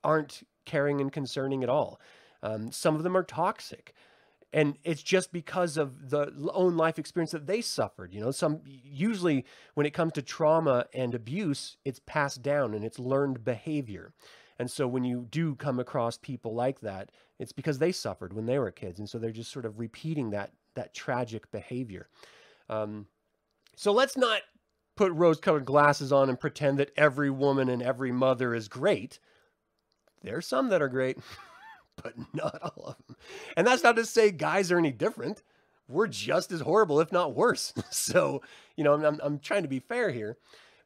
aren't 0.01 0.43
caring 0.63 1.01
and 1.01 1.11
concerning 1.11 1.61
at 1.61 1.69
all. 1.69 1.99
Um, 2.41 2.71
some 2.71 2.95
of 2.95 3.03
them 3.03 3.17
are 3.17 3.23
toxic 3.23 3.93
and 4.53 4.77
it's 4.83 5.03
just 5.03 5.31
because 5.31 5.77
of 5.77 6.09
the 6.09 6.31
own 6.53 6.77
life 6.77 6.97
experience 6.97 7.31
that 7.31 7.47
they 7.47 7.61
suffered 7.61 8.13
you 8.13 8.21
know? 8.21 8.31
Some 8.31 8.61
usually 8.65 9.45
when 9.73 9.85
it 9.85 9.93
comes 9.93 10.13
to 10.13 10.21
trauma 10.21 10.85
and 10.93 11.13
abuse 11.13 11.77
it's 11.85 11.99
passed 12.05 12.41
down 12.41 12.73
and 12.73 12.83
it's 12.83 12.99
learned 12.99 13.43
behavior. 13.43 14.13
And 14.59 14.71
so 14.71 14.87
when 14.87 15.03
you 15.03 15.27
do 15.29 15.55
come 15.55 15.79
across 15.79 16.17
people 16.17 16.53
like 16.53 16.81
that 16.81 17.11
it's 17.39 17.51
because 17.51 17.79
they 17.79 17.91
suffered 17.91 18.33
when 18.33 18.45
they 18.45 18.59
were 18.59 18.71
kids. 18.71 18.99
And 18.99 19.09
so 19.09 19.19
they're 19.19 19.31
just 19.31 19.51
sort 19.51 19.65
of 19.65 19.79
repeating 19.79 20.31
that 20.31 20.51
that 20.75 20.93
tragic 20.93 21.51
behavior. 21.51 22.07
Um, 22.69 23.07
so 23.75 23.91
let's 23.91 24.17
not 24.17 24.41
put 24.95 25.11
rose 25.11 25.39
colored 25.39 25.65
glasses 25.65 26.11
on 26.11 26.29
and 26.29 26.39
pretend 26.39 26.79
that 26.79 26.91
every 26.97 27.29
woman 27.29 27.69
and 27.69 27.81
every 27.81 28.11
mother 28.11 28.53
is 28.53 28.67
great. 28.67 29.19
There's 30.23 30.47
some 30.47 30.69
that 30.69 30.81
are 30.81 30.89
great 30.89 31.17
but 32.01 32.13
not 32.33 32.59
all 32.61 32.85
of 32.87 33.07
them. 33.07 33.15
And 33.55 33.67
that's 33.67 33.83
not 33.83 33.95
to 33.97 34.05
say 34.05 34.31
guys 34.31 34.71
are 34.71 34.77
any 34.77 34.91
different. 34.91 35.43
We're 35.89 36.07
just 36.07 36.51
as 36.51 36.61
horrible, 36.61 36.99
if 36.99 37.11
not 37.11 37.35
worse. 37.35 37.73
so, 37.89 38.41
you 38.75 38.83
know, 38.83 38.93
I'm, 38.93 39.19
I'm 39.23 39.39
trying 39.39 39.63
to 39.63 39.69
be 39.69 39.79
fair 39.79 40.11
here. 40.11 40.37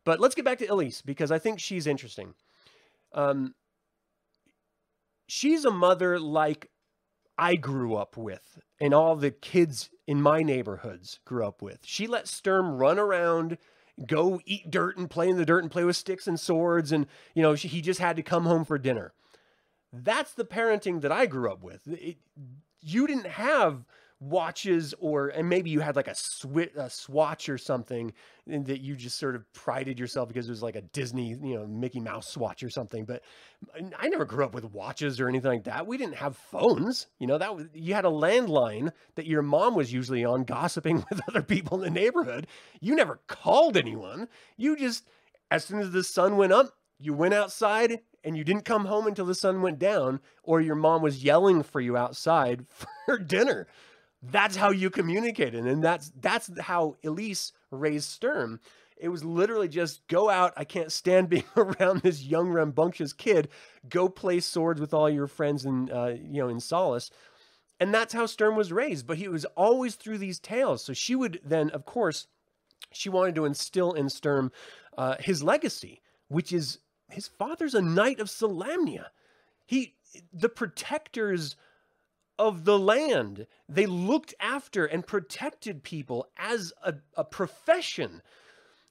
But 0.03 0.19
let's 0.19 0.35
get 0.35 0.45
back 0.45 0.57
to 0.59 0.65
Elise 0.65 1.01
because 1.01 1.31
I 1.31 1.39
think 1.39 1.59
she's 1.59 1.85
interesting. 1.85 2.33
Um, 3.13 3.53
she's 5.27 5.65
a 5.65 5.71
mother 5.71 6.19
like 6.19 6.69
I 7.37 7.55
grew 7.55 7.95
up 7.95 8.17
with, 8.17 8.59
and 8.79 8.93
all 8.93 9.15
the 9.15 9.31
kids 9.31 9.89
in 10.07 10.21
my 10.21 10.41
neighborhoods 10.41 11.19
grew 11.25 11.45
up 11.45 11.61
with. 11.61 11.79
She 11.83 12.07
let 12.07 12.27
Sturm 12.27 12.77
run 12.77 12.99
around, 12.99 13.57
go 14.05 14.39
eat 14.45 14.71
dirt 14.71 14.97
and 14.97 15.09
play 15.09 15.29
in 15.29 15.37
the 15.37 15.45
dirt 15.45 15.63
and 15.63 15.71
play 15.71 15.83
with 15.83 15.95
sticks 15.95 16.27
and 16.27 16.39
swords, 16.39 16.91
and 16.91 17.07
you 17.33 17.41
know 17.41 17.55
she, 17.55 17.67
he 17.67 17.81
just 17.81 17.99
had 17.99 18.15
to 18.15 18.23
come 18.23 18.45
home 18.45 18.65
for 18.65 18.77
dinner. 18.77 19.13
That's 19.93 20.33
the 20.33 20.45
parenting 20.45 21.01
that 21.01 21.11
I 21.11 21.25
grew 21.25 21.51
up 21.51 21.63
with. 21.63 21.87
It, 21.87 22.17
you 22.81 23.07
didn't 23.07 23.27
have 23.27 23.85
watches 24.21 24.93
or 24.99 25.29
and 25.29 25.49
maybe 25.49 25.71
you 25.71 25.79
had 25.79 25.95
like 25.95 26.07
a, 26.07 26.13
sw- 26.13 26.75
a 26.77 26.87
swatch 26.91 27.49
or 27.49 27.57
something 27.57 28.13
that 28.45 28.79
you 28.79 28.95
just 28.95 29.17
sort 29.17 29.35
of 29.35 29.51
prided 29.51 29.97
yourself 29.97 30.27
because 30.27 30.47
it 30.47 30.51
was 30.51 30.61
like 30.61 30.75
a 30.75 30.81
disney 30.81 31.29
you 31.29 31.55
know 31.55 31.65
mickey 31.65 31.99
mouse 31.99 32.27
swatch 32.27 32.61
or 32.61 32.69
something 32.69 33.03
but 33.03 33.23
i 33.97 34.07
never 34.07 34.23
grew 34.23 34.45
up 34.45 34.53
with 34.53 34.63
watches 34.65 35.19
or 35.19 35.27
anything 35.27 35.49
like 35.49 35.63
that. 35.63 35.87
We 35.87 35.97
didn't 35.97 36.17
have 36.17 36.37
phones 36.37 37.07
you 37.17 37.25
know 37.25 37.39
that 37.39 37.55
was 37.55 37.65
you 37.73 37.95
had 37.95 38.05
a 38.05 38.09
landline 38.09 38.91
that 39.15 39.25
your 39.25 39.41
mom 39.41 39.73
was 39.73 39.91
usually 39.91 40.23
on 40.23 40.43
gossiping 40.43 40.97
with 41.09 41.19
other 41.27 41.41
people 41.41 41.81
in 41.81 41.91
the 41.91 41.99
neighborhood. 41.99 42.45
You 42.79 42.95
never 42.95 43.21
called 43.27 43.75
anyone. 43.75 44.27
You 44.55 44.77
just 44.77 45.07
as 45.49 45.65
soon 45.65 45.79
as 45.79 45.91
the 45.91 46.03
sun 46.03 46.37
went 46.37 46.53
up 46.53 46.69
you 46.99 47.15
went 47.15 47.33
outside 47.33 48.01
and 48.23 48.37
you 48.37 48.43
didn't 48.43 48.65
come 48.65 48.85
home 48.85 49.07
until 49.07 49.25
the 49.25 49.35
sun 49.35 49.61
went 49.61 49.79
down, 49.79 50.19
or 50.43 50.61
your 50.61 50.75
mom 50.75 51.01
was 51.01 51.23
yelling 51.23 51.63
for 51.63 51.81
you 51.81 51.97
outside 51.97 52.65
for 53.05 53.17
dinner. 53.17 53.67
That's 54.21 54.55
how 54.55 54.69
you 54.71 54.89
communicated. 54.89 55.65
And 55.65 55.83
that's 55.83 56.11
that's 56.19 56.49
how 56.59 56.97
Elise 57.03 57.53
raised 57.71 58.09
Sturm. 58.09 58.59
It 58.97 59.09
was 59.09 59.23
literally 59.23 59.67
just 59.67 60.07
go 60.07 60.29
out. 60.29 60.53
I 60.55 60.63
can't 60.63 60.91
stand 60.91 61.29
being 61.29 61.43
around 61.57 62.01
this 62.01 62.21
young, 62.21 62.49
rambunctious 62.49 63.13
kid. 63.13 63.49
Go 63.89 64.07
play 64.09 64.39
swords 64.39 64.79
with 64.79 64.93
all 64.93 65.09
your 65.09 65.27
friends 65.27 65.65
and 65.65 65.91
uh, 65.91 66.13
you 66.21 66.41
know 66.41 66.49
in 66.49 66.59
Solace. 66.59 67.09
And 67.79 67.91
that's 67.91 68.13
how 68.13 68.27
Sturm 68.27 68.55
was 68.55 68.71
raised. 68.71 69.07
But 69.07 69.17
he 69.17 69.27
was 69.27 69.45
always 69.57 69.95
through 69.95 70.19
these 70.19 70.39
tales. 70.39 70.83
So 70.83 70.93
she 70.93 71.15
would 71.15 71.41
then, 71.43 71.71
of 71.71 71.83
course, 71.83 72.27
she 72.91 73.09
wanted 73.09 73.33
to 73.35 73.45
instill 73.45 73.93
in 73.93 74.07
Sturm 74.09 74.51
uh, 74.97 75.15
his 75.19 75.41
legacy, 75.41 76.01
which 76.27 76.53
is 76.53 76.77
his 77.13 77.27
father's 77.27 77.75
a 77.75 77.81
knight 77.81 78.19
of 78.19 78.27
Solamnia. 78.27 79.07
He, 79.65 79.95
the 80.33 80.49
protectors 80.49 81.55
of 82.41 82.65
the 82.65 82.79
land. 82.79 83.45
They 83.69 83.85
looked 83.85 84.33
after 84.39 84.85
and 84.85 85.05
protected 85.05 85.83
people 85.83 86.27
as 86.37 86.73
a, 86.83 86.95
a 87.15 87.23
profession. 87.23 88.23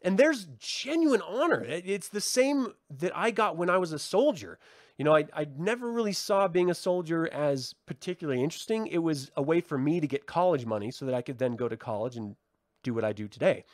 And 0.03 0.17
there's 0.17 0.47
genuine 0.59 1.21
honor. 1.21 1.65
It's 1.67 2.09
the 2.09 2.21
same 2.21 2.69
that 2.99 3.11
I 3.15 3.33
got 3.33 3.57
when 3.57 3.69
I 3.69 3.79
was 3.79 3.93
a 3.93 3.99
soldier. 3.99 4.59
You 4.97 5.05
know, 5.05 5.17
I, 5.17 5.25
I 5.35 5.47
never 5.59 5.91
really 5.91 6.13
saw 6.13 6.47
being 6.47 6.71
a 6.71 6.75
soldier 6.75 7.29
as 7.33 7.75
particularly 7.87 8.43
interesting. 8.43 8.87
It 8.87 8.99
was 8.99 9.33
a 9.37 9.43
way 9.43 9.61
for 9.61 9.77
me 9.77 9.99
to 9.99 10.07
get 10.07 10.27
college 10.27 10.65
money 10.65 10.93
so 10.93 11.05
that 11.07 11.15
I 11.15 11.23
could 11.23 11.39
then 11.39 11.57
go 11.57 11.69
to 11.69 11.77
college 11.77 12.17
and 12.17 12.37
do 12.83 12.95
what 12.95 13.05
I 13.05 13.13
do 13.13 13.27
today. 13.27 13.65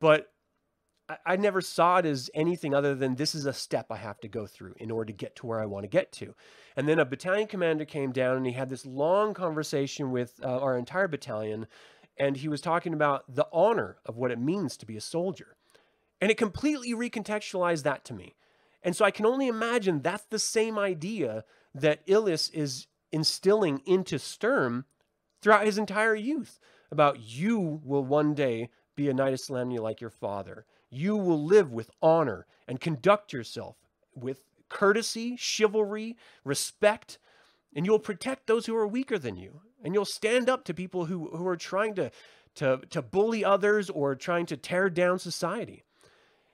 But 0.00 0.30
I, 1.24 1.36
never 1.36 1.60
saw 1.60 1.98
it 1.98 2.06
as 2.06 2.30
anything 2.34 2.74
other 2.74 2.94
than 2.94 3.14
this 3.14 3.34
is 3.34 3.46
a 3.46 3.52
step 3.52 3.86
I 3.90 3.96
have 3.96 4.20
to 4.20 4.28
go 4.28 4.46
through 4.46 4.74
in 4.76 4.90
order 4.90 5.06
to 5.06 5.16
get 5.16 5.36
to 5.36 5.46
where 5.46 5.60
I 5.60 5.66
want 5.66 5.84
to 5.84 5.88
get 5.88 6.12
to. 6.12 6.34
And 6.76 6.86
then 6.86 6.98
a 6.98 7.04
battalion 7.04 7.48
commander 7.48 7.84
came 7.84 8.12
down 8.12 8.36
and 8.36 8.46
he 8.46 8.52
had 8.52 8.68
this 8.68 8.84
long 8.84 9.32
conversation 9.32 10.10
with 10.10 10.38
uh, 10.42 10.58
our 10.58 10.76
entire 10.76 11.08
battalion. 11.08 11.66
And 12.18 12.36
he 12.36 12.48
was 12.48 12.60
talking 12.60 12.92
about 12.92 13.24
the 13.34 13.46
honor 13.52 13.96
of 14.04 14.16
what 14.16 14.30
it 14.30 14.38
means 14.38 14.76
to 14.76 14.86
be 14.86 14.96
a 14.96 15.00
soldier. 15.00 15.56
And 16.20 16.30
it 16.30 16.36
completely 16.36 16.92
recontextualized 16.92 17.84
that 17.84 18.04
to 18.06 18.14
me. 18.14 18.34
And 18.82 18.94
so 18.94 19.04
I 19.04 19.10
can 19.10 19.26
only 19.26 19.48
imagine 19.48 20.02
that's 20.02 20.24
the 20.24 20.38
same 20.38 20.78
idea 20.78 21.44
that 21.74 22.02
Illis 22.06 22.50
is 22.50 22.86
instilling 23.12 23.80
into 23.86 24.18
Sturm 24.18 24.84
throughout 25.40 25.64
his 25.64 25.78
entire 25.78 26.14
youth 26.14 26.58
about 26.90 27.20
you 27.20 27.80
will 27.84 28.04
one 28.04 28.34
day 28.34 28.70
be 28.96 29.08
a 29.08 29.14
knight 29.14 29.32
of 29.32 29.40
Solamnia 29.40 29.80
like 29.80 30.00
your 30.00 30.10
father. 30.10 30.66
You 30.90 31.16
will 31.16 31.42
live 31.42 31.72
with 31.72 31.90
honor 32.02 32.46
and 32.66 32.80
conduct 32.80 33.32
yourself 33.32 33.76
with 34.14 34.44
courtesy, 34.68 35.36
chivalry, 35.36 36.16
respect, 36.44 37.18
and 37.74 37.86
you'll 37.86 37.98
protect 37.98 38.46
those 38.46 38.66
who 38.66 38.76
are 38.76 38.86
weaker 38.86 39.18
than 39.18 39.36
you. 39.36 39.60
And 39.82 39.94
you'll 39.94 40.04
stand 40.04 40.48
up 40.48 40.64
to 40.64 40.74
people 40.74 41.04
who, 41.04 41.28
who 41.36 41.46
are 41.46 41.56
trying 41.56 41.94
to, 41.94 42.10
to, 42.56 42.80
to 42.90 43.02
bully 43.02 43.44
others 43.44 43.88
or 43.90 44.14
trying 44.14 44.46
to 44.46 44.56
tear 44.56 44.90
down 44.90 45.18
society. 45.18 45.84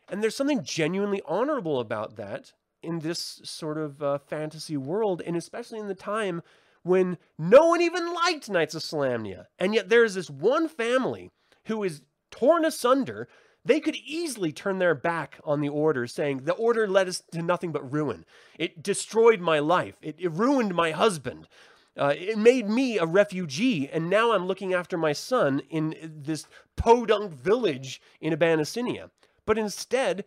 And 0.09 0.23
there's 0.23 0.37
something 0.37 0.63
genuinely 0.63 1.23
honorable 1.27 1.81
about 1.81 2.17
that 2.17 2.53
in 2.83 2.99
this 2.99 3.41
sort 3.45 3.79
of 3.79 4.03
uh, 4.03 4.19
fantasy 4.19 4.77
world, 4.77 5.23
and 5.25 5.37
especially 5.37 5.79
in 5.79 5.89
the 5.89 5.95
time 5.95 6.43
when 6.83 7.17
no 7.39 7.69
one 7.69 7.81
even 7.81 8.13
liked 8.13 8.51
Knights 8.51 8.75
of 8.75 8.83
Solamnia. 8.83 9.47
And 9.59 9.75
yet 9.75 9.89
there's 9.89 10.15
this 10.15 10.29
one 10.29 10.69
family 10.69 11.31
who 11.65 11.83
is 11.83 12.03
torn 12.31 12.65
asunder 12.67 13.27
they 13.65 13.81
could 13.81 13.97
easily 13.97 14.53
turn 14.53 14.79
their 14.79 14.95
back 14.95 15.41
on 15.45 15.61
the 15.61 15.69
order, 15.69 16.07
saying, 16.07 16.45
The 16.45 16.53
order 16.53 16.87
led 16.87 17.09
us 17.09 17.23
to 17.33 17.43
nothing 17.43 17.73
but 17.73 17.91
ruin. 17.91 18.25
It 18.59 18.83
destroyed 18.83 19.41
my 19.41 19.59
life. 19.59 19.97
It, 20.03 20.17
it 20.19 20.33
ruined 20.33 20.75
my 20.75 20.91
husband. 20.91 21.49
Uh, 21.97 22.13
it 22.17 22.37
made 22.37 22.69
me 22.69 22.99
a 22.99 23.07
refugee, 23.07 23.89
and 23.89 24.11
now 24.11 24.33
I'm 24.33 24.47
looking 24.47 24.75
after 24.75 24.99
my 24.99 25.13
son 25.13 25.63
in 25.71 25.95
this 26.03 26.47
podunk 26.77 27.33
village 27.33 28.03
in 28.21 28.33
Abanasinia. 28.33 29.11
But 29.47 29.59
instead, 29.59 30.25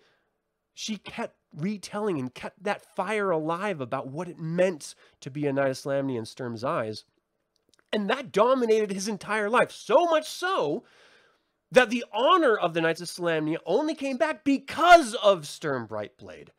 she 0.74 0.98
kept 0.98 1.36
retelling 1.54 2.20
and 2.20 2.34
kept 2.34 2.64
that 2.64 2.96
fire 2.96 3.32
alive 3.32 3.82
about 3.82 4.08
what 4.08 4.30
it 4.30 4.40
meant 4.40 4.96
to 5.22 5.30
be 5.30 5.46
a 5.46 5.54
Knight 5.54 5.86
of 5.86 6.10
in 6.10 6.26
Sturm's 6.26 6.64
eyes. 6.64 7.04
And 7.92 8.10
that 8.10 8.32
dominated 8.32 8.92
his 8.92 9.08
entire 9.08 9.50
life, 9.50 9.72
so 9.72 10.06
much 10.06 10.28
so 10.28 10.84
that 11.72 11.90
the 11.90 12.06
honor 12.14 12.56
of 12.56 12.74
the 12.74 12.82
Knights 12.82 13.02
of 13.02 13.08
Solamnia 13.08 13.58
only 13.66 13.94
came 13.94 14.18
back 14.18 14.44
because 14.44 15.14
of 15.16 15.48
Sturm 15.48 15.88
Brightblade 15.88 16.50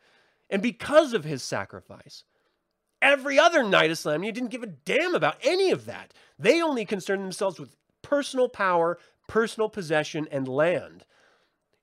and 0.51 0.63
because 0.63 1.13
of 1.15 1.25
his 1.25 1.43
sacrifice. 1.43 2.25
Every 3.01 3.39
other 3.39 3.63
Knight 3.63 3.91
of 3.91 3.97
Solamnia 3.97 4.35
didn't 4.35 4.51
give 4.51 4.63
a 4.63 4.67
damn 4.67 5.15
about 5.15 5.37
any 5.43 5.71
of 5.71 5.87
that. 5.87 6.13
They 6.39 6.61
only 6.61 6.85
concerned 6.85 7.23
themselves 7.23 7.59
with 7.59 7.77
personal 8.03 8.49
power, 8.49 8.99
personal 9.29 9.69
possession, 9.69 10.27
and 10.31 10.49
land. 10.49 11.05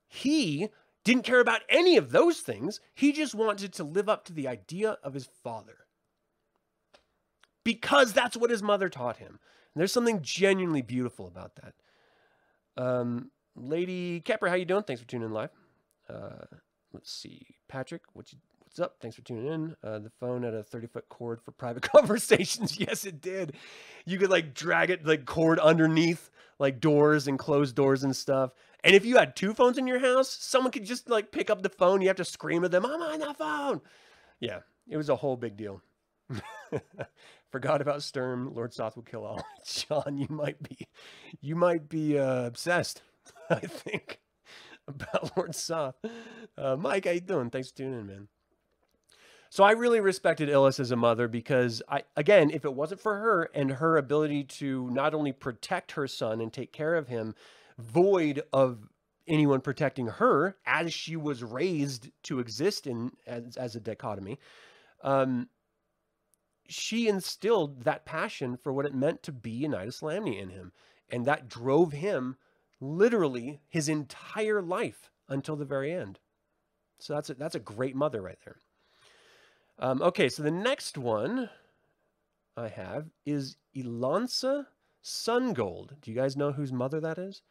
He 0.08 0.70
didn't 1.04 1.24
care 1.24 1.40
about 1.40 1.62
any 1.70 1.98
of 1.98 2.12
those 2.12 2.40
things. 2.40 2.80
He 2.94 3.12
just 3.12 3.34
wanted 3.34 3.74
to 3.74 3.84
live 3.84 4.10
up 4.10 4.26
to 4.26 4.34
the 4.34 4.48
idea 4.48 4.98
of 5.04 5.14
his 5.14 5.30
father. 5.44 5.86
Because 7.64 8.14
that's 8.14 8.38
what 8.38 8.50
his 8.50 8.62
mother 8.62 8.90
taught 8.90 9.18
him. 9.18 9.40
And 9.74 9.80
there's 9.80 9.94
something 9.94 10.22
genuinely 10.22 10.82
beautiful 10.82 11.28
about 11.28 11.56
that. 11.56 11.74
Um, 12.78 13.32
Lady 13.56 14.22
Kepper, 14.22 14.50
how 14.50 14.56
you 14.56 14.66
doing? 14.66 14.84
Thanks 14.84 15.02
for 15.02 15.08
tuning 15.08 15.28
in 15.28 15.34
live. 15.34 15.52
Uh, 16.10 16.46
let's 16.94 17.12
see, 17.12 17.48
Patrick, 17.68 18.02
what's 18.14 18.36
what's 18.60 18.80
up? 18.80 18.98
Thanks 19.02 19.16
for 19.16 19.22
tuning 19.22 19.48
in. 19.48 19.76
Uh, 19.84 20.00
the 20.00 20.12
phone 20.20 20.44
had 20.44 20.54
a 20.54 20.64
30 20.64 20.88
foot 20.88 21.08
cord 21.10 21.42
for 21.42 21.52
private 21.52 21.84
conversations. 21.92 22.80
yes, 22.80 23.06
it 23.06 23.22
did. 23.22 23.54
You 24.06 24.18
could 24.18 24.30
like 24.30 24.54
drag 24.54 24.90
it 24.90 25.06
like 25.06 25.26
cord 25.26 25.60
underneath 25.60 26.30
like 26.60 26.80
doors 26.80 27.28
and 27.28 27.40
closed 27.40 27.76
doors 27.76 28.04
and 28.04 28.16
stuff. 28.16 28.52
And 28.84 28.96
if 28.96 29.06
you 29.06 29.18
had 29.18 29.36
two 29.36 29.54
phones 29.54 29.78
in 29.78 29.88
your 29.88 30.00
house, 30.00 30.30
someone 30.30 30.72
could 30.72 30.86
just 30.86 31.10
like 31.10 31.32
pick 31.32 31.50
up 31.50 31.64
the 31.64 31.70
phone. 31.70 32.02
You 32.02 32.08
have 32.08 32.18
to 32.18 32.26
scream 32.26 32.64
at 32.64 32.72
them, 32.72 32.86
"I'm 32.86 33.02
on 33.02 33.20
the 33.20 33.34
phone." 33.34 33.82
Yeah, 34.40 34.60
it 34.88 34.98
was 34.98 35.10
a 35.10 35.16
whole 35.16 35.38
big 35.38 35.58
deal. 35.58 35.82
Forgot 37.52 37.82
about 37.82 38.04
Sturm. 38.04 38.54
Lord 38.54 38.74
Soth 38.74 38.96
will 38.96 39.04
kill 39.04 39.26
all. 39.26 39.42
John, 39.66 40.18
you 40.18 40.28
might 40.30 40.62
be, 40.62 40.88
you 41.42 41.56
might 41.56 41.88
be 41.88 42.18
uh, 42.18 42.46
obsessed. 42.46 43.02
I 43.50 43.60
think 43.60 44.20
about 44.88 45.36
Lord 45.38 45.56
Soth. 45.56 45.96
Uh, 46.58 46.76
Mike, 46.76 47.06
how 47.06 47.12
you 47.12 47.22
doing? 47.22 47.50
Thanks 47.50 47.70
for 47.70 47.78
tuning 47.78 48.00
in, 48.00 48.08
man. 48.08 48.28
So 49.50 49.64
I 49.64 49.72
really 49.72 50.02
respected 50.02 50.50
Illis 50.50 50.82
as 50.82 50.92
a 50.92 50.98
mother 50.98 51.28
because 51.30 51.82
I, 51.88 52.04
again, 52.18 52.50
if 52.50 52.66
it 52.66 52.74
wasn't 52.74 53.00
for 53.00 53.16
her 53.16 53.50
and 53.54 53.72
her 53.72 53.96
ability 53.98 54.44
to 54.44 54.90
not 54.92 55.14
only 55.14 55.32
protect 55.32 55.94
her 55.94 56.08
son 56.08 56.42
and 56.42 56.52
take 56.52 56.74
care 56.74 56.96
of 56.96 57.08
him, 57.08 57.36
void 57.78 58.44
of 58.52 58.80
anyone 59.28 59.62
protecting 59.62 60.08
her 60.08 60.58
as 60.66 60.94
she 60.94 61.16
was 61.16 61.44
raised 61.44 62.10
to 62.24 62.40
exist 62.40 62.86
in 62.86 63.12
as, 63.26 63.56
as 63.58 63.76
a 63.76 63.80
dichotomy, 63.80 64.40
um, 65.04 65.48
she 66.68 67.08
instilled 67.08 67.84
that 67.84 68.06
passion 68.06 68.58
for 68.58 68.74
what 68.74 68.86
it 68.86 68.94
meant 68.94 69.24
to 69.24 69.32
be 69.32 69.66
of 69.66 69.72
Solamnia 69.72 70.42
in 70.42 70.50
him. 70.50 70.72
And 71.10 71.26
that 71.26 71.48
drove 71.48 71.92
him 71.92 72.38
literally 72.80 73.62
his 73.68 73.90
entire 73.90 74.62
life 74.62 75.12
until 75.30 75.56
the 75.56 75.66
very 75.66 75.94
end. 75.94 76.20
So 77.00 77.14
that's 77.14 77.30
a, 77.30 77.34
that's 77.36 77.56
a 77.56 77.60
great 77.60 77.96
mother 77.96 78.22
right 78.22 78.40
there. 78.44 78.58
Um, 79.78 80.02
okay, 80.02 80.30
so 80.30 80.42
the 80.42 80.52
next 80.52 80.98
one 80.98 81.50
I 82.56 82.70
have 82.70 83.08
is 83.26 83.58
Elansa 83.76 84.66
Sungold. 85.04 85.92
Do 86.02 86.12
you 86.12 86.16
guys 86.16 86.38
know 86.38 86.52
whose 86.52 86.72
mother 86.72 87.00
that 87.02 87.18
is? 87.18 87.42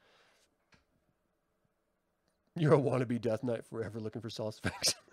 You're 2.57 2.75
a 2.75 2.79
wannabe 2.79 3.21
Death 3.21 3.43
Knight 3.43 3.67
forever 3.67 4.01
looking 4.01 4.23
for 4.23 4.31
Saul's 4.31 4.61
effects. 4.65 4.95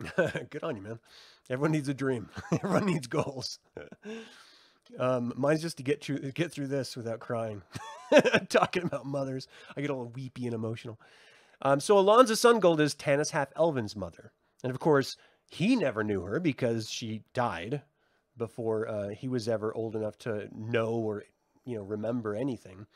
Good 0.16 0.62
on 0.62 0.76
you, 0.76 0.82
man. 0.82 0.98
Everyone 1.50 1.72
needs 1.72 1.88
a 1.88 1.94
dream. 1.94 2.28
Everyone 2.52 2.86
needs 2.86 3.06
goals. 3.06 3.58
Um, 4.98 5.34
mine's 5.36 5.60
just 5.60 5.76
to 5.76 5.82
get 5.82 6.02
through 6.02 6.32
get 6.32 6.50
through 6.50 6.68
this 6.68 6.96
without 6.96 7.20
crying. 7.20 7.60
Talking 8.48 8.84
about 8.84 9.04
mothers, 9.04 9.46
I 9.76 9.82
get 9.82 9.90
all 9.90 10.10
weepy 10.14 10.46
and 10.46 10.54
emotional. 10.54 10.98
Um, 11.60 11.78
so 11.78 11.96
Alonza 11.96 12.32
Sungold 12.32 12.80
is 12.80 12.94
Tanis 12.94 13.30
Half 13.30 13.48
Elven's 13.54 13.94
mother, 13.94 14.32
and 14.64 14.70
of 14.70 14.78
course 14.78 15.18
he 15.46 15.76
never 15.76 16.02
knew 16.02 16.22
her 16.22 16.40
because 16.40 16.88
she 16.90 17.22
died 17.34 17.82
before 18.38 18.88
uh, 18.88 19.08
he 19.10 19.28
was 19.28 19.46
ever 19.46 19.74
old 19.74 19.94
enough 19.94 20.16
to 20.20 20.48
know 20.54 20.92
or 20.92 21.24
you 21.66 21.76
know 21.76 21.82
remember 21.82 22.34
anything. 22.34 22.86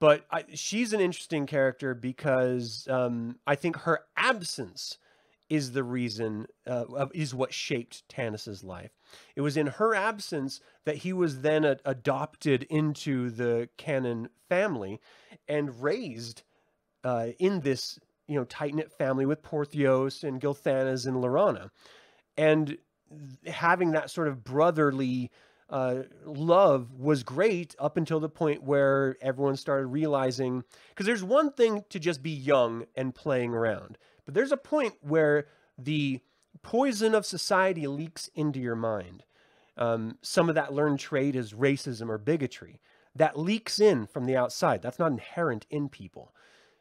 But 0.00 0.24
I, 0.30 0.44
she's 0.54 0.94
an 0.94 1.00
interesting 1.00 1.46
character 1.46 1.94
because 1.94 2.88
um, 2.88 3.38
I 3.46 3.54
think 3.54 3.76
her 3.76 4.00
absence 4.16 4.96
is 5.52 5.72
the 5.72 5.84
reason, 5.84 6.46
uh, 6.66 7.06
is 7.12 7.34
what 7.34 7.52
shaped 7.52 8.08
Tanis's 8.08 8.64
life. 8.64 8.90
It 9.36 9.42
was 9.42 9.58
in 9.58 9.66
her 9.66 9.94
absence 9.94 10.60
that 10.86 10.96
he 10.96 11.12
was 11.12 11.42
then 11.42 11.66
a- 11.66 11.76
adopted 11.84 12.62
into 12.70 13.28
the 13.28 13.68
Canon 13.76 14.30
family 14.48 14.98
and 15.46 15.82
raised 15.82 16.42
uh, 17.04 17.28
in 17.38 17.60
this, 17.60 17.98
you 18.26 18.36
know, 18.36 18.44
tight 18.44 18.74
knit 18.74 18.90
family 18.92 19.26
with 19.26 19.42
Porthios 19.42 20.24
and 20.24 20.40
Gilthanas 20.40 21.06
and 21.06 21.18
Laurana, 21.18 21.68
and 22.38 22.78
having 23.46 23.92
that 23.92 24.10
sort 24.10 24.28
of 24.28 24.42
brotherly. 24.42 25.30
Uh, 25.68 26.02
love 26.26 26.92
was 26.98 27.22
great 27.22 27.74
up 27.78 27.96
until 27.96 28.20
the 28.20 28.28
point 28.28 28.62
where 28.62 29.16
everyone 29.22 29.56
started 29.56 29.86
realizing 29.86 30.62
because 30.90 31.06
there's 31.06 31.24
one 31.24 31.50
thing 31.50 31.82
to 31.88 31.98
just 31.98 32.22
be 32.22 32.30
young 32.30 32.84
and 32.94 33.14
playing 33.14 33.54
around 33.54 33.96
but 34.24 34.34
there's 34.34 34.52
a 34.52 34.56
point 34.56 34.94
where 35.00 35.46
the 35.78 36.20
poison 36.62 37.14
of 37.14 37.26
society 37.26 37.86
leaks 37.86 38.30
into 38.34 38.60
your 38.60 38.76
mind. 38.76 39.24
Um, 39.76 40.18
some 40.22 40.48
of 40.48 40.54
that 40.54 40.72
learned 40.72 41.00
trait 41.00 41.34
is 41.34 41.54
racism 41.54 42.08
or 42.08 42.18
bigotry. 42.18 42.80
That 43.14 43.38
leaks 43.38 43.80
in 43.80 44.06
from 44.06 44.26
the 44.26 44.36
outside. 44.36 44.82
That's 44.82 44.98
not 44.98 45.12
inherent 45.12 45.66
in 45.70 45.88
people. 45.88 46.34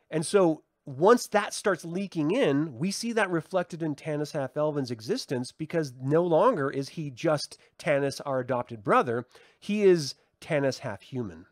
And 0.10 0.26
so 0.26 0.64
once 0.86 1.28
that 1.28 1.54
starts 1.54 1.86
leaking 1.86 2.32
in, 2.32 2.78
we 2.78 2.92
see 2.92 3.14
that 3.14 3.30
reflected 3.30 3.84
in 3.84 3.96
Tanis 3.96 4.32
Half 4.32 4.58
Elven's 4.58 4.92
existence 4.92 5.52
because 5.52 5.94
no 6.02 6.24
longer 6.24 6.70
is 6.70 6.90
he 6.90 7.10
just 7.12 7.58
Tanis, 7.78 8.20
our 8.26 8.40
adopted 8.40 8.84
brother. 8.84 9.26
He 9.60 9.84
is 9.84 10.16
Tanis 10.40 10.80
Half 10.80 11.04
Human. 11.04 11.46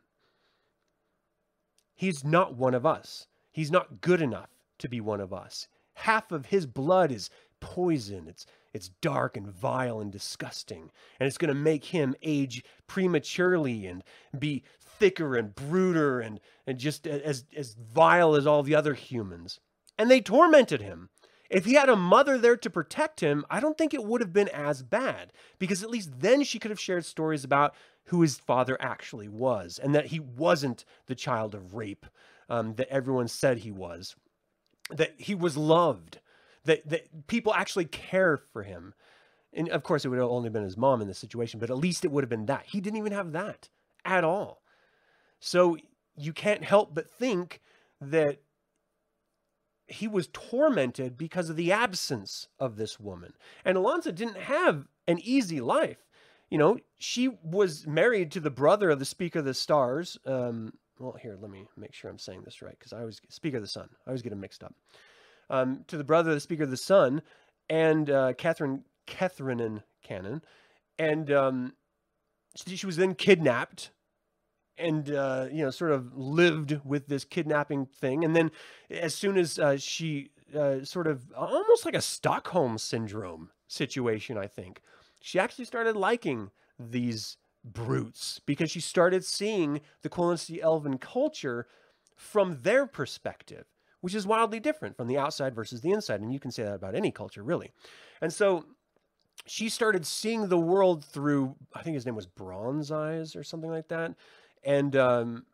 He's 1.96 2.24
not 2.24 2.56
one 2.56 2.74
of 2.74 2.86
us. 2.86 3.28
He's 3.52 3.72
not 3.72 4.02
good 4.02 4.22
enough 4.22 4.50
to 4.80 4.90
be 4.90 5.02
one 5.02 5.20
of 5.20 5.34
us. 5.34 5.68
Half 6.00 6.32
of 6.32 6.47
his 6.47 6.66
blood 6.66 7.12
is 7.12 7.30
poison. 7.60 8.28
It's 8.28 8.45
it's 8.72 8.89
dark 9.02 9.36
and 9.36 9.47
vile 9.47 10.00
and 10.00 10.12
disgusting, 10.12 10.91
and 11.20 11.28
it's 11.28 11.38
going 11.38 11.50
to 11.50 11.60
make 11.60 11.86
him 11.86 12.16
age 12.22 12.64
prematurely 12.88 13.88
and 13.88 14.04
be 14.38 14.64
thicker 14.80 15.36
and 15.36 15.54
brooder 15.54 16.20
and 16.20 16.39
and 16.66 16.78
just 16.78 17.06
as 17.06 17.45
as 17.56 17.74
vile 17.74 18.36
as 18.36 18.47
all 18.47 18.64
the 18.64 18.76
other 18.76 18.93
humans. 18.93 19.60
And 19.97 20.10
they 20.10 20.22
tormented 20.22 20.82
him. 20.82 21.10
If 21.50 21.66
he 21.66 21.74
had 21.74 21.89
a 21.89 21.95
mother 21.95 22.38
there 22.38 22.56
to 22.58 22.70
protect 22.70 23.22
him, 23.22 23.43
I 23.50 23.60
don't 23.60 23.78
think 23.78 23.93
it 23.93 24.04
would 24.04 24.22
have 24.22 24.32
been 24.32 24.50
as 24.50 24.84
bad 24.84 25.34
because 25.58 25.82
at 25.84 25.89
least 25.89 26.22
then 26.22 26.43
she 26.43 26.60
could 26.60 26.72
have 26.72 26.80
shared 26.80 27.06
stories 27.06 27.43
about 27.43 27.74
who 28.06 28.22
his 28.22 28.38
father 28.38 28.78
actually 28.80 29.28
was 29.28 29.80
and 29.80 29.95
that 29.95 30.08
he 30.08 30.20
wasn't 30.20 30.86
the 31.08 31.16
child 31.16 31.56
of 31.56 31.74
rape 31.74 32.06
um, 32.50 32.76
that 32.76 32.89
everyone 32.89 33.28
said 33.28 33.60
he 33.60 33.72
was, 33.72 34.16
that 34.90 35.14
he 35.18 35.36
was 35.36 35.58
loved, 35.58 36.20
that, 36.66 36.88
that 36.90 37.28
people 37.28 37.54
actually 37.54 37.86
care 37.86 38.38
for 38.38 38.64
him. 38.64 38.94
And 39.54 39.70
of 39.70 39.84
course, 39.84 40.06
it 40.06 40.10
would 40.10 40.20
have 40.20 40.30
only 40.30 40.50
been 40.50 40.64
his 40.64 40.78
mom 40.78 41.02
in 41.02 41.08
this 41.08 41.18
situation, 41.18 41.60
but 41.60 41.70
at 41.70 41.78
least 41.78 42.06
it 42.06 42.12
would 42.12 42.24
have 42.24 42.30
been 42.30 42.46
that. 42.48 42.66
He 42.68 42.82
didn't 42.82 43.00
even 43.00 43.14
have 43.14 43.32
that 43.32 43.70
at 44.06 44.24
all. 44.24 44.62
So 45.40 45.78
you 46.16 46.34
can't 46.34 46.64
help 46.64 46.94
but 46.94 47.10
think 47.10 47.62
that 48.02 48.42
he 49.88 50.08
was 50.08 50.28
tormented 50.28 51.18
because 51.18 51.50
of 51.50 51.56
the 51.56 51.72
absence 51.72 52.48
of 52.60 52.76
this 52.76 53.00
woman. 53.00 53.34
And 53.66 53.78
Alansa 53.78 54.14
didn't 54.14 54.38
have 54.38 54.88
an 55.08 55.20
easy 55.24 55.62
life. 55.62 56.06
You 56.50 56.58
know, 56.58 56.78
she 56.98 57.30
was 57.44 57.88
married 57.88 58.32
to 58.32 58.40
the 58.40 58.52
brother 58.52 58.90
of 58.90 59.00
the 59.00 59.06
Speaker 59.06 59.40
of 59.40 59.46
the 59.46 59.54
Stars. 59.54 60.18
Um, 60.26 60.74
well, 61.00 61.16
here, 61.20 61.38
let 61.41 61.50
me 61.50 61.68
make 61.78 61.93
sure 61.93 62.12
I'm 62.12 62.20
saying 62.20 62.41
this 62.43 62.62
right 62.62 62.78
because 62.78 62.93
I 62.93 63.00
always 63.00 63.22
Speaker 63.30 63.58
of 63.58 63.64
the 63.64 63.70
Sun. 63.70 63.89
I 64.06 64.10
always 64.10 64.22
get 64.22 64.30
them 64.30 64.41
mixed 64.41 64.64
up. 64.64 64.76
Um, 65.50 65.84
to 65.88 65.97
the 65.97 66.04
brother 66.04 66.30
of 66.30 66.36
the 66.36 66.41
Speaker 66.41 66.64
of 66.64 66.70
the 66.70 66.78
Sun 66.78 67.22
and 67.70 68.10
uh, 68.10 68.34
Catherine 68.34 68.84
Catherine 69.08 69.82
Cannon, 70.04 70.43
and 71.00 71.32
um, 71.32 71.74
she, 72.56 72.86
was 72.86 72.97
then 72.97 73.16
kidnapped 73.16 73.91
and 74.78 75.12
uh, 75.12 75.47
you 75.52 75.64
know 75.64 75.72
sort 75.72 75.91
of 75.91 76.16
lived 76.16 76.80
with 76.84 77.08
this 77.08 77.26
kidnapping 77.26 77.86
thing 77.86 78.24
and 78.24 78.36
then 78.36 78.52
as 78.89 79.14
soon 79.14 79.38
as 79.38 79.60
uh, 79.60 79.78
she 79.78 80.30
uh, 80.58 80.84
sort 80.84 81.08
of 81.08 81.32
almost 81.36 81.86
like 81.86 81.95
a 81.95 82.02
stockholm 82.02 82.78
syndrome 82.78 83.50
situation 83.68 84.38
i 84.38 84.47
think 84.47 84.82
she 85.22 85.38
actually 85.38 85.66
started 85.66 85.95
liking 85.95 86.50
these 86.80 87.38
brutes 87.64 88.39
because 88.45 88.72
she 88.72 88.80
started 88.80 89.24
seeing 89.26 89.82
the 90.01 90.10
Qualinesti 90.10 90.62
elven 90.62 90.97
culture 90.97 91.68
from 92.16 92.60
their 92.62 92.86
perspective 92.86 93.66
which 94.01 94.16
is 94.16 94.26
wildly 94.26 94.62
different 94.62 94.95
from 94.95 95.07
the 95.07 95.18
outside 95.18 95.53
versus 95.53 95.82
the 95.82 95.91
inside 95.91 96.22
and 96.22 96.34
you 96.34 96.39
can 96.39 96.51
say 96.51 96.64
that 96.64 96.76
about 96.76 96.95
any 96.95 97.12
culture 97.12 97.43
really 97.43 97.72
and 98.22 98.32
so 98.32 98.66
she 99.45 99.70
started 99.70 100.05
seeing 100.05 100.47
the 100.47 100.57
world 100.57 101.03
through 101.03 101.55
i 101.76 101.82
think 101.82 101.95
his 101.95 102.05
name 102.05 102.16
was 102.16 102.26
bronze 102.26 102.91
eyes 102.91 103.36
or 103.36 103.43
something 103.43 103.70
like 103.70 103.88
that 103.88 104.14
and 104.64 104.95
um, 104.95 105.45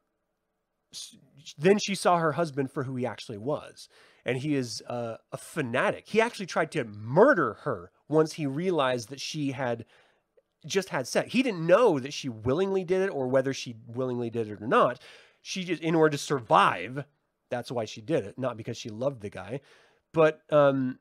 then 1.57 1.77
she 1.77 1.95
saw 1.95 2.17
her 2.17 2.33
husband 2.33 2.71
for 2.71 2.83
who 2.83 2.95
he 2.95 3.05
actually 3.05 3.37
was. 3.37 3.87
And 4.25 4.37
he 4.37 4.55
is 4.55 4.81
uh, 4.87 5.17
a 5.31 5.37
fanatic. 5.37 6.05
He 6.07 6.19
actually 6.19 6.47
tried 6.47 6.71
to 6.71 6.83
murder 6.83 7.57
her 7.61 7.91
once 8.07 8.33
he 8.33 8.47
realized 8.47 9.09
that 9.09 9.19
she 9.19 9.51
had 9.51 9.85
just 10.65 10.89
had 10.89 11.07
sex. 11.07 11.31
He 11.31 11.43
didn't 11.43 11.65
know 11.65 11.99
that 11.99 12.13
she 12.13 12.29
willingly 12.29 12.83
did 12.83 13.01
it 13.01 13.09
or 13.09 13.27
whether 13.27 13.53
she 13.53 13.75
willingly 13.87 14.29
did 14.29 14.49
it 14.49 14.61
or 14.61 14.67
not. 14.67 14.99
She 15.41 15.63
just, 15.63 15.81
in 15.81 15.95
order 15.95 16.11
to 16.11 16.17
survive, 16.17 17.05
that's 17.49 17.71
why 17.71 17.85
she 17.85 18.01
did 18.01 18.25
it, 18.25 18.37
not 18.37 18.57
because 18.57 18.77
she 18.77 18.89
loved 18.89 19.21
the 19.21 19.29
guy. 19.29 19.61
But 20.13 20.41
um, 20.51 20.99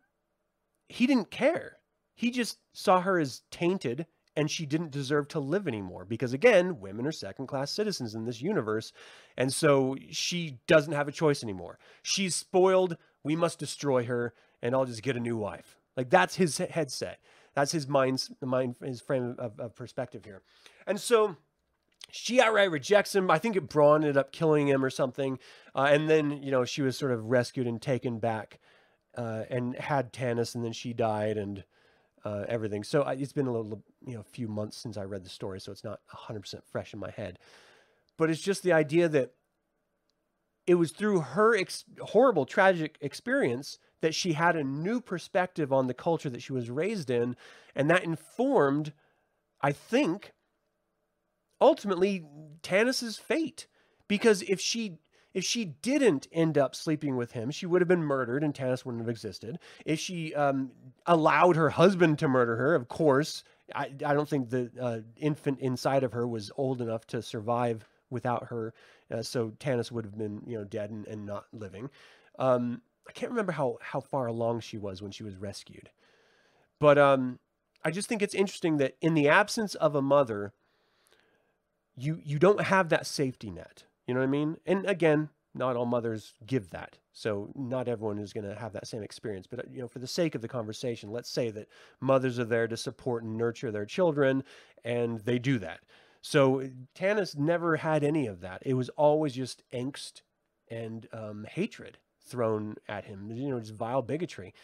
he 0.88 1.06
didn't 1.06 1.30
care. 1.30 1.78
He 2.14 2.30
just 2.30 2.58
saw 2.72 3.00
her 3.00 3.18
as 3.18 3.42
tainted 3.50 4.06
and 4.36 4.50
she 4.50 4.66
didn't 4.66 4.90
deserve 4.90 5.28
to 5.28 5.40
live 5.40 5.68
anymore 5.68 6.04
because 6.04 6.32
again 6.32 6.80
women 6.80 7.06
are 7.06 7.12
second 7.12 7.46
class 7.46 7.70
citizens 7.70 8.14
in 8.14 8.24
this 8.24 8.42
universe 8.42 8.92
and 9.36 9.52
so 9.52 9.96
she 10.10 10.58
doesn't 10.66 10.92
have 10.92 11.08
a 11.08 11.12
choice 11.12 11.42
anymore 11.42 11.78
she's 12.02 12.34
spoiled 12.34 12.96
we 13.22 13.36
must 13.36 13.58
destroy 13.58 14.04
her 14.04 14.34
and 14.62 14.74
i'll 14.74 14.84
just 14.84 15.02
get 15.02 15.16
a 15.16 15.20
new 15.20 15.36
wife 15.36 15.76
like 15.96 16.10
that's 16.10 16.36
his 16.36 16.58
headset 16.58 17.20
that's 17.54 17.72
his 17.72 17.88
mind's 17.88 18.30
mind 18.40 18.76
his 18.82 19.00
frame 19.00 19.36
of, 19.38 19.58
of 19.58 19.74
perspective 19.74 20.24
here 20.24 20.42
and 20.86 21.00
so 21.00 21.36
she 22.10 22.40
outright 22.40 22.70
rejects 22.70 23.14
him. 23.14 23.28
I 23.30 23.38
think 23.38 23.56
it 23.56 23.68
Braun 23.68 24.02
ended 24.02 24.16
up 24.16 24.30
killing 24.30 24.68
him 24.68 24.84
or 24.84 24.90
something. 24.90 25.38
Uh, 25.74 25.88
and 25.90 26.08
then, 26.08 26.42
you 26.42 26.50
know, 26.52 26.64
she 26.64 26.82
was 26.82 26.96
sort 26.96 27.10
of 27.10 27.24
rescued 27.24 27.66
and 27.66 27.82
taken 27.82 28.20
back 28.20 28.60
uh, 29.16 29.44
and 29.50 29.74
had 29.76 30.12
Tanis, 30.12 30.54
and 30.54 30.62
then 30.64 30.72
she 30.72 30.92
died. 30.92 31.38
And 31.38 31.64
uh, 32.24 32.44
everything. 32.48 32.82
So 32.82 33.02
I, 33.02 33.12
it's 33.14 33.32
been 33.32 33.46
a 33.46 33.52
little, 33.52 33.82
you 34.06 34.14
know, 34.14 34.20
a 34.20 34.24
few 34.24 34.48
months 34.48 34.76
since 34.76 34.96
I 34.96 35.04
read 35.04 35.24
the 35.24 35.30
story, 35.30 35.60
so 35.60 35.72
it's 35.72 35.84
not 35.84 36.00
100% 36.12 36.62
fresh 36.64 36.94
in 36.94 36.98
my 36.98 37.10
head. 37.10 37.38
But 38.16 38.30
it's 38.30 38.40
just 38.40 38.62
the 38.62 38.72
idea 38.72 39.08
that 39.08 39.32
it 40.66 40.76
was 40.76 40.92
through 40.92 41.20
her 41.20 41.54
ex- 41.54 41.84
horrible, 42.00 42.46
tragic 42.46 42.96
experience 43.00 43.78
that 44.04 44.14
she 44.14 44.34
had 44.34 44.54
a 44.54 44.62
new 44.62 45.00
perspective 45.00 45.72
on 45.72 45.86
the 45.86 45.94
culture 45.94 46.28
that 46.28 46.42
she 46.42 46.52
was 46.52 46.68
raised 46.68 47.08
in. 47.08 47.34
And 47.74 47.88
that 47.88 48.04
informed, 48.04 48.92
I 49.62 49.72
think, 49.72 50.34
ultimately 51.58 52.22
Tanis's 52.62 53.16
fate. 53.16 53.66
Because 54.06 54.42
if 54.42 54.60
she 54.60 54.98
if 55.32 55.42
she 55.42 55.64
didn't 55.64 56.28
end 56.32 56.58
up 56.58 56.76
sleeping 56.76 57.16
with 57.16 57.32
him, 57.32 57.50
she 57.50 57.64
would 57.64 57.80
have 57.80 57.88
been 57.88 58.04
murdered 58.04 58.44
and 58.44 58.52
Tanis 58.52 58.84
wouldn't 58.84 59.02
have 59.02 59.08
existed. 59.08 59.58
If 59.86 59.98
she 59.98 60.34
um, 60.34 60.72
allowed 61.06 61.56
her 61.56 61.70
husband 61.70 62.18
to 62.18 62.28
murder 62.28 62.56
her, 62.56 62.74
of 62.74 62.88
course, 62.88 63.42
I, 63.74 63.86
I 64.04 64.12
don't 64.12 64.28
think 64.28 64.50
the 64.50 64.70
uh, 64.78 64.98
infant 65.16 65.60
inside 65.60 66.04
of 66.04 66.12
her 66.12 66.28
was 66.28 66.52
old 66.58 66.82
enough 66.82 67.06
to 67.06 67.22
survive 67.22 67.88
without 68.10 68.48
her. 68.48 68.74
Uh, 69.10 69.22
so 69.22 69.52
Tanis 69.58 69.90
would 69.90 70.04
have 70.04 70.18
been, 70.18 70.42
you 70.46 70.58
know, 70.58 70.64
dead 70.64 70.90
and, 70.90 71.06
and 71.08 71.24
not 71.24 71.46
living. 71.54 71.88
Um, 72.38 72.82
I 73.08 73.12
can't 73.12 73.30
remember 73.30 73.52
how, 73.52 73.78
how 73.80 74.00
far 74.00 74.26
along 74.26 74.60
she 74.60 74.78
was 74.78 75.02
when 75.02 75.10
she 75.10 75.22
was 75.24 75.36
rescued. 75.36 75.90
But 76.78 76.98
um, 76.98 77.38
I 77.84 77.90
just 77.90 78.08
think 78.08 78.22
it's 78.22 78.34
interesting 78.34 78.78
that 78.78 78.96
in 79.00 79.14
the 79.14 79.28
absence 79.28 79.74
of 79.74 79.94
a 79.94 80.02
mother, 80.02 80.52
you 81.96 82.20
you 82.24 82.38
don't 82.38 82.62
have 82.62 82.88
that 82.88 83.06
safety 83.06 83.50
net. 83.50 83.84
You 84.06 84.14
know 84.14 84.20
what 84.20 84.26
I 84.26 84.30
mean? 84.30 84.56
And 84.66 84.84
again, 84.86 85.28
not 85.54 85.76
all 85.76 85.86
mothers 85.86 86.34
give 86.44 86.70
that. 86.70 86.98
So 87.12 87.50
not 87.54 87.86
everyone 87.86 88.18
is 88.18 88.32
going 88.32 88.48
to 88.48 88.56
have 88.56 88.72
that 88.72 88.88
same 88.88 89.02
experience. 89.02 89.46
But 89.46 89.70
you 89.72 89.80
know, 89.80 89.88
for 89.88 90.00
the 90.00 90.06
sake 90.06 90.34
of 90.34 90.42
the 90.42 90.48
conversation, 90.48 91.12
let's 91.12 91.30
say 91.30 91.50
that 91.50 91.68
mothers 92.00 92.38
are 92.38 92.44
there 92.44 92.66
to 92.66 92.76
support 92.76 93.22
and 93.22 93.36
nurture 93.36 93.70
their 93.70 93.86
children, 93.86 94.42
and 94.84 95.20
they 95.20 95.38
do 95.38 95.58
that. 95.60 95.80
So 96.20 96.68
Tanis 96.96 97.36
never 97.36 97.76
had 97.76 98.02
any 98.02 98.26
of 98.26 98.40
that. 98.40 98.62
It 98.64 98.74
was 98.74 98.88
always 98.90 99.34
just 99.34 99.62
angst 99.72 100.22
and 100.68 101.06
um, 101.12 101.46
hatred 101.48 101.98
thrown 102.26 102.76
at 102.88 103.04
him. 103.04 103.30
You 103.30 103.50
know, 103.50 103.60
just 103.60 103.74
vile 103.74 104.02
bigotry. 104.02 104.54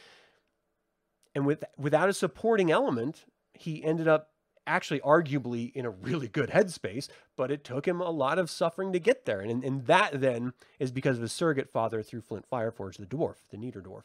And 1.35 1.47
with 1.47 1.65
without 1.79 2.09
a 2.09 2.13
supporting 2.13 2.71
element, 2.71 3.25
he 3.55 3.83
ended 3.85 4.09
up 4.09 4.31
actually 4.67 5.01
arguably 5.01 5.73
in 5.75 5.85
a 5.85 5.91
really 5.91 6.29
good 6.29 6.51
headspace, 6.51 7.09
but 7.37 7.51
it 7.51 7.65
took 7.65 7.87
him 7.87 8.01
a 8.01 8.11
lot 8.11 8.39
of 8.39 8.51
suffering 8.51 8.93
to 8.93 9.01
get 9.01 9.25
there. 9.25 9.41
And, 9.41 9.65
and 9.65 9.87
that 9.87 10.21
then 10.21 10.53
is 10.79 10.93
because 10.93 11.17
of 11.17 11.23
his 11.23 11.33
surrogate 11.33 11.71
father 11.71 12.03
through 12.03 12.23
Flint 12.23 12.47
Fireforge, 12.51 12.97
the 12.97 13.07
dwarf, 13.07 13.37
the 13.51 13.57
Neidar 13.57 13.83
dwarf. 13.83 14.05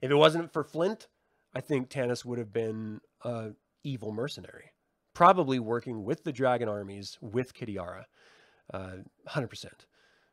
If 0.00 0.10
it 0.10 0.14
wasn't 0.14 0.52
for 0.52 0.64
Flint, 0.64 1.08
I 1.54 1.60
think 1.60 1.88
Tanis 1.88 2.24
would 2.24 2.38
have 2.38 2.52
been 2.52 3.00
a 3.22 3.50
evil 3.84 4.12
mercenary, 4.12 4.72
probably 5.14 5.58
working 5.58 6.04
with 6.04 6.24
the 6.24 6.32
dragon 6.32 6.68
armies 6.68 7.18
with 7.20 7.54
Kitiara, 7.54 8.04
uh, 8.72 8.96
100%. 9.28 9.66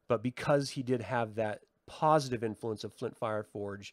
But 0.08 0.22
because 0.22 0.72
he 0.72 0.84
did 0.84 1.02
have 1.02 1.36
that 1.36 1.62
positive 1.88 2.44
influence 2.44 2.84
of 2.84 2.94
Flint 2.94 3.20
Fireforge, 3.20 3.92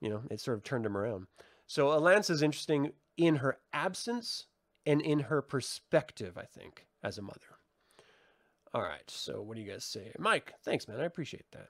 you 0.00 0.08
know, 0.08 0.22
it 0.30 0.40
sort 0.40 0.56
of 0.56 0.64
turned 0.64 0.86
him 0.86 0.96
around. 0.96 1.26
So 1.66 1.88
Alance 1.88 2.30
is 2.30 2.42
interesting 2.42 2.92
in 3.16 3.36
her 3.36 3.58
absence 3.72 4.46
and 4.86 5.00
in 5.02 5.20
her 5.20 5.42
perspective, 5.42 6.38
I 6.38 6.44
think, 6.44 6.86
as 7.02 7.18
a 7.18 7.22
mother. 7.22 7.58
All 8.74 8.82
right, 8.82 9.08
so 9.08 9.42
what 9.42 9.56
do 9.56 9.62
you 9.62 9.70
guys 9.70 9.84
say? 9.84 10.12
Mike, 10.18 10.54
thanks, 10.62 10.86
man. 10.88 11.00
I 11.00 11.04
appreciate 11.04 11.46
that. 11.52 11.68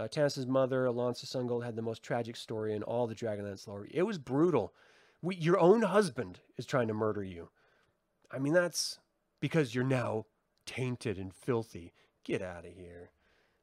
Uh, 0.00 0.06
Tanis's 0.06 0.46
mother, 0.46 0.84
Alonsa 0.84 1.26
Sungold, 1.26 1.64
had 1.64 1.74
the 1.74 1.82
most 1.82 2.02
tragic 2.02 2.36
story 2.36 2.74
in 2.74 2.84
all 2.84 3.06
the 3.06 3.14
Dragonlance 3.14 3.66
lore. 3.66 3.88
It 3.90 4.04
was 4.04 4.18
brutal. 4.18 4.72
We, 5.20 5.34
your 5.34 5.58
own 5.58 5.82
husband 5.82 6.40
is 6.56 6.66
trying 6.66 6.88
to 6.88 6.94
murder 6.94 7.24
you. 7.24 7.48
I 8.30 8.38
mean, 8.38 8.52
that's 8.52 9.00
because 9.40 9.74
you're 9.74 9.84
now 9.84 10.26
tainted 10.66 11.18
and 11.18 11.34
filthy. 11.34 11.92
Get 12.24 12.42
out 12.42 12.64
of 12.64 12.72
here. 12.72 13.10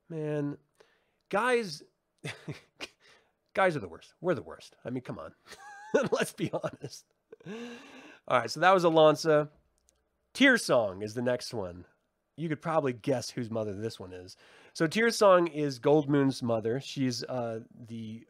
Man, 0.10 0.58
guys, 1.30 1.84
guys 3.54 3.76
are 3.76 3.80
the 3.80 3.88
worst. 3.88 4.14
We're 4.22 4.36
the 4.36 4.42
worst. 4.42 4.76
I 4.86 4.90
mean, 4.90 5.02
come 5.02 5.20
on. 5.20 5.32
Let's 6.12 6.34
be 6.34 6.52
honest. 6.52 7.06
All 8.28 8.40
right, 8.40 8.50
so 8.52 8.60
that 8.60 8.74
was 8.74 8.84
Alonsa. 8.84 9.50
Tear 10.34 10.58
Song 10.58 11.02
is 11.02 11.14
the 11.14 11.22
next 11.22 11.54
one. 11.54 11.86
You 12.38 12.50
could 12.50 12.62
probably 12.62 12.94
guess 12.94 13.30
whose 13.30 13.50
mother 13.50 13.74
this 13.74 14.00
one 14.00 14.12
is. 14.12 14.36
So 14.74 14.88
Tear 14.88 15.10
Song 15.10 15.48
is 15.48 15.80
Goldmoon's 15.80 16.44
mother. 16.44 16.82
She's 16.82 17.24
uh, 17.24 17.62
the 17.88 18.26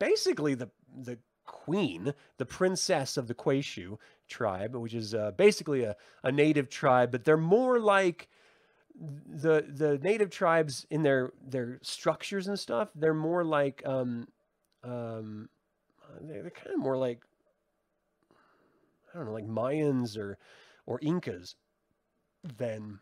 basically 0.00 0.54
the 0.54 0.68
the 1.04 1.18
queen, 1.44 2.12
the 2.38 2.46
princess 2.46 3.16
of 3.16 3.28
the 3.28 3.34
Que-shu 3.34 3.98
tribe, 4.28 4.74
which 4.74 4.94
is 4.94 5.14
uh, 5.14 5.32
basically 5.32 5.84
a, 5.84 5.94
a 6.24 6.32
native 6.32 6.68
tribe, 6.68 7.10
but 7.12 7.24
they're 7.24 7.36
more 7.36 7.78
like 7.78 8.28
the 8.94 9.64
the 9.68 9.98
native 9.98 10.30
tribes 10.30 10.86
in 10.90 11.02
their 11.02 11.32
their 11.46 11.78
structures 11.82 12.46
and 12.48 12.58
stuff. 12.58 12.90
They're 12.94 13.14
more 13.14 13.44
like 13.44 13.82
um, 13.86 14.28
um, 14.84 15.48
they're, 16.20 16.42
they're 16.42 16.50
kind 16.50 16.74
of 16.74 16.80
more 16.80 16.96
like 16.96 17.22
I 19.12 19.18
don't 19.18 19.26
know, 19.26 19.32
like 19.32 19.48
Mayans 19.48 20.16
or 20.16 20.38
or 20.86 20.98
Incas 21.02 21.56
than 22.58 22.98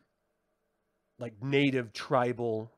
like 1.19 1.35
native 1.43 1.93
tribal 1.93 2.73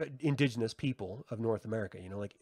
uh, 0.00 0.06
indigenous 0.20 0.74
people 0.74 1.26
of 1.30 1.40
North 1.40 1.64
America, 1.64 1.98
you 2.00 2.08
know, 2.08 2.18
like 2.18 2.34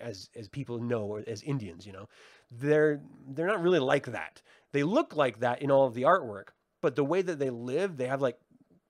as 0.00 0.28
as 0.36 0.48
people 0.48 0.78
know 0.78 1.22
as 1.26 1.42
Indians, 1.42 1.86
you 1.86 1.92
know. 1.92 2.08
They're 2.50 3.00
they're 3.28 3.46
not 3.46 3.62
really 3.62 3.78
like 3.78 4.06
that. 4.06 4.42
They 4.72 4.82
look 4.82 5.16
like 5.16 5.40
that 5.40 5.62
in 5.62 5.70
all 5.70 5.86
of 5.86 5.94
the 5.94 6.02
artwork, 6.02 6.48
but 6.82 6.96
the 6.96 7.04
way 7.04 7.22
that 7.22 7.38
they 7.38 7.50
live, 7.50 7.96
they 7.96 8.06
have 8.06 8.20
like 8.22 8.38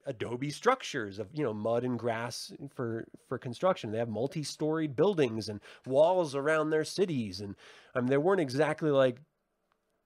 adobe 0.06 0.50
structures 0.50 1.18
of 1.18 1.28
you 1.32 1.42
know 1.42 1.52
mud 1.52 1.84
and 1.84 1.98
grass 1.98 2.52
for 2.74 3.06
for 3.28 3.38
construction. 3.38 3.90
They 3.90 3.98
have 3.98 4.08
multi-storied 4.08 4.96
buildings 4.96 5.48
and 5.48 5.60
walls 5.86 6.34
around 6.34 6.70
their 6.70 6.84
cities 6.84 7.40
and 7.40 7.54
I 7.94 8.00
mean 8.00 8.08
they 8.08 8.16
weren't 8.16 8.40
exactly 8.40 8.90
like 8.90 9.18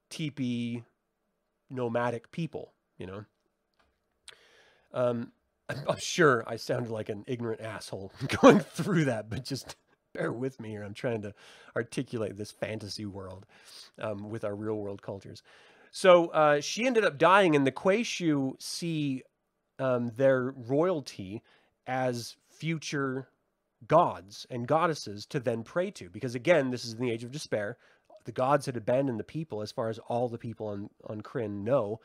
teepee 0.08 0.82
nomadic 1.68 2.30
people 2.32 2.72
you 2.98 3.06
know? 3.06 3.24
Um 4.92 5.32
I'm 5.68 5.98
sure 5.98 6.42
I 6.46 6.56
sounded 6.56 6.90
like 6.90 7.08
an 7.08 7.24
ignorant 7.28 7.60
asshole 7.60 8.12
going 8.42 8.60
through 8.60 9.04
that 9.04 9.30
but 9.30 9.44
just 9.44 9.76
bear 10.14 10.32
with 10.32 10.60
me 10.60 10.70
here. 10.70 10.82
I'm 10.82 10.94
trying 10.94 11.22
to 11.22 11.34
articulate 11.76 12.36
this 12.36 12.50
fantasy 12.50 13.06
world 13.06 13.46
um, 14.00 14.30
with 14.30 14.44
our 14.44 14.54
real 14.54 14.74
world 14.76 15.02
cultures. 15.02 15.42
So 15.92 16.26
uh, 16.28 16.60
she 16.60 16.86
ended 16.86 17.04
up 17.04 17.18
dying 17.18 17.56
and 17.56 17.66
the 17.66 17.72
Que-shu 17.72 18.56
see 18.58 19.22
um, 19.80 20.12
their 20.16 20.52
royalty 20.56 21.42
as 21.86 22.36
future 22.50 23.28
gods 23.86 24.46
and 24.50 24.68
goddesses 24.68 25.26
to 25.26 25.40
then 25.40 25.62
pray 25.62 25.90
to. 25.92 26.10
Because 26.10 26.34
again, 26.34 26.70
this 26.70 26.84
is 26.84 26.94
in 26.94 27.00
the 27.00 27.10
age 27.10 27.24
of 27.24 27.32
despair. 27.32 27.78
The 28.26 28.32
gods 28.32 28.66
had 28.66 28.76
abandoned 28.76 29.18
the 29.18 29.24
people, 29.24 29.62
as 29.62 29.72
far 29.72 29.88
as 29.88 29.98
all 30.06 30.28
the 30.28 30.38
people 30.38 30.66
on, 30.66 30.90
on 31.08 31.22
Krynn 31.22 31.64
know. 31.64 32.00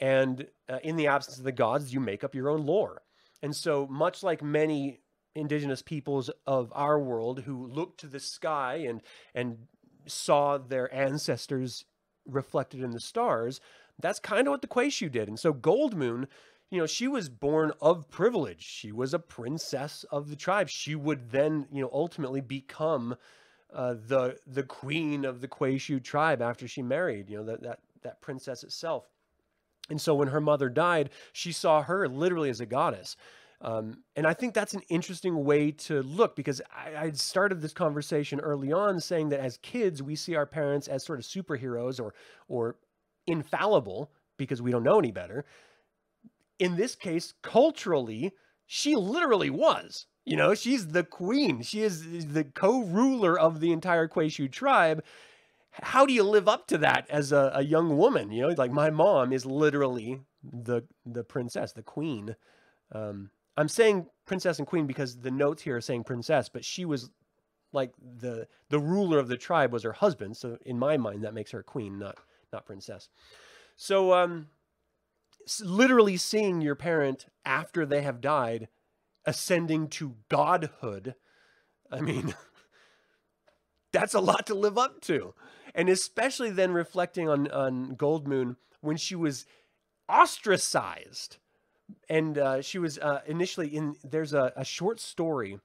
And 0.00 0.46
uh, 0.68 0.78
in 0.82 0.96
the 0.96 1.06
absence 1.06 1.38
of 1.38 1.44
the 1.44 1.52
gods, 1.52 1.94
you 1.94 2.00
make 2.00 2.24
up 2.24 2.34
your 2.34 2.50
own 2.50 2.66
lore. 2.66 3.02
And 3.42 3.54
so, 3.54 3.86
much 3.86 4.22
like 4.22 4.42
many 4.42 5.00
indigenous 5.34 5.80
peoples 5.80 6.28
of 6.46 6.72
our 6.74 6.98
world 6.98 7.42
who 7.42 7.66
looked 7.66 8.00
to 8.00 8.08
the 8.08 8.18
sky 8.18 8.84
and 8.88 9.00
and 9.34 9.58
saw 10.06 10.58
their 10.58 10.92
ancestors 10.92 11.84
reflected 12.26 12.82
in 12.82 12.90
the 12.90 13.00
stars, 13.00 13.60
that's 14.00 14.18
kind 14.18 14.46
of 14.46 14.50
what 14.50 14.62
the 14.62 14.66
Que-shu 14.66 15.08
did. 15.08 15.28
And 15.28 15.38
so 15.38 15.52
Goldmoon 15.52 16.26
you 16.70 16.78
know, 16.78 16.86
she 16.86 17.08
was 17.08 17.28
born 17.28 17.72
of 17.80 18.08
privilege. 18.10 18.62
She 18.62 18.92
was 18.92 19.12
a 19.12 19.18
princess 19.18 20.04
of 20.10 20.30
the 20.30 20.36
tribe. 20.36 20.68
She 20.68 20.94
would 20.94 21.30
then, 21.30 21.66
you 21.72 21.82
know, 21.82 21.90
ultimately 21.92 22.40
become 22.40 23.16
uh, 23.72 23.94
the 24.06 24.38
the 24.46 24.62
queen 24.62 25.24
of 25.24 25.40
the 25.40 25.48
Que-shu 25.48 26.00
tribe 26.00 26.40
after 26.40 26.68
she 26.68 26.82
married. 26.82 27.28
You 27.28 27.38
know, 27.38 27.44
that 27.44 27.62
that 27.62 27.78
that 28.02 28.20
princess 28.20 28.62
itself. 28.62 29.08
And 29.88 30.00
so 30.00 30.14
when 30.14 30.28
her 30.28 30.40
mother 30.40 30.68
died, 30.68 31.10
she 31.32 31.50
saw 31.50 31.82
her 31.82 32.08
literally 32.08 32.50
as 32.50 32.60
a 32.60 32.66
goddess. 32.66 33.16
Um, 33.62 34.04
and 34.16 34.26
I 34.26 34.32
think 34.32 34.54
that's 34.54 34.72
an 34.72 34.82
interesting 34.88 35.44
way 35.44 35.72
to 35.72 36.02
look 36.02 36.34
because 36.34 36.62
I, 36.74 36.96
I 36.96 37.10
started 37.10 37.60
this 37.60 37.74
conversation 37.74 38.40
early 38.40 38.72
on 38.72 39.00
saying 39.00 39.30
that 39.30 39.40
as 39.40 39.58
kids, 39.58 40.02
we 40.02 40.16
see 40.16 40.34
our 40.34 40.46
parents 40.46 40.88
as 40.88 41.04
sort 41.04 41.18
of 41.18 41.24
superheroes 41.24 42.00
or 42.00 42.14
or 42.48 42.76
infallible 43.26 44.12
because 44.38 44.62
we 44.62 44.70
don't 44.70 44.84
know 44.84 44.98
any 44.98 45.10
better 45.10 45.44
in 46.60 46.76
this 46.76 46.94
case, 46.94 47.32
culturally, 47.42 48.32
she 48.66 48.94
literally 48.94 49.50
was. 49.50 50.06
You 50.24 50.36
know, 50.36 50.54
she's 50.54 50.88
the 50.88 51.02
queen. 51.02 51.62
She 51.62 51.82
is 51.82 52.26
the 52.26 52.44
co-ruler 52.44 53.36
of 53.36 53.58
the 53.58 53.72
entire 53.72 54.06
Que-shu 54.06 54.46
tribe. 54.46 55.02
How 55.72 56.04
do 56.04 56.12
you 56.12 56.22
live 56.22 56.46
up 56.46 56.66
to 56.68 56.78
that 56.78 57.08
as 57.10 57.32
a, 57.32 57.50
a 57.54 57.62
young 57.62 57.96
woman? 57.96 58.30
You 58.30 58.42
know, 58.42 58.54
like 58.56 58.70
my 58.70 58.90
mom 58.90 59.32
is 59.32 59.46
literally 59.46 60.20
the 60.44 60.82
the 61.06 61.24
princess, 61.24 61.72
the 61.72 61.82
queen. 61.82 62.36
Um, 62.92 63.30
I'm 63.56 63.68
saying 63.68 64.06
princess 64.26 64.58
and 64.58 64.66
queen 64.66 64.86
because 64.86 65.18
the 65.18 65.30
notes 65.30 65.62
here 65.62 65.76
are 65.76 65.80
saying 65.80 66.04
princess, 66.04 66.48
but 66.48 66.64
she 66.64 66.84
was 66.84 67.10
like 67.72 67.92
the 68.20 68.46
the 68.68 68.78
ruler 68.78 69.18
of 69.18 69.28
the 69.28 69.36
tribe 69.36 69.72
was 69.72 69.84
her 69.84 69.92
husband. 69.92 70.36
So 70.36 70.58
in 70.66 70.78
my 70.78 70.96
mind, 70.96 71.24
that 71.24 71.34
makes 71.34 71.52
her 71.52 71.62
queen, 71.62 71.98
not 71.98 72.18
not 72.52 72.66
princess. 72.66 73.08
So 73.76 74.12
um, 74.12 74.48
literally 75.62 76.16
seeing 76.16 76.60
your 76.60 76.74
parent 76.74 77.26
after 77.44 77.84
they 77.84 78.02
have 78.02 78.20
died 78.20 78.68
ascending 79.24 79.88
to 79.88 80.16
godhood. 80.28 81.14
I 81.90 82.00
mean, 82.00 82.34
that's 83.92 84.14
a 84.14 84.20
lot 84.20 84.46
to 84.46 84.54
live 84.54 84.78
up 84.78 85.00
to. 85.02 85.34
And 85.74 85.88
especially 85.88 86.50
then 86.50 86.72
reflecting 86.72 87.28
on, 87.28 87.50
on 87.50 87.96
Goldmoon 87.96 88.56
when 88.80 88.96
she 88.96 89.14
was 89.14 89.46
ostracized. 90.08 91.36
And 92.08 92.38
uh, 92.38 92.62
she 92.62 92.78
was 92.78 92.98
uh, 92.98 93.20
initially 93.26 93.68
in, 93.68 93.96
there's 94.04 94.32
a, 94.32 94.52
a, 94.56 94.64
short 94.64 95.00
story. 95.00 95.58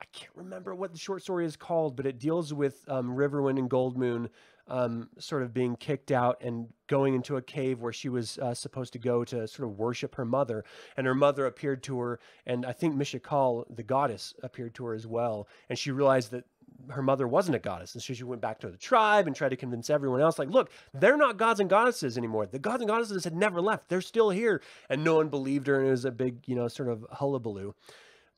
I 0.00 0.04
can't 0.12 0.32
remember 0.34 0.74
what 0.74 0.92
the 0.92 0.98
short 0.98 1.22
story 1.22 1.46
is 1.46 1.56
called, 1.56 1.96
but 1.96 2.06
it 2.06 2.18
deals 2.18 2.52
with 2.52 2.84
um, 2.88 3.10
Riverwind 3.10 3.58
and 3.58 3.70
Goldmoon 3.70 4.30
um, 4.68 5.08
sort 5.18 5.42
of 5.42 5.52
being 5.52 5.76
kicked 5.76 6.10
out 6.10 6.42
and 6.42 6.68
going 6.86 7.14
into 7.14 7.36
a 7.36 7.42
cave 7.42 7.80
where 7.80 7.92
she 7.92 8.08
was 8.08 8.38
uh, 8.38 8.54
supposed 8.54 8.92
to 8.94 8.98
go 8.98 9.24
to 9.24 9.46
sort 9.46 9.68
of 9.68 9.78
worship 9.78 10.14
her 10.14 10.24
mother. 10.24 10.64
And 10.96 11.06
her 11.06 11.14
mother 11.14 11.46
appeared 11.46 11.82
to 11.84 11.98
her, 12.00 12.20
and 12.46 12.64
I 12.64 12.72
think 12.72 12.94
Mishakal, 12.94 13.64
the 13.74 13.82
goddess, 13.82 14.34
appeared 14.42 14.74
to 14.76 14.86
her 14.86 14.94
as 14.94 15.06
well. 15.06 15.48
And 15.68 15.78
she 15.78 15.90
realized 15.90 16.30
that 16.30 16.44
her 16.90 17.02
mother 17.02 17.26
wasn't 17.28 17.56
a 17.56 17.60
goddess. 17.60 17.94
And 17.94 18.02
so 18.02 18.14
she 18.14 18.24
went 18.24 18.40
back 18.40 18.58
to 18.60 18.70
the 18.70 18.76
tribe 18.76 19.26
and 19.26 19.34
tried 19.34 19.50
to 19.50 19.56
convince 19.56 19.90
everyone 19.90 20.20
else, 20.20 20.38
like, 20.38 20.50
look, 20.50 20.70
they're 20.92 21.16
not 21.16 21.36
gods 21.36 21.60
and 21.60 21.70
goddesses 21.70 22.18
anymore. 22.18 22.46
The 22.46 22.58
gods 22.58 22.80
and 22.80 22.88
goddesses 22.88 23.24
had 23.24 23.34
never 23.34 23.60
left. 23.60 23.88
They're 23.88 24.00
still 24.00 24.30
here. 24.30 24.62
And 24.88 25.04
no 25.04 25.16
one 25.16 25.28
believed 25.28 25.66
her, 25.66 25.78
and 25.78 25.88
it 25.88 25.90
was 25.90 26.04
a 26.04 26.10
big, 26.10 26.40
you 26.46 26.54
know, 26.54 26.68
sort 26.68 26.88
of 26.88 27.06
hullabaloo. 27.12 27.74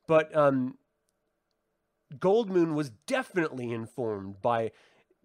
But 0.07 0.35
um, 0.35 0.77
Goldmoon 2.15 2.73
was 2.73 2.91
definitely 3.05 3.71
informed 3.71 4.41
by 4.41 4.71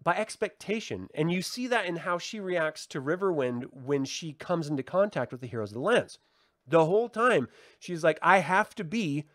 by 0.03 0.15
expectation. 0.15 1.07
And 1.13 1.31
you 1.31 1.41
see 1.41 1.67
that 1.67 1.85
in 1.85 1.97
how 1.97 2.17
she 2.17 2.39
reacts 2.39 2.85
to 2.87 3.01
Riverwind 3.01 3.65
when 3.71 4.05
she 4.05 4.33
comes 4.33 4.67
into 4.67 4.83
contact 4.83 5.31
with 5.31 5.41
the 5.41 5.47
heroes 5.47 5.71
of 5.71 5.75
the 5.75 5.81
lance. 5.81 6.17
The 6.67 6.85
whole 6.85 7.09
time, 7.09 7.47
she's 7.79 8.03
like, 8.03 8.19
I 8.21 8.39
have 8.39 8.75
to 8.75 8.83
be 8.83 9.25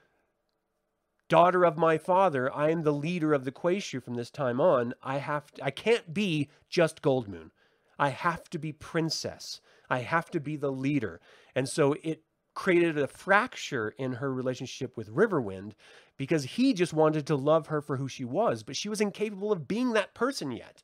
daughter 1.29 1.65
of 1.65 1.77
my 1.77 1.99
father. 1.99 2.55
I 2.55 2.71
am 2.71 2.83
the 2.83 2.93
leader 2.93 3.35
of 3.35 3.45
the 3.45 3.53
Que-shu 3.53 4.01
from 4.01 4.15
this 4.15 4.31
time 4.31 4.61
on. 4.61 4.95
I 5.03 5.19
have 5.19 5.51
to, 5.53 5.65
I 5.65 5.71
can't 5.71 6.15
be 6.15 6.49
just 6.69 7.03
Goldmoon. 7.03 7.51
I 7.99 8.11
have 8.11 8.49
to 8.51 8.59
be 8.59 8.73
princess. 8.73 9.61
I 9.91 10.01
have 10.01 10.31
to 10.31 10.41
be 10.41 10.57
the 10.57 10.73
leader. 10.73 11.21
And 11.55 11.69
so 11.69 11.97
it 12.03 12.23
created 12.59 12.99
a 12.99 13.07
fracture 13.07 13.95
in 13.99 14.15
her 14.15 14.35
relationship 14.35 14.97
with 14.97 15.15
Riverwind 15.15 15.75
because 16.17 16.43
he 16.43 16.73
just 16.73 16.93
wanted 16.93 17.25
to 17.25 17.37
love 17.37 17.69
her 17.69 17.81
for 17.81 17.97
who 17.97 18.09
she 18.09 18.25
was, 18.25 18.65
but 18.65 18.75
she 18.75 18.89
was 18.89 19.01
incapable 19.01 19.53
of 19.53 19.69
being 19.69 19.93
that 19.93 20.13
person 20.13 20.51
yet. 20.51 20.83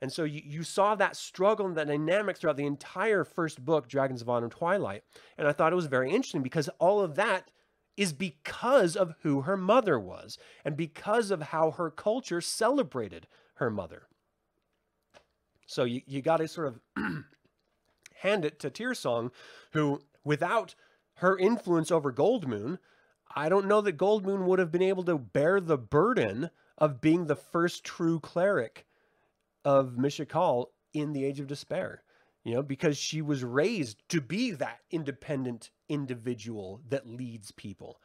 And 0.00 0.10
so 0.10 0.24
you, 0.24 0.40
you 0.42 0.62
saw 0.62 0.94
that 0.94 1.14
struggle 1.14 1.66
and 1.66 1.76
that 1.76 1.88
dynamic 1.88 2.38
throughout 2.38 2.56
the 2.56 2.64
entire 2.64 3.24
first 3.24 3.62
book, 3.62 3.88
Dragons 3.88 4.22
of 4.22 4.30
Autumn 4.30 4.48
Twilight. 4.48 5.04
And 5.36 5.46
I 5.46 5.52
thought 5.52 5.74
it 5.74 5.76
was 5.76 5.84
very 5.84 6.08
interesting 6.08 6.42
because 6.42 6.70
all 6.78 7.02
of 7.02 7.14
that 7.16 7.50
is 7.98 8.14
because 8.14 8.96
of 8.96 9.14
who 9.20 9.42
her 9.42 9.58
mother 9.58 10.00
was 10.00 10.38
and 10.64 10.78
because 10.78 11.30
of 11.30 11.42
how 11.42 11.72
her 11.72 11.90
culture 11.90 12.40
celebrated 12.40 13.26
her 13.56 13.68
mother. 13.68 14.04
So 15.66 15.84
you, 15.84 16.00
you 16.06 16.22
got 16.22 16.38
to 16.38 16.48
sort 16.48 16.68
of 16.68 16.80
hand 18.14 18.46
it 18.46 18.58
to 18.60 18.70
Tearsong, 18.70 19.30
who, 19.72 20.00
without 20.24 20.74
her 21.16 21.36
influence 21.38 21.90
over 21.90 22.12
Goldmoon, 22.12 22.78
I 23.34 23.48
don't 23.48 23.68
know 23.68 23.80
that 23.80 23.96
Goldmoon 23.96 24.44
would 24.44 24.58
have 24.58 24.72
been 24.72 24.82
able 24.82 25.04
to 25.04 25.18
bear 25.18 25.60
the 25.60 25.78
burden 25.78 26.50
of 26.78 27.00
being 27.00 27.26
the 27.26 27.36
first 27.36 27.84
true 27.84 28.20
cleric 28.20 28.86
of 29.64 29.96
Mishakal 29.96 30.66
in 30.92 31.12
the 31.12 31.24
Age 31.24 31.40
of 31.40 31.46
Despair. 31.46 32.02
You 32.44 32.54
know, 32.54 32.62
because 32.62 32.98
she 32.98 33.22
was 33.22 33.44
raised 33.44 34.02
to 34.08 34.20
be 34.20 34.50
that 34.50 34.80
independent 34.90 35.70
individual 35.88 36.80
that 36.88 37.06
leads 37.06 37.52
people 37.52 38.00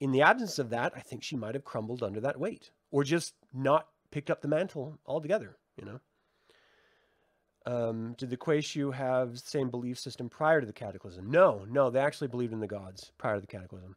in 0.00 0.12
the 0.12 0.22
absence 0.22 0.58
of 0.58 0.70
that, 0.70 0.92
I 0.94 1.00
think 1.00 1.22
she 1.22 1.36
might 1.36 1.54
have 1.54 1.64
crumbled 1.64 2.02
under 2.02 2.20
that 2.20 2.38
weight 2.38 2.70
or 2.90 3.04
just 3.04 3.34
not 3.52 3.88
picked 4.10 4.30
up 4.30 4.42
the 4.42 4.48
mantle 4.48 4.98
altogether, 5.06 5.56
you 5.76 5.84
know? 5.86 6.00
Um, 7.66 8.14
did 8.18 8.30
the 8.30 8.36
Que-shu 8.36 8.90
have 8.90 9.32
the 9.32 9.38
same 9.38 9.70
belief 9.70 9.98
system 9.98 10.28
prior 10.28 10.60
to 10.60 10.66
the 10.66 10.72
cataclysm? 10.72 11.30
No, 11.30 11.64
no, 11.68 11.88
they 11.90 12.00
actually 12.00 12.28
believed 12.28 12.52
in 12.52 12.60
the 12.60 12.66
gods 12.66 13.12
prior 13.16 13.36
to 13.36 13.40
the 13.40 13.46
cataclysm. 13.46 13.96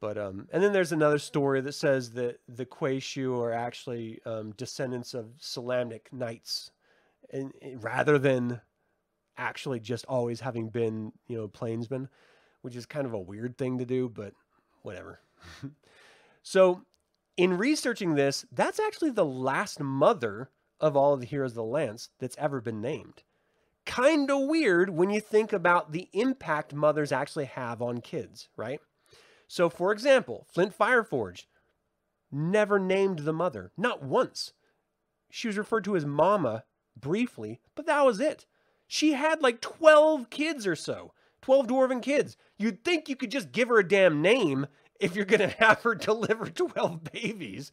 But 0.00 0.18
um, 0.18 0.48
and 0.52 0.62
then 0.62 0.72
there's 0.72 0.92
another 0.92 1.18
story 1.18 1.60
that 1.60 1.74
says 1.74 2.10
that 2.12 2.40
the 2.48 2.64
Que-shu 2.66 3.40
are 3.40 3.52
actually 3.52 4.20
um, 4.26 4.52
descendants 4.56 5.14
of 5.14 5.26
Solamnic 5.40 6.12
knights, 6.12 6.72
and, 7.32 7.52
and 7.62 7.82
rather 7.82 8.18
than 8.18 8.60
actually 9.36 9.80
just 9.80 10.04
always 10.06 10.40
having 10.40 10.68
been, 10.68 11.12
you 11.28 11.36
know, 11.36 11.48
plainsmen, 11.48 12.08
which 12.62 12.76
is 12.76 12.84
kind 12.84 13.06
of 13.06 13.12
a 13.12 13.18
weird 13.18 13.56
thing 13.56 13.78
to 13.78 13.84
do, 13.84 14.08
but 14.08 14.34
whatever. 14.82 15.20
so, 16.42 16.82
in 17.36 17.56
researching 17.56 18.14
this, 18.14 18.44
that's 18.52 18.80
actually 18.80 19.10
the 19.10 19.24
last 19.24 19.80
mother 19.80 20.50
of 20.82 20.96
all 20.96 21.14
of 21.14 21.20
the 21.20 21.26
heroes 21.26 21.52
of 21.52 21.56
the 21.56 21.64
Lance 21.64 22.10
that's 22.18 22.36
ever 22.38 22.60
been 22.60 22.82
named. 22.82 23.22
Kind 23.86 24.30
of 24.30 24.42
weird 24.48 24.90
when 24.90 25.10
you 25.10 25.20
think 25.20 25.52
about 25.52 25.92
the 25.92 26.08
impact 26.12 26.74
mothers 26.74 27.12
actually 27.12 27.46
have 27.46 27.80
on 27.80 28.00
kids, 28.00 28.48
right? 28.56 28.80
So, 29.46 29.70
for 29.70 29.92
example, 29.92 30.46
Flint 30.52 30.76
Fireforge 30.76 31.46
never 32.30 32.78
named 32.78 33.20
the 33.20 33.32
mother, 33.32 33.70
not 33.76 34.02
once. 34.02 34.52
She 35.30 35.46
was 35.46 35.58
referred 35.58 35.84
to 35.84 35.96
as 35.96 36.04
Mama 36.04 36.64
briefly, 36.96 37.60
but 37.74 37.86
that 37.86 38.04
was 38.04 38.20
it. 38.20 38.46
She 38.86 39.12
had 39.12 39.42
like 39.42 39.60
12 39.60 40.30
kids 40.30 40.66
or 40.66 40.76
so, 40.76 41.12
12 41.42 41.66
dwarven 41.66 42.02
kids. 42.02 42.36
You'd 42.58 42.84
think 42.84 43.08
you 43.08 43.16
could 43.16 43.30
just 43.30 43.52
give 43.52 43.68
her 43.68 43.78
a 43.78 43.88
damn 43.88 44.20
name 44.20 44.66
if 45.00 45.16
you're 45.16 45.24
going 45.24 45.40
to 45.50 45.56
have 45.58 45.82
her 45.82 45.94
deliver 45.94 46.46
12 46.46 47.04
babies. 47.12 47.72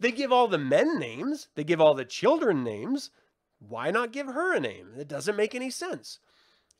They 0.00 0.12
give 0.12 0.32
all 0.32 0.48
the 0.48 0.58
men 0.58 0.98
names, 0.98 1.48
they 1.54 1.64
give 1.64 1.80
all 1.80 1.94
the 1.94 2.04
children 2.04 2.64
names. 2.64 3.10
Why 3.58 3.90
not 3.92 4.12
give 4.12 4.26
her 4.26 4.54
a 4.54 4.60
name? 4.60 4.88
It 4.98 5.06
doesn't 5.06 5.36
make 5.36 5.54
any 5.54 5.70
sense. 5.70 6.18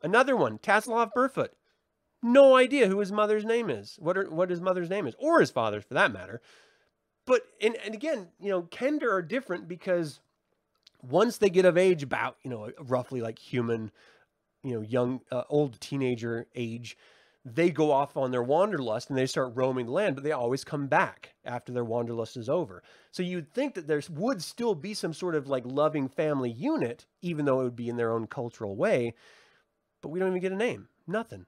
Another 0.03 0.37
one, 0.37 0.59
Tasslehoff 0.59 1.13
Burrfoot. 1.17 1.51
No 2.23 2.57
idea 2.57 2.89
who 2.89 2.99
his 2.99 3.13
mother's 3.13 3.45
name 3.45 3.71
is, 3.71 3.97
what, 4.01 4.19
are, 4.19 4.29
what 4.29 4.51
his 4.51 4.61
mother's 4.61 4.91
name 4.91 5.07
is, 5.07 5.15
or 5.19 5.41
his 5.41 5.51
father's 5.51 5.85
for 5.85 5.95
that 5.95 6.13
matter. 6.13 6.41
But, 7.25 7.43
and, 7.61 7.77
and 7.85 7.95
again, 7.95 8.29
you 8.41 8.51
know, 8.51 8.63
Kender 8.63 9.13
are 9.13 9.23
different 9.23 9.69
because 9.69 10.21
once 11.03 11.39
they 11.39 11.51
get 11.51 11.65
of 11.65 11.79
age, 11.79 12.03
about, 12.03 12.37
you 12.43 12.51
know, 12.51 12.71
roughly 12.81 13.21
like 13.21 13.39
human, 13.39 13.93
you 14.63 14.75
know, 14.75 14.81
young, 14.81 15.21
uh, 15.31 15.43
old 15.49 15.81
teenager 15.81 16.47
age, 16.55 16.97
they 17.45 17.71
go 17.71 17.91
off 17.91 18.17
on 18.17 18.31
their 18.31 18.43
wanderlust 18.43 19.09
and 19.09 19.19
they 19.19 19.27
start 19.27 19.57
roaming 19.57 19.87
the 19.87 19.93
land, 19.93 20.15
but 20.15 20.23
they 20.23 20.33
always 20.33 20.63
come 20.63 20.87
back 20.87 21.35
after 21.45 21.73
their 21.73 21.85
wanderlust 21.85 22.37
is 22.37 22.49
over. 22.49 22.83
So 23.11 23.23
you'd 23.23 23.53
think 23.53 23.75
that 23.75 23.89
there 23.89 24.03
would 24.11 24.43
still 24.43 24.75
be 24.75 24.95
some 24.95 25.13
sort 25.13 25.35
of 25.35 25.49
like 25.49 25.65
loving 25.67 26.09
family 26.09 26.51
unit, 26.51 27.07
even 27.21 27.45
though 27.45 27.61
it 27.61 27.65
would 27.65 27.77
be 27.77 27.89
in 27.89 27.97
their 27.97 28.13
own 28.13 28.27
cultural 28.29 28.77
way. 28.77 29.15
But 30.03 30.11
we 30.11 30.21
don't 30.21 30.29
even 30.29 30.41
get 30.41 30.53
a 30.53 30.57
name. 30.57 30.89
Nothing. 31.07 31.47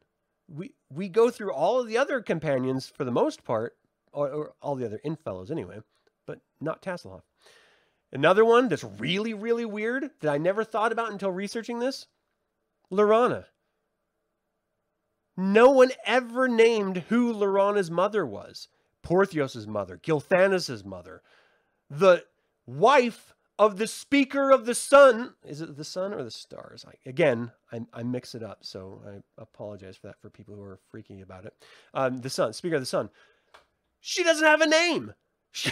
We 0.49 0.74
we 0.90 1.09
go 1.09 1.30
through 1.30 1.53
all 1.53 1.80
of 1.80 1.86
the 1.86 1.97
other 1.97 2.20
companions 2.20 2.88
for 2.88 3.05
the 3.05 3.12
most 3.12 3.45
part, 3.45 3.76
or, 4.12 4.28
or 4.30 4.53
all 4.61 4.74
the 4.74 4.84
other 4.84 5.01
Innfellows 5.05 5.51
anyway, 5.51 5.78
but 6.26 6.40
not 6.61 6.82
Tasslehoff. 6.82 7.22
Another 8.12 8.45
one 8.45 8.68
that's 8.68 8.84
really, 8.84 9.34
really 9.34 9.64
weird 9.64 10.11
that 10.20 10.30
I 10.30 10.38
never 10.38 10.62
thought 10.62 10.92
about 10.92 11.12
until 11.12 11.32
researching 11.32 11.78
this, 11.78 12.07
Laurana. 12.92 13.47
No 15.37 15.70
one 15.70 15.91
ever 16.05 16.49
named 16.49 17.05
who 17.09 17.32
Laurana's 17.32 17.91
mother 17.91 18.24
was. 18.24 18.68
Porthios's 19.03 19.66
mother, 19.66 19.99
Gilthanas' 20.03 20.85
mother, 20.85 21.22
the 21.91 22.24
wife 22.66 23.35
of 23.59 23.76
the 23.76 23.87
Speaker 23.87 24.51
of 24.51 24.66
the 24.66 24.74
Sun. 24.74 25.35
Is 25.47 25.61
it 25.61 25.76
the 25.76 25.85
sun 25.85 26.12
or 26.12 26.24
the 26.24 26.30
stars? 26.30 26.85
I, 26.89 27.09
again, 27.09 27.53
I, 27.70 27.82
I, 27.93 28.03
mix 28.03 28.35
it 28.35 28.43
up, 28.43 28.59
so 28.62 29.03
I 29.07 29.41
apologize 29.41 29.97
for 29.97 30.09
that 30.09 30.20
for 30.20 30.30
people 30.30 30.55
who 30.55 30.62
are 30.62 30.80
freaking 30.93 31.22
about 31.22 31.45
it. 31.45 31.55
Um, 31.93 32.18
the 32.18 32.30
Sun, 32.30 32.55
Speaker 32.55 32.76
of 32.76 32.82
the 32.82 32.87
Sun. 32.87 33.11
She 34.01 34.24
doesn't 34.24 34.47
have 34.47 34.61
a 34.61 34.66
name. 34.66 35.14
She, 35.53 35.70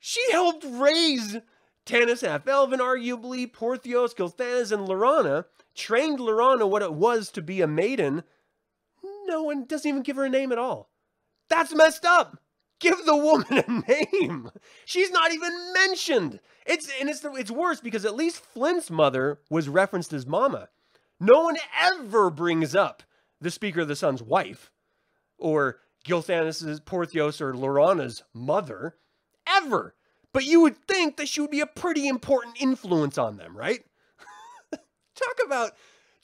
she 0.00 0.32
helped 0.32 0.64
raise 0.66 1.38
Tanis 1.86 2.26
half 2.26 2.48
Elven, 2.48 2.80
arguably, 2.80 3.50
Porthios, 3.50 4.14
Gilthanas, 4.14 4.72
and 4.72 4.88
Laurana, 4.88 5.44
trained 5.74 6.18
Laurana 6.18 6.68
what 6.68 6.82
it 6.82 6.94
was 6.94 7.30
to 7.30 7.42
be 7.42 7.60
a 7.60 7.66
maiden 7.66 8.24
no 9.26 9.42
one 9.42 9.64
doesn't 9.64 9.88
even 9.88 10.02
give 10.02 10.16
her 10.16 10.24
a 10.24 10.30
name 10.30 10.52
at 10.52 10.58
all. 10.58 10.90
That's 11.48 11.74
messed 11.74 12.04
up. 12.04 12.38
Give 12.80 13.04
the 13.04 13.16
woman 13.16 13.46
a 13.86 14.16
name. 14.22 14.50
She's 14.84 15.10
not 15.10 15.32
even 15.32 15.72
mentioned. 15.72 16.40
It's 16.66 16.90
and 17.00 17.08
it's 17.08 17.24
it's 17.24 17.50
worse 17.50 17.80
because 17.80 18.04
at 18.04 18.16
least 18.16 18.44
Flint's 18.44 18.90
mother 18.90 19.40
was 19.50 19.68
referenced 19.68 20.12
as 20.12 20.26
Mama. 20.26 20.68
No 21.20 21.42
one 21.42 21.56
ever 21.80 22.30
brings 22.30 22.74
up 22.74 23.02
the 23.40 23.50
Speaker 23.50 23.82
of 23.82 23.88
the 23.88 23.96
Sun's 23.96 24.22
wife, 24.22 24.70
or 25.38 25.80
Gilthanas' 26.04 26.80
Porthios 26.80 27.40
or 27.40 27.56
Laurana's 27.56 28.22
mother, 28.32 28.96
ever. 29.46 29.94
But 30.32 30.44
you 30.44 30.60
would 30.62 30.76
think 30.88 31.16
that 31.16 31.28
she 31.28 31.40
would 31.40 31.50
be 31.50 31.60
a 31.60 31.66
pretty 31.66 32.08
important 32.08 32.60
influence 32.60 33.18
on 33.18 33.36
them, 33.36 33.56
right? 33.56 33.84
Talk 34.72 35.38
about 35.44 35.72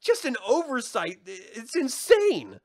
just 0.01 0.25
an 0.25 0.37
oversight. 0.47 1.21
It's 1.27 1.77
insane. 1.77 2.61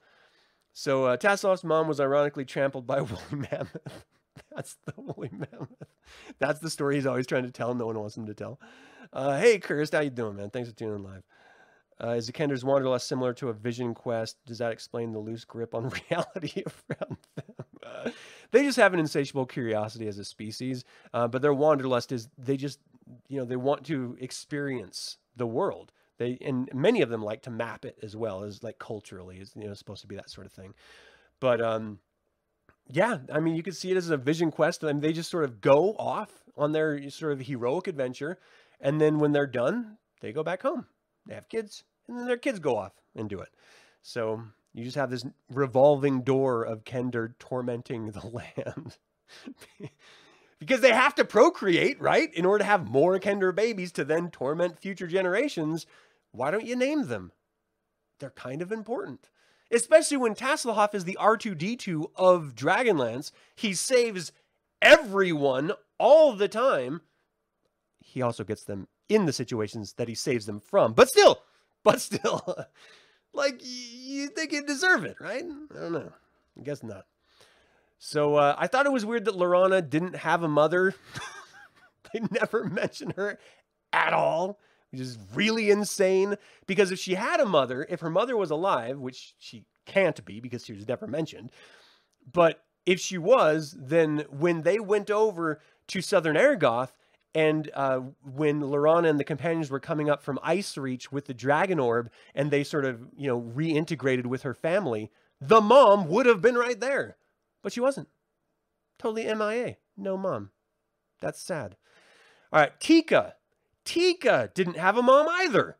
So 0.77 1.05
uh, 1.05 1.57
mom 1.63 1.87
was 1.87 2.01
ironically 2.01 2.43
trampled 2.43 2.85
by 2.85 2.97
a 2.97 3.03
woolly 3.05 3.21
mammoth. 3.31 4.05
That's 4.53 4.75
the 4.85 4.93
woolly 4.97 5.29
mammoth. 5.31 5.69
That's 6.37 6.59
the 6.59 6.69
story 6.69 6.95
he's 6.95 7.05
always 7.05 7.25
trying 7.25 7.45
to 7.45 7.51
tell. 7.51 7.73
No 7.73 7.85
one 7.85 7.97
wants 7.97 8.17
him 8.17 8.25
to 8.25 8.33
tell. 8.33 8.59
Uh, 9.13 9.39
hey, 9.39 9.57
Kirst, 9.57 9.93
how 9.93 10.01
you 10.01 10.09
doing, 10.09 10.35
man? 10.35 10.49
Thanks 10.49 10.67
for 10.67 10.75
tuning 10.75 10.95
in 10.95 11.03
live. 11.03 11.23
Uh, 12.03 12.09
is 12.09 12.27
the 12.27 12.33
Kender's 12.33 12.65
Wanderlust 12.65 13.07
similar 13.07 13.33
to 13.35 13.47
a 13.47 13.53
vision 13.53 13.93
quest? 13.93 14.35
Does 14.45 14.57
that 14.57 14.73
explain 14.73 15.13
the 15.13 15.19
loose 15.19 15.45
grip 15.45 15.73
on 15.73 15.89
reality 16.11 16.63
around 16.89 17.17
them? 17.37 17.65
Uh, 17.81 18.09
they 18.51 18.63
just 18.63 18.77
have 18.77 18.93
an 18.93 18.99
insatiable 18.99 19.45
curiosity 19.45 20.09
as 20.09 20.17
a 20.19 20.25
species, 20.25 20.83
uh, 21.13 21.25
but 21.25 21.41
their 21.41 21.53
Wanderlust 21.53 22.11
is 22.11 22.27
they 22.37 22.57
just, 22.57 22.79
you 23.29 23.39
know, 23.39 23.45
they 23.45 23.55
want 23.55 23.85
to 23.85 24.17
experience 24.19 25.19
the 25.37 25.47
world. 25.47 25.93
They 26.17 26.37
and 26.41 26.69
many 26.73 27.01
of 27.01 27.09
them 27.09 27.21
like 27.21 27.41
to 27.43 27.51
map 27.51 27.85
it 27.85 27.97
as 28.01 28.15
well 28.15 28.43
as 28.43 28.63
like 28.63 28.79
culturally 28.79 29.39
is 29.39 29.51
you 29.55 29.67
know 29.67 29.73
supposed 29.73 30.01
to 30.01 30.07
be 30.07 30.15
that 30.15 30.29
sort 30.29 30.47
of 30.47 30.53
thing. 30.53 30.73
But 31.39 31.61
um 31.61 31.99
yeah, 32.89 33.17
I 33.31 33.39
mean 33.39 33.55
you 33.55 33.63
could 33.63 33.75
see 33.75 33.91
it 33.91 33.97
as 33.97 34.09
a 34.09 34.17
vision 34.17 34.51
quest. 34.51 34.83
I 34.83 34.87
mean, 34.87 35.01
they 35.01 35.13
just 35.13 35.31
sort 35.31 35.43
of 35.43 35.61
go 35.61 35.95
off 35.97 36.31
on 36.57 36.71
their 36.71 37.09
sort 37.09 37.33
of 37.33 37.41
heroic 37.41 37.87
adventure, 37.87 38.39
and 38.79 39.01
then 39.01 39.19
when 39.19 39.31
they're 39.31 39.47
done, 39.47 39.97
they 40.21 40.31
go 40.31 40.43
back 40.43 40.61
home. 40.61 40.85
They 41.27 41.35
have 41.35 41.49
kids, 41.49 41.83
and 42.07 42.17
then 42.17 42.27
their 42.27 42.37
kids 42.37 42.59
go 42.59 42.77
off 42.77 42.93
and 43.15 43.29
do 43.29 43.39
it. 43.39 43.49
So 44.03 44.41
you 44.73 44.83
just 44.83 44.97
have 44.97 45.09
this 45.09 45.25
revolving 45.51 46.21
door 46.21 46.63
of 46.63 46.83
Kender 46.83 47.33
tormenting 47.39 48.11
the 48.11 48.27
land. 48.57 48.97
because 50.59 50.81
they 50.81 50.91
have 50.91 51.15
to 51.15 51.25
procreate, 51.25 51.99
right? 51.99 52.33
In 52.33 52.45
order 52.45 52.59
to 52.59 52.69
have 52.69 52.87
more 52.87 53.19
Kender 53.19 53.53
babies 53.55 53.91
to 53.93 54.03
then 54.03 54.29
torment 54.29 54.79
future 54.79 55.07
generations. 55.07 55.85
Why 56.35 56.51
don't 56.51 56.65
you 56.65 56.75
name 56.75 57.07
them? 57.07 57.31
They're 58.19 58.29
kind 58.29 58.61
of 58.61 58.71
important. 58.71 59.29
Especially 59.71 60.17
when 60.17 60.35
Tasslehoff 60.35 60.93
is 60.93 61.05
the 61.05 61.17
R2D2 61.19 62.11
of 62.15 62.53
Dragonlance. 62.55 63.31
He 63.55 63.73
saves 63.73 64.31
everyone 64.81 65.71
all 65.97 66.33
the 66.33 66.47
time. 66.47 67.01
He 67.99 68.21
also 68.21 68.43
gets 68.43 68.63
them 68.63 68.87
in 69.09 69.25
the 69.25 69.33
situations 69.33 69.93
that 69.93 70.07
he 70.07 70.15
saves 70.15 70.45
them 70.45 70.59
from. 70.59 70.93
But 70.93 71.09
still, 71.09 71.41
but 71.83 71.99
still, 71.99 72.57
like 73.33 73.61
you 73.63 74.27
think 74.27 74.51
you 74.51 74.65
deserve 74.65 75.03
it, 75.05 75.17
right? 75.19 75.43
I 75.43 75.79
don't 75.79 75.91
know. 75.91 76.11
I 76.57 76.61
guess 76.63 76.83
not. 76.83 77.05
So 77.97 78.35
uh, 78.35 78.55
I 78.57 78.67
thought 78.67 78.85
it 78.85 78.91
was 78.91 79.05
weird 79.05 79.25
that 79.25 79.35
Laurana 79.35 79.87
didn't 79.87 80.15
have 80.17 80.43
a 80.43 80.47
mother. 80.47 80.93
they 82.13 82.21
never 82.31 82.63
mention 82.69 83.13
her 83.15 83.39
at 83.93 84.13
all, 84.13 84.59
which 84.91 85.01
is 85.01 85.17
really 85.33 85.69
insane. 85.69 86.35
Because 86.67 86.91
if 86.91 86.99
she 86.99 87.15
had 87.15 87.39
a 87.39 87.45
mother, 87.45 87.85
if 87.89 87.99
her 88.01 88.09
mother 88.09 88.37
was 88.37 88.51
alive, 88.51 88.99
which 88.99 89.35
she 89.37 89.65
can't 89.85 90.23
be 90.25 90.39
because 90.39 90.65
she 90.65 90.73
was 90.73 90.87
never 90.87 91.07
mentioned, 91.07 91.51
but 92.31 92.63
if 92.85 92.99
she 92.99 93.17
was, 93.17 93.75
then 93.77 94.25
when 94.29 94.61
they 94.61 94.79
went 94.79 95.09
over 95.09 95.59
to 95.87 96.01
Southern 96.01 96.35
Ergoth, 96.35 96.91
and 97.33 97.69
uh, 97.73 97.99
when 98.23 98.61
Laurana 98.61 99.09
and 99.09 99.19
the 99.19 99.25
companions 99.25 99.69
were 99.69 99.79
coming 99.79 100.09
up 100.09 100.23
from 100.23 100.39
Ice 100.41 100.77
Reach 100.77 101.11
with 101.11 101.25
the 101.25 101.33
Dragon 101.33 101.79
Orb, 101.79 102.09
and 102.33 102.49
they 102.49 102.63
sort 102.63 102.85
of, 102.85 103.01
you 103.17 103.27
know, 103.27 103.41
reintegrated 103.41 104.25
with 104.25 104.43
her 104.43 104.53
family, 104.53 105.11
the 105.41 105.59
mom 105.59 106.07
would 106.07 106.25
have 106.25 106.41
been 106.41 106.55
right 106.55 106.79
there. 106.79 107.17
But 107.61 107.73
she 107.73 107.81
wasn't. 107.81 108.07
Totally 108.97 109.25
MIA. 109.25 109.75
No 109.97 110.15
mom. 110.17 110.51
That's 111.19 111.41
sad. 111.41 111.75
All 112.53 112.61
right, 112.61 112.79
Tika. 112.79 113.35
Tika 113.85 114.51
didn't 114.53 114.77
have 114.77 114.97
a 114.97 115.01
mom 115.01 115.27
either. 115.29 115.77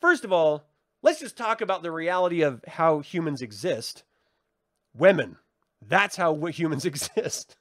First 0.00 0.24
of 0.24 0.32
all, 0.32 0.64
let's 1.02 1.20
just 1.20 1.36
talk 1.36 1.60
about 1.60 1.82
the 1.82 1.90
reality 1.90 2.42
of 2.42 2.64
how 2.66 3.00
humans 3.00 3.42
exist. 3.42 4.04
Women. 4.96 5.36
That's 5.86 6.16
how 6.16 6.34
humans 6.46 6.84
exist. 6.86 7.56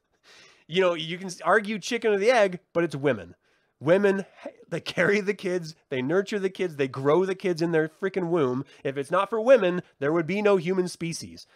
you 0.67 0.81
know, 0.81 0.93
you 0.93 1.17
can 1.17 1.29
argue 1.43 1.79
chicken 1.79 2.13
or 2.13 2.17
the 2.17 2.31
egg, 2.31 2.59
but 2.73 2.83
it's 2.83 2.95
women. 2.95 3.35
Women, 3.81 4.25
they 4.69 4.81
carry 4.81 5.21
the 5.21 5.33
kids, 5.33 5.75
they 5.89 6.01
nurture 6.01 6.39
the 6.39 6.49
kids, 6.49 6.75
they 6.75 6.87
grow 6.87 7.25
the 7.25 7.35
kids 7.35 7.61
in 7.61 7.71
their 7.71 7.87
freaking 7.87 8.27
womb. 8.27 8.65
If 8.83 8.97
it's 8.97 9.11
not 9.11 9.29
for 9.29 9.39
women, 9.39 9.81
there 9.99 10.11
would 10.11 10.27
be 10.27 10.41
no 10.41 10.57
human 10.57 10.87
species. 10.87 11.47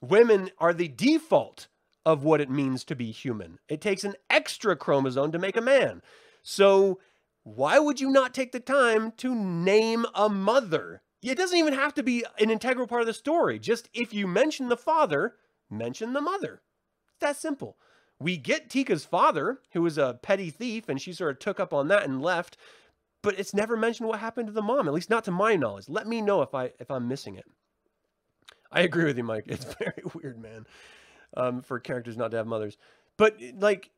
Women 0.00 0.50
are 0.58 0.72
the 0.72 0.88
default 0.88 1.68
of 2.06 2.22
what 2.22 2.40
it 2.40 2.50
means 2.50 2.84
to 2.84 2.94
be 2.94 3.10
human. 3.10 3.58
It 3.68 3.80
takes 3.80 4.04
an 4.04 4.14
extra 4.30 4.76
chromosome 4.76 5.32
to 5.32 5.38
make 5.38 5.56
a 5.56 5.62
man. 5.62 6.02
So, 6.42 7.00
why 7.44 7.78
would 7.78 8.00
you 8.00 8.10
not 8.10 8.34
take 8.34 8.52
the 8.52 8.60
time 8.60 9.12
to 9.18 9.34
name 9.34 10.06
a 10.14 10.28
mother? 10.28 11.02
It 11.22 11.36
doesn't 11.36 11.58
even 11.58 11.74
have 11.74 11.94
to 11.94 12.02
be 12.02 12.24
an 12.38 12.50
integral 12.50 12.86
part 12.86 13.02
of 13.02 13.06
the 13.06 13.14
story. 13.14 13.58
Just 13.58 13.88
if 13.94 14.12
you 14.12 14.26
mention 14.26 14.68
the 14.68 14.76
father, 14.76 15.36
mention 15.70 16.12
the 16.12 16.20
mother. 16.20 16.62
It's 17.08 17.20
that 17.20 17.36
simple. 17.36 17.76
We 18.18 18.36
get 18.36 18.70
Tika's 18.70 19.04
father, 19.04 19.60
who 19.72 19.82
was 19.82 19.98
a 19.98 20.18
petty 20.22 20.50
thief, 20.50 20.88
and 20.88 21.00
she 21.00 21.12
sort 21.12 21.32
of 21.32 21.38
took 21.38 21.60
up 21.60 21.72
on 21.72 21.88
that 21.88 22.04
and 22.04 22.22
left. 22.22 22.56
But 23.22 23.38
it's 23.38 23.54
never 23.54 23.76
mentioned 23.76 24.08
what 24.08 24.20
happened 24.20 24.48
to 24.48 24.52
the 24.52 24.62
mom, 24.62 24.86
at 24.86 24.94
least 24.94 25.10
not 25.10 25.24
to 25.24 25.30
my 25.30 25.56
knowledge. 25.56 25.88
Let 25.88 26.06
me 26.06 26.20
know 26.20 26.42
if 26.42 26.54
I 26.54 26.72
if 26.78 26.90
I'm 26.90 27.08
missing 27.08 27.36
it. 27.36 27.44
I 28.70 28.80
agree 28.80 29.04
with 29.04 29.16
you, 29.16 29.24
Mike. 29.24 29.44
It's 29.48 29.74
very 29.74 30.02
weird, 30.14 30.40
man, 30.40 30.66
um, 31.36 31.62
for 31.62 31.78
characters 31.78 32.16
not 32.16 32.30
to 32.32 32.36
have 32.38 32.46
mothers. 32.46 32.76
But 33.16 33.38
like, 33.58 33.90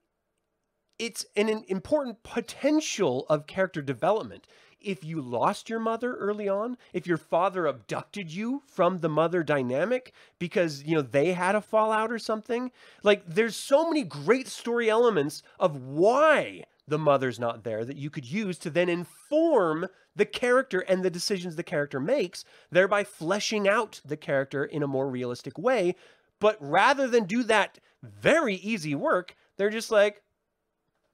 it's 0.99 1.27
an, 1.37 1.49
an 1.49 1.65
important 1.69 2.23
potential 2.23 3.27
of 3.29 3.47
character 3.47 3.83
development 3.83 4.47
if 4.87 5.03
you 5.03 5.21
lost 5.21 5.69
your 5.69 5.81
mother 5.81 6.15
early 6.15 6.49
on, 6.49 6.77
if 6.93 7.07
your 7.07 7.17
father 7.17 7.67
abducted 7.67 8.31
you 8.31 8.63
from 8.67 8.99
the 8.99 9.09
mother 9.09 9.43
dynamic 9.43 10.13
because, 10.39 10.85
you 10.85 10.95
know, 10.95 11.03
they 11.03 11.33
had 11.33 11.57
a 11.57 11.61
fallout 11.61 12.13
or 12.13 12.19
something, 12.19 12.71
like 13.03 13.27
there's 13.27 13.57
so 13.57 13.89
many 13.89 14.05
great 14.05 14.47
story 14.47 14.89
elements 14.89 15.43
of 15.59 15.77
why 15.77 16.63
the 16.87 16.99
mother's 16.99 17.41
not 17.41 17.65
there 17.65 17.85
that 17.85 17.97
you 17.97 18.11
could 18.11 18.31
use 18.31 18.59
to 18.59 18.71
then 18.71 18.89
inform 18.89 19.89
the 20.15 20.25
character 20.25 20.81
and 20.81 21.03
the 21.03 21.11
decisions 21.11 21.57
the 21.57 21.63
character 21.63 21.99
makes, 21.99 22.45
thereby 22.71 23.03
fleshing 23.03 23.67
out 23.67 24.01
the 24.05 24.17
character 24.17 24.65
in 24.65 24.85
a 24.85 24.89
more 24.89 25.09
realistic 25.09 25.59
way. 25.59 25.97
But 26.39 26.57
rather 26.61 27.09
than 27.09 27.25
do 27.25 27.43
that 27.45 27.81
very 28.03 28.55
easy 28.55 28.95
work, 28.95 29.35
they're 29.57 29.69
just 29.69 29.91
like, 29.91 30.23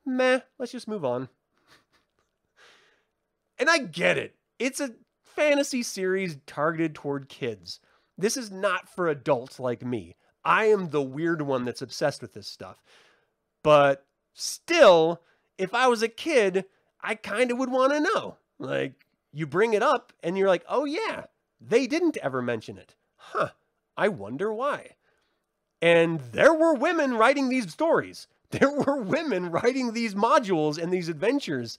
meh, 0.04 0.40
let's 0.58 0.72
just 0.72 0.88
move 0.88 1.04
on. 1.04 1.28
And 3.58 3.70
I 3.70 3.78
get 3.78 4.18
it. 4.18 4.34
It's 4.58 4.80
a 4.80 4.94
fantasy 5.22 5.82
series 5.82 6.38
targeted 6.46 6.94
toward 6.94 7.28
kids. 7.28 7.80
This 8.18 8.36
is 8.36 8.50
not 8.50 8.88
for 8.88 9.08
adults 9.08 9.58
like 9.60 9.84
me. 9.84 10.16
I 10.44 10.66
am 10.66 10.90
the 10.90 11.02
weird 11.02 11.42
one 11.42 11.64
that's 11.64 11.82
obsessed 11.82 12.22
with 12.22 12.34
this 12.34 12.48
stuff. 12.48 12.82
But 13.62 14.04
still, 14.34 15.22
if 15.58 15.74
I 15.74 15.86
was 15.86 16.02
a 16.02 16.08
kid, 16.08 16.64
I 17.00 17.14
kind 17.14 17.50
of 17.50 17.58
would 17.58 17.70
want 17.70 17.92
to 17.92 18.00
know. 18.00 18.36
Like, 18.58 19.06
you 19.32 19.46
bring 19.46 19.74
it 19.74 19.82
up 19.82 20.12
and 20.22 20.36
you're 20.36 20.48
like, 20.48 20.64
oh, 20.68 20.84
yeah, 20.84 21.24
they 21.60 21.86
didn't 21.86 22.16
ever 22.18 22.42
mention 22.42 22.78
it. 22.78 22.94
Huh, 23.16 23.50
I 23.96 24.08
wonder 24.08 24.52
why. 24.52 24.96
And 25.80 26.20
there 26.32 26.54
were 26.54 26.74
women 26.74 27.14
writing 27.14 27.48
these 27.48 27.72
stories. 27.72 28.26
There 28.58 28.70
were 28.70 29.00
women 29.00 29.50
writing 29.50 29.92
these 29.92 30.14
modules 30.14 30.76
and 30.76 30.92
these 30.92 31.08
adventures. 31.08 31.78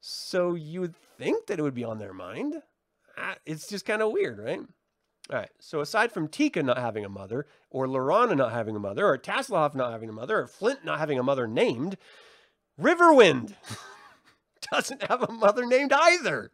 So 0.00 0.54
you 0.54 0.82
would 0.82 0.94
think 1.16 1.46
that 1.46 1.58
it 1.58 1.62
would 1.62 1.74
be 1.74 1.84
on 1.84 1.98
their 1.98 2.12
mind. 2.12 2.56
Ah, 3.16 3.36
it's 3.46 3.66
just 3.66 3.86
kind 3.86 4.02
of 4.02 4.12
weird, 4.12 4.38
right? 4.38 4.60
All 5.30 5.38
right. 5.38 5.50
So 5.60 5.80
aside 5.80 6.12
from 6.12 6.28
Tika 6.28 6.62
not 6.62 6.76
having 6.76 7.04
a 7.06 7.08
mother, 7.08 7.46
or 7.70 7.86
Laurana 7.86 8.36
not 8.36 8.52
having 8.52 8.76
a 8.76 8.80
mother, 8.80 9.06
or 9.06 9.16
Tasslehoff 9.16 9.74
not 9.74 9.92
having 9.92 10.10
a 10.10 10.12
mother, 10.12 10.40
or 10.40 10.46
Flint 10.46 10.84
not 10.84 10.98
having 10.98 11.18
a 11.18 11.22
mother 11.22 11.46
named, 11.46 11.96
Riverwind 12.78 13.54
doesn't 14.72 15.02
have 15.04 15.22
a 15.22 15.32
mother 15.32 15.64
named 15.64 15.92
either. 15.92 16.50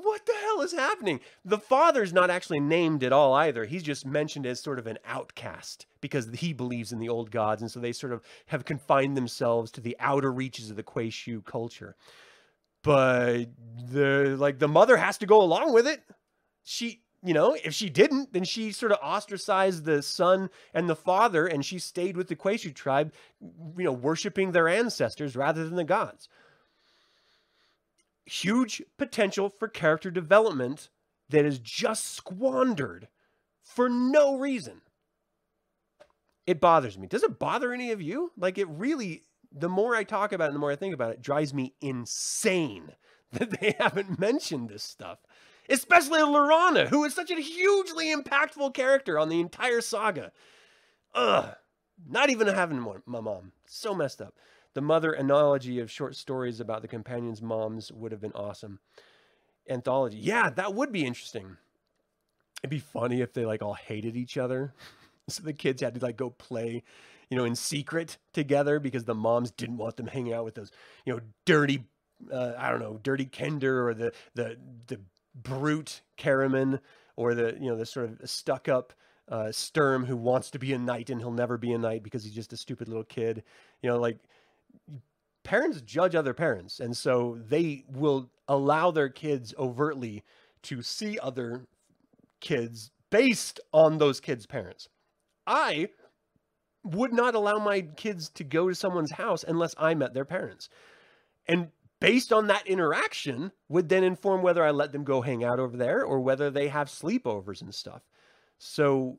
What 0.00 0.26
the 0.26 0.34
hell 0.34 0.60
is 0.60 0.72
happening? 0.72 1.20
The 1.44 1.58
father's 1.58 2.12
not 2.12 2.30
actually 2.30 2.60
named 2.60 3.02
at 3.02 3.12
all 3.12 3.34
either. 3.34 3.64
He's 3.64 3.82
just 3.82 4.06
mentioned 4.06 4.46
as 4.46 4.60
sort 4.60 4.78
of 4.78 4.86
an 4.86 4.98
outcast 5.04 5.86
because 6.00 6.28
he 6.34 6.52
believes 6.52 6.92
in 6.92 6.98
the 6.98 7.08
old 7.08 7.30
gods, 7.30 7.62
and 7.62 7.70
so 7.70 7.80
they 7.80 7.92
sort 7.92 8.12
of 8.12 8.22
have 8.46 8.64
confined 8.64 9.16
themselves 9.16 9.70
to 9.72 9.80
the 9.80 9.96
outer 9.98 10.32
reaches 10.32 10.70
of 10.70 10.76
the 10.76 10.82
Que-shu 10.82 11.42
culture 11.42 11.96
but 12.82 13.44
the 13.90 14.36
like 14.38 14.58
the 14.58 14.68
mother 14.68 14.96
has 14.96 15.18
to 15.18 15.26
go 15.26 15.42
along 15.42 15.72
with 15.72 15.86
it. 15.86 16.02
She, 16.64 17.02
you 17.22 17.34
know, 17.34 17.56
if 17.64 17.74
she 17.74 17.88
didn't, 17.88 18.32
then 18.32 18.44
she 18.44 18.72
sort 18.72 18.92
of 18.92 18.98
ostracized 19.02 19.84
the 19.84 20.02
son 20.02 20.50
and 20.74 20.88
the 20.88 20.96
father, 20.96 21.46
and 21.46 21.64
she 21.64 21.78
stayed 21.78 22.16
with 22.16 22.28
the 22.28 22.36
Que-shu 22.36 22.70
tribe, 22.72 23.12
you 23.76 23.84
know, 23.84 23.92
worshiping 23.92 24.52
their 24.52 24.68
ancestors 24.68 25.36
rather 25.36 25.64
than 25.64 25.76
the 25.76 25.84
gods. 25.84 26.28
Huge 28.28 28.82
potential 28.96 29.48
for 29.48 29.68
character 29.68 30.10
development 30.10 30.90
that 31.30 31.44
is 31.44 31.58
just 31.58 32.12
squandered 32.14 33.08
for 33.62 33.88
no 33.88 34.36
reason. 34.36 34.82
It 36.46 36.60
bothers 36.60 36.98
me. 36.98 37.06
Does 37.06 37.22
it 37.22 37.38
bother 37.38 37.72
any 37.72 37.90
of 37.90 38.00
you? 38.00 38.32
Like 38.36 38.58
it 38.58 38.68
really 38.68 39.22
the 39.52 39.68
more 39.68 39.94
I 39.94 40.04
talk 40.04 40.32
about 40.32 40.50
it, 40.50 40.52
the 40.52 40.58
more 40.58 40.70
I 40.70 40.76
think 40.76 40.94
about 40.94 41.12
it, 41.12 41.22
drives 41.22 41.54
me 41.54 41.74
insane 41.80 42.92
that 43.32 43.60
they 43.60 43.74
haven't 43.78 44.18
mentioned 44.18 44.68
this 44.68 44.82
stuff. 44.82 45.18
Especially 45.68 46.20
Laurana, 46.20 46.88
who 46.88 47.04
is 47.04 47.14
such 47.14 47.30
a 47.30 47.40
hugely 47.40 48.14
impactful 48.14 48.72
character 48.72 49.18
on 49.18 49.28
the 49.28 49.40
entire 49.40 49.82
saga. 49.82 50.32
Ugh. 51.14 51.54
Not 52.08 52.30
even 52.30 52.46
having 52.46 52.80
my 52.80 53.20
mom. 53.20 53.52
So 53.66 53.94
messed 53.94 54.22
up. 54.22 54.34
The 54.78 54.82
mother 54.82 55.12
analogy 55.12 55.80
of 55.80 55.90
short 55.90 56.14
stories 56.14 56.60
about 56.60 56.82
the 56.82 56.86
companions' 56.86 57.42
moms 57.42 57.90
would 57.90 58.12
have 58.12 58.20
been 58.20 58.30
awesome. 58.36 58.78
Anthology. 59.68 60.18
Yeah, 60.18 60.50
that 60.50 60.72
would 60.72 60.92
be 60.92 61.04
interesting. 61.04 61.56
It'd 62.62 62.70
be 62.70 62.78
funny 62.78 63.20
if 63.20 63.32
they 63.32 63.44
like 63.44 63.60
all 63.60 63.74
hated 63.74 64.16
each 64.16 64.36
other. 64.36 64.72
so 65.28 65.42
the 65.42 65.52
kids 65.52 65.82
had 65.82 65.96
to 65.96 66.00
like 66.00 66.16
go 66.16 66.30
play 66.30 66.84
you 67.28 67.36
know, 67.36 67.44
in 67.44 67.56
secret 67.56 68.18
together 68.32 68.78
because 68.78 69.02
the 69.02 69.16
moms 69.16 69.50
didn't 69.50 69.78
want 69.78 69.96
them 69.96 70.06
hanging 70.06 70.32
out 70.32 70.44
with 70.44 70.54
those, 70.54 70.70
you 71.04 71.12
know, 71.12 71.18
dirty, 71.44 71.82
uh, 72.32 72.52
I 72.56 72.70
don't 72.70 72.78
know, 72.78 73.00
dirty 73.02 73.26
Kender 73.26 73.84
or 73.84 73.94
the 73.94 74.12
the 74.36 74.58
the 74.86 75.00
brute 75.34 76.02
Caramon 76.16 76.78
or 77.16 77.34
the 77.34 77.56
you 77.60 77.68
know 77.68 77.76
the 77.76 77.84
sort 77.84 78.10
of 78.10 78.30
stuck 78.30 78.68
up 78.68 78.92
uh, 79.28 79.50
Sturm 79.50 80.04
who 80.04 80.16
wants 80.16 80.52
to 80.52 80.60
be 80.60 80.72
a 80.72 80.78
knight 80.78 81.10
and 81.10 81.20
he'll 81.20 81.32
never 81.32 81.58
be 81.58 81.72
a 81.72 81.78
knight 81.78 82.04
because 82.04 82.22
he's 82.22 82.32
just 82.32 82.52
a 82.52 82.56
stupid 82.56 82.86
little 82.86 83.02
kid. 83.02 83.42
You 83.82 83.90
know, 83.90 83.98
like 83.98 84.18
parents 85.44 85.80
judge 85.82 86.14
other 86.14 86.34
parents, 86.34 86.80
and 86.80 86.96
so 86.96 87.38
they 87.48 87.84
will 87.88 88.30
allow 88.48 88.90
their 88.90 89.08
kids 89.08 89.54
overtly 89.58 90.22
to 90.62 90.82
see 90.82 91.18
other 91.18 91.66
kids 92.40 92.90
based 93.10 93.60
on 93.72 93.98
those 93.98 94.20
kids' 94.20 94.46
parents. 94.46 94.88
I 95.46 95.88
would 96.84 97.12
not 97.12 97.34
allow 97.34 97.58
my 97.58 97.80
kids 97.80 98.28
to 98.30 98.44
go 98.44 98.68
to 98.68 98.74
someone's 98.74 99.12
house 99.12 99.44
unless 99.46 99.74
I 99.78 99.94
met 99.94 100.14
their 100.14 100.24
parents. 100.24 100.68
And 101.46 101.68
based 102.00 102.32
on 102.32 102.46
that 102.46 102.66
interaction 102.66 103.52
would 103.68 103.88
then 103.88 104.04
inform 104.04 104.42
whether 104.42 104.62
I 104.62 104.70
let 104.70 104.92
them 104.92 105.04
go 105.04 105.20
hang 105.20 105.44
out 105.44 105.58
over 105.58 105.76
there 105.76 106.04
or 106.04 106.20
whether 106.20 106.50
they 106.50 106.68
have 106.68 106.88
sleepovers 106.88 107.62
and 107.62 107.74
stuff. 107.74 108.02
So 108.58 109.18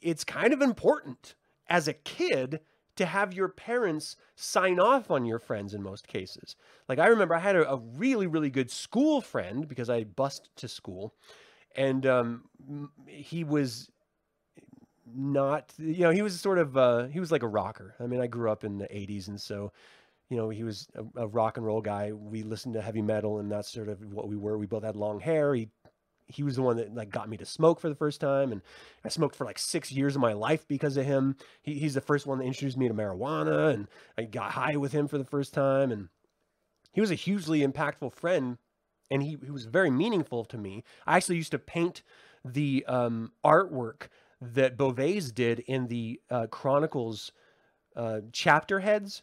it's 0.00 0.24
kind 0.24 0.52
of 0.52 0.60
important 0.60 1.34
as 1.68 1.88
a 1.88 1.94
kid 1.94 2.60
to 2.96 3.06
have 3.06 3.32
your 3.32 3.48
parents 3.48 4.16
sign 4.36 4.78
off 4.78 5.10
on 5.10 5.24
your 5.24 5.38
friends 5.38 5.74
in 5.74 5.82
most 5.82 6.06
cases. 6.06 6.56
Like 6.88 6.98
I 6.98 7.06
remember 7.06 7.34
I 7.34 7.38
had 7.38 7.56
a, 7.56 7.70
a 7.70 7.76
really, 7.76 8.26
really 8.26 8.50
good 8.50 8.70
school 8.70 9.20
friend 9.20 9.66
because 9.66 9.88
I 9.88 10.04
bussed 10.04 10.50
to 10.56 10.68
school 10.68 11.14
and 11.74 12.06
um, 12.06 12.44
he 13.06 13.44
was 13.44 13.90
not 15.14 15.72
you 15.78 16.00
know 16.00 16.10
he 16.10 16.22
was 16.22 16.40
sort 16.40 16.58
of 16.58 16.76
uh 16.76 17.04
he 17.06 17.20
was 17.20 17.32
like 17.32 17.42
a 17.42 17.48
rocker. 17.48 17.94
I 18.00 18.06
mean 18.06 18.20
i 18.20 18.26
grew 18.26 18.50
up 18.50 18.64
in 18.64 18.78
the 18.78 18.86
80s 18.86 19.28
and 19.28 19.40
so 19.40 19.72
you 20.28 20.36
know 20.36 20.48
he 20.48 20.64
was 20.64 20.88
a, 20.94 21.22
a, 21.22 21.26
rock 21.26 21.56
and 21.56 21.66
roll 21.66 21.80
guy. 21.80 22.12
We 22.12 22.42
listened 22.42 22.74
to 22.74 22.82
heavy 22.82 23.02
metal 23.02 23.38
and 23.38 23.50
that's 23.50 23.70
sort 23.70 23.88
of 23.88 24.00
what 24.12 24.28
we 24.28 24.36
were. 24.36 24.56
We 24.56 24.66
both 24.66 24.84
had 24.84 24.96
long 24.96 25.20
hair. 25.20 25.54
He 25.54 25.68
he 26.26 26.42
was 26.42 26.56
the 26.56 26.62
one 26.62 26.76
that 26.76 26.94
like 26.94 27.10
got 27.10 27.28
me 27.28 27.36
to 27.36 27.44
smoke 27.44 27.80
for 27.80 27.88
the 27.88 27.94
first 27.94 28.20
time 28.20 28.52
and 28.52 28.62
i 29.04 29.08
smoked 29.08 29.36
for 29.36 29.44
like 29.44 29.58
six 29.58 29.92
years 29.92 30.14
of 30.14 30.22
my 30.22 30.32
life 30.32 30.66
because 30.66 30.96
of 30.96 31.04
him. 31.04 31.36
He, 31.62 31.74
he's 31.74 31.94
the 31.94 32.00
first 32.00 32.26
one 32.26 32.38
that 32.38 32.44
introduced 32.44 32.78
me 32.78 32.88
to 32.88 32.94
marijuana 32.94 33.72
and 33.74 33.88
i 34.16 34.22
got 34.22 34.52
high 34.52 34.76
with 34.76 34.92
him 34.92 35.08
for 35.08 35.18
the 35.18 35.24
first 35.24 35.52
time 35.52 35.90
and 35.90 36.08
he 36.92 37.00
was 37.00 37.10
a 37.10 37.16
hugely 37.16 37.60
impactful 37.60 38.12
friend 38.12 38.58
and 39.12 39.22
he, 39.22 39.36
he 39.44 39.50
was 39.50 39.66
very 39.66 39.90
meaningful 39.90 40.44
to 40.46 40.56
me. 40.56 40.84
I 41.06 41.16
actually 41.18 41.36
used 41.36 41.50
to 41.50 41.58
paint 41.58 42.02
the 42.44 42.84
um, 42.88 43.32
artwork 43.44 44.08
that 44.40 44.78
Beauvais 44.78 45.20
did 45.34 45.60
in 45.60 45.86
the 45.88 46.20
uh, 46.30 46.46
Chronicles 46.46 47.30
uh, 47.94 48.20
chapter 48.32 48.80
heads. 48.80 49.22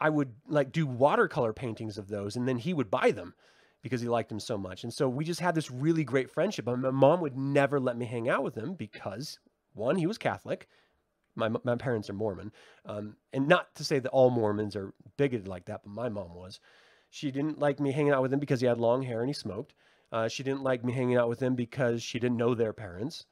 I 0.00 0.10
would 0.10 0.34
like 0.48 0.72
do 0.72 0.86
watercolor 0.86 1.52
paintings 1.52 1.98
of 1.98 2.08
those, 2.08 2.34
and 2.34 2.48
then 2.48 2.58
he 2.58 2.74
would 2.74 2.90
buy 2.90 3.12
them 3.12 3.34
because 3.82 4.00
he 4.00 4.08
liked 4.08 4.30
him 4.30 4.40
so 4.40 4.58
much. 4.58 4.84
And 4.84 4.92
so 4.92 5.08
we 5.08 5.24
just 5.24 5.40
had 5.40 5.54
this 5.54 5.70
really 5.70 6.04
great 6.04 6.30
friendship. 6.30 6.66
My 6.66 6.74
mom 6.90 7.20
would 7.20 7.36
never 7.36 7.80
let 7.80 7.96
me 7.96 8.06
hang 8.06 8.28
out 8.28 8.42
with 8.42 8.54
him 8.54 8.74
because 8.74 9.38
One, 9.74 9.96
he 9.96 10.06
was 10.06 10.18
Catholic. 10.18 10.68
My, 11.36 11.48
my 11.64 11.76
parents 11.76 12.10
are 12.10 12.14
Mormon. 12.14 12.52
Um, 12.84 13.16
and 13.32 13.48
not 13.48 13.74
to 13.76 13.84
say 13.84 13.98
that 14.00 14.10
all 14.10 14.30
Mormons 14.30 14.76
are 14.76 14.92
bigoted 15.16 15.48
like 15.48 15.66
that, 15.66 15.82
but 15.84 15.92
my 15.92 16.08
mom 16.08 16.34
was. 16.34 16.60
She 17.08 17.30
didn't 17.30 17.58
like 17.58 17.80
me 17.80 17.92
hanging 17.92 18.12
out 18.12 18.22
with 18.22 18.32
him 18.32 18.40
because 18.40 18.60
he 18.60 18.66
had 18.66 18.78
long 18.78 19.02
hair 19.02 19.20
and 19.20 19.28
he 19.28 19.34
smoked. 19.34 19.74
Uh, 20.12 20.28
she 20.28 20.42
didn't 20.42 20.62
like 20.62 20.84
me 20.84 20.92
hanging 20.92 21.16
out 21.16 21.28
with 21.28 21.40
him 21.40 21.54
because 21.54 22.02
she 22.02 22.18
didn't 22.18 22.36
know 22.36 22.54
their 22.54 22.72
parents. 22.72 23.26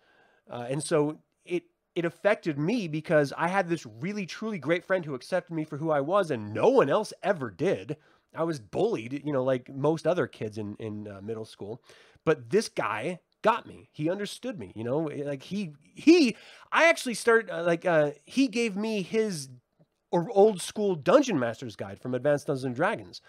Uh, 0.51 0.66
and 0.68 0.82
so 0.82 1.18
it 1.44 1.64
it 1.94 2.05
affected 2.05 2.59
me 2.59 2.86
because 2.86 3.32
I 3.36 3.49
had 3.49 3.68
this 3.68 3.84
really 3.84 4.26
truly 4.26 4.59
great 4.59 4.84
friend 4.84 5.05
who 5.05 5.14
accepted 5.14 5.53
me 5.53 5.64
for 5.64 5.76
who 5.78 5.90
I 5.90 6.01
was, 6.01 6.30
and 6.30 6.55
no 6.55 6.68
one 6.68 6.88
else 6.88 7.12
ever 7.22 7.51
did. 7.51 7.96
I 8.35 8.45
was 8.45 8.61
bullied, 8.61 9.22
you 9.24 9.33
know, 9.33 9.45
like 9.45 9.68
most 9.74 10.07
other 10.07 10.26
kids 10.26 10.59
in 10.59 10.76
in 10.79 11.09
uh, 11.09 11.20
middle 11.22 11.45
school, 11.45 11.83
but 12.24 12.51
this 12.51 12.68
guy 12.68 13.20
got 13.43 13.66
me. 13.66 13.89
He 13.93 14.11
understood 14.11 14.59
me, 14.59 14.72
you 14.74 14.85
know, 14.85 14.99
like 15.24 15.43
he 15.43 15.72
he. 15.95 16.37
I 16.72 16.89
actually 16.89 17.14
started 17.14 17.51
uh, 17.51 17.62
like 17.64 17.85
uh, 17.87 18.12
he 18.24 18.49
gave 18.49 18.76
me 18.76 19.03
his 19.03 19.49
or 20.11 20.29
old 20.33 20.61
school 20.61 20.95
dungeon 20.95 21.39
master's 21.39 21.76
guide 21.76 22.01
from 22.01 22.14
Advanced 22.14 22.47
Dungeons 22.47 22.64
and 22.64 22.74
Dragons 22.74 23.20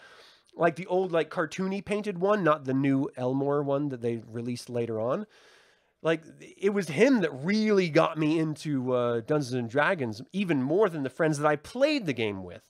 like 0.55 0.75
the 0.75 0.87
old 0.87 1.11
like 1.11 1.29
cartoony 1.29 1.83
painted 1.83 2.19
one, 2.19 2.43
not 2.43 2.65
the 2.65 2.73
new 2.73 3.09
Elmore 3.15 3.63
one 3.63 3.89
that 3.89 4.01
they 4.01 4.21
released 4.27 4.69
later 4.69 4.99
on. 4.99 5.25
Like 6.01 6.23
it 6.57 6.71
was 6.71 6.87
him 6.89 7.21
that 7.21 7.31
really 7.31 7.89
got 7.89 8.17
me 8.17 8.39
into 8.39 8.93
uh, 8.93 9.21
Dungeons 9.21 9.53
and 9.53 9.69
Dragons 9.69 10.21
even 10.31 10.61
more 10.61 10.89
than 10.89 11.03
the 11.03 11.09
friends 11.09 11.37
that 11.39 11.47
I 11.47 11.55
played 11.55 12.05
the 12.05 12.13
game 12.13 12.43
with. 12.43 12.69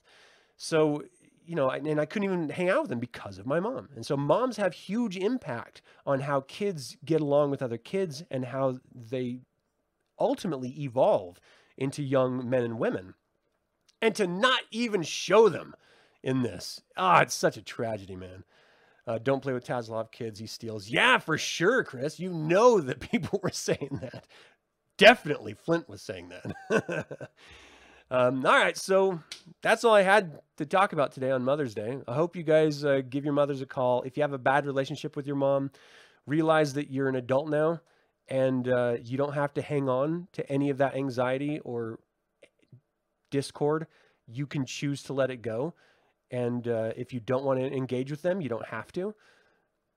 So 0.56 1.04
you 1.44 1.54
know, 1.54 1.70
and 1.70 2.00
I 2.00 2.04
couldn't 2.04 2.24
even 2.24 2.48
hang 2.48 2.68
out 2.68 2.82
with 2.82 2.90
them 2.90 3.00
because 3.00 3.38
of 3.38 3.46
my 3.46 3.60
mom. 3.60 3.88
And 3.94 4.04
so 4.04 4.16
moms 4.16 4.56
have 4.56 4.72
huge 4.72 5.16
impact 5.16 5.82
on 6.06 6.20
how 6.20 6.42
kids 6.42 6.96
get 7.04 7.20
along 7.20 7.50
with 7.50 7.62
other 7.62 7.78
kids 7.78 8.22
and 8.30 8.44
how 8.44 8.78
they 8.94 9.40
ultimately 10.18 10.70
evolve 10.82 11.40
into 11.76 12.02
young 12.02 12.48
men 12.48 12.62
and 12.62 12.78
women. 12.78 13.14
And 14.02 14.14
to 14.16 14.26
not 14.26 14.60
even 14.70 15.02
show 15.02 15.48
them 15.48 15.74
in 16.22 16.42
this. 16.42 16.82
Ah, 16.96 17.20
it's 17.20 17.34
such 17.34 17.56
a 17.56 17.62
tragedy, 17.62 18.16
man. 18.16 18.44
Uh, 19.06 19.18
don't 19.18 19.42
play 19.42 19.52
with 19.52 19.66
Tasslehoff 19.66 20.12
kids. 20.12 20.38
He 20.38 20.46
steals. 20.46 20.88
Yeah, 20.88 21.18
for 21.18 21.36
sure, 21.36 21.82
Chris. 21.84 22.20
You 22.20 22.32
know 22.32 22.80
that 22.80 23.00
people 23.10 23.40
were 23.42 23.50
saying 23.50 23.98
that. 24.02 24.26
Definitely, 24.96 25.54
Flint 25.54 25.88
was 25.88 26.02
saying 26.02 26.30
that. 26.30 27.30
um, 28.10 28.44
all 28.44 28.52
right, 28.52 28.76
so 28.76 29.20
that's 29.62 29.84
all 29.84 29.94
I 29.94 30.02
had 30.02 30.40
to 30.56 30.66
talk 30.66 30.92
about 30.92 31.12
today 31.12 31.30
on 31.30 31.44
Mother's 31.44 31.74
Day. 31.74 31.98
I 32.08 32.14
hope 32.14 32.36
you 32.36 32.42
guys 32.42 32.84
uh, 32.84 33.02
give 33.08 33.24
your 33.24 33.34
mothers 33.34 33.60
a 33.60 33.66
call. 33.66 34.02
If 34.02 34.16
you 34.16 34.22
have 34.22 34.32
a 34.32 34.38
bad 34.38 34.66
relationship 34.66 35.16
with 35.16 35.26
your 35.26 35.36
mom, 35.36 35.70
realize 36.26 36.74
that 36.74 36.90
you're 36.90 37.08
an 37.08 37.16
adult 37.16 37.48
now 37.48 37.80
and 38.28 38.68
uh, 38.68 38.96
you 39.02 39.18
don't 39.18 39.34
have 39.34 39.52
to 39.54 39.62
hang 39.62 39.88
on 39.88 40.28
to 40.32 40.48
any 40.50 40.70
of 40.70 40.78
that 40.78 40.94
anxiety 40.94 41.58
or 41.60 41.98
discord. 43.30 43.86
You 44.26 44.46
can 44.46 44.64
choose 44.64 45.02
to 45.04 45.12
let 45.12 45.30
it 45.30 45.42
go. 45.42 45.74
And 46.30 46.66
uh, 46.68 46.92
if 46.96 47.12
you 47.12 47.18
don't 47.20 47.44
want 47.44 47.58
to 47.58 47.66
engage 47.66 48.10
with 48.10 48.22
them, 48.22 48.40
you 48.40 48.48
don't 48.48 48.66
have 48.66 48.92
to. 48.92 49.14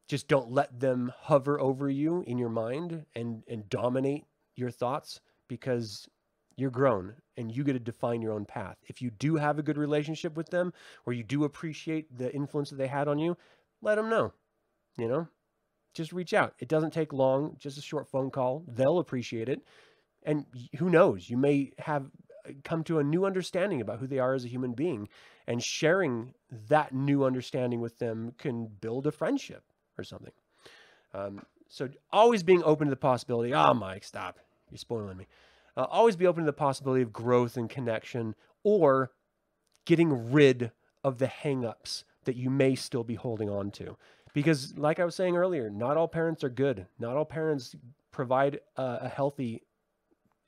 Just 0.07 0.27
don't 0.27 0.51
let 0.51 0.79
them 0.79 1.13
hover 1.21 1.59
over 1.59 1.89
you 1.89 2.23
in 2.25 2.37
your 2.37 2.49
mind 2.49 3.05
and, 3.15 3.43
and 3.47 3.69
dominate 3.69 4.25
your 4.55 4.71
thoughts 4.71 5.21
because 5.47 6.07
you're 6.55 6.69
grown 6.69 7.15
and 7.37 7.55
you 7.55 7.63
get 7.63 7.73
to 7.73 7.79
define 7.79 8.21
your 8.21 8.33
own 8.33 8.45
path. 8.45 8.77
If 8.87 9.01
you 9.01 9.09
do 9.09 9.35
have 9.35 9.59
a 9.59 9.63
good 9.63 9.77
relationship 9.77 10.37
with 10.37 10.49
them 10.49 10.73
or 11.05 11.13
you 11.13 11.23
do 11.23 11.43
appreciate 11.43 12.15
the 12.17 12.33
influence 12.33 12.69
that 12.69 12.77
they 12.77 12.87
had 12.87 13.07
on 13.07 13.19
you, 13.19 13.37
let 13.81 13.95
them 13.95 14.09
know. 14.09 14.33
You 14.97 15.07
know, 15.07 15.27
just 15.93 16.13
reach 16.13 16.33
out. 16.33 16.53
It 16.59 16.67
doesn't 16.67 16.93
take 16.93 17.13
long, 17.13 17.55
just 17.57 17.77
a 17.77 17.81
short 17.81 18.07
phone 18.07 18.29
call. 18.29 18.63
They'll 18.67 18.99
appreciate 18.99 19.49
it. 19.49 19.61
And 20.23 20.45
who 20.77 20.89
knows, 20.89 21.29
you 21.29 21.37
may 21.37 21.71
have 21.79 22.05
come 22.63 22.83
to 22.83 22.99
a 22.99 23.03
new 23.03 23.25
understanding 23.25 23.81
about 23.81 23.99
who 23.99 24.07
they 24.07 24.19
are 24.19 24.33
as 24.33 24.45
a 24.45 24.49
human 24.49 24.73
being 24.73 25.07
and 25.47 25.63
sharing 25.63 26.33
that 26.67 26.93
new 26.93 27.23
understanding 27.23 27.79
with 27.79 27.99
them 27.99 28.33
can 28.37 28.67
build 28.67 29.07
a 29.07 29.11
friendship 29.11 29.63
or 29.97 30.03
something 30.03 30.33
um, 31.13 31.41
so 31.69 31.87
always 32.11 32.43
being 32.43 32.63
open 32.63 32.87
to 32.87 32.91
the 32.91 32.97
possibility 32.97 33.53
oh 33.53 33.73
mike 33.73 34.03
stop 34.03 34.39
you're 34.69 34.77
spoiling 34.77 35.17
me 35.17 35.25
uh, 35.75 35.83
always 35.83 36.15
be 36.15 36.27
open 36.27 36.43
to 36.43 36.45
the 36.45 36.53
possibility 36.53 37.01
of 37.01 37.13
growth 37.13 37.57
and 37.57 37.69
connection 37.69 38.35
or 38.63 39.11
getting 39.85 40.31
rid 40.31 40.71
of 41.03 41.19
the 41.19 41.27
hangups 41.27 42.03
that 42.25 42.35
you 42.35 42.49
may 42.49 42.75
still 42.75 43.03
be 43.03 43.15
holding 43.15 43.49
on 43.49 43.69
to 43.71 43.97
because 44.33 44.77
like 44.77 44.99
i 44.99 45.05
was 45.05 45.15
saying 45.15 45.35
earlier 45.35 45.69
not 45.69 45.97
all 45.97 46.07
parents 46.07 46.43
are 46.43 46.49
good 46.49 46.87
not 46.99 47.17
all 47.17 47.25
parents 47.25 47.75
provide 48.11 48.59
a, 48.77 48.99
a 49.01 49.09
healthy 49.09 49.63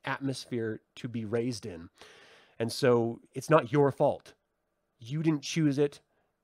atmosphere 0.05 0.81
to 0.95 1.07
be 1.07 1.25
raised 1.25 1.65
in. 1.65 1.89
And 2.59 2.71
so 2.71 3.19
it's 3.33 3.49
not 3.49 3.73
your 3.73 3.91
fault. 3.91 4.33
You 4.99 5.21
didn't 5.21 5.41
choose 5.41 5.77
it. 5.77 5.99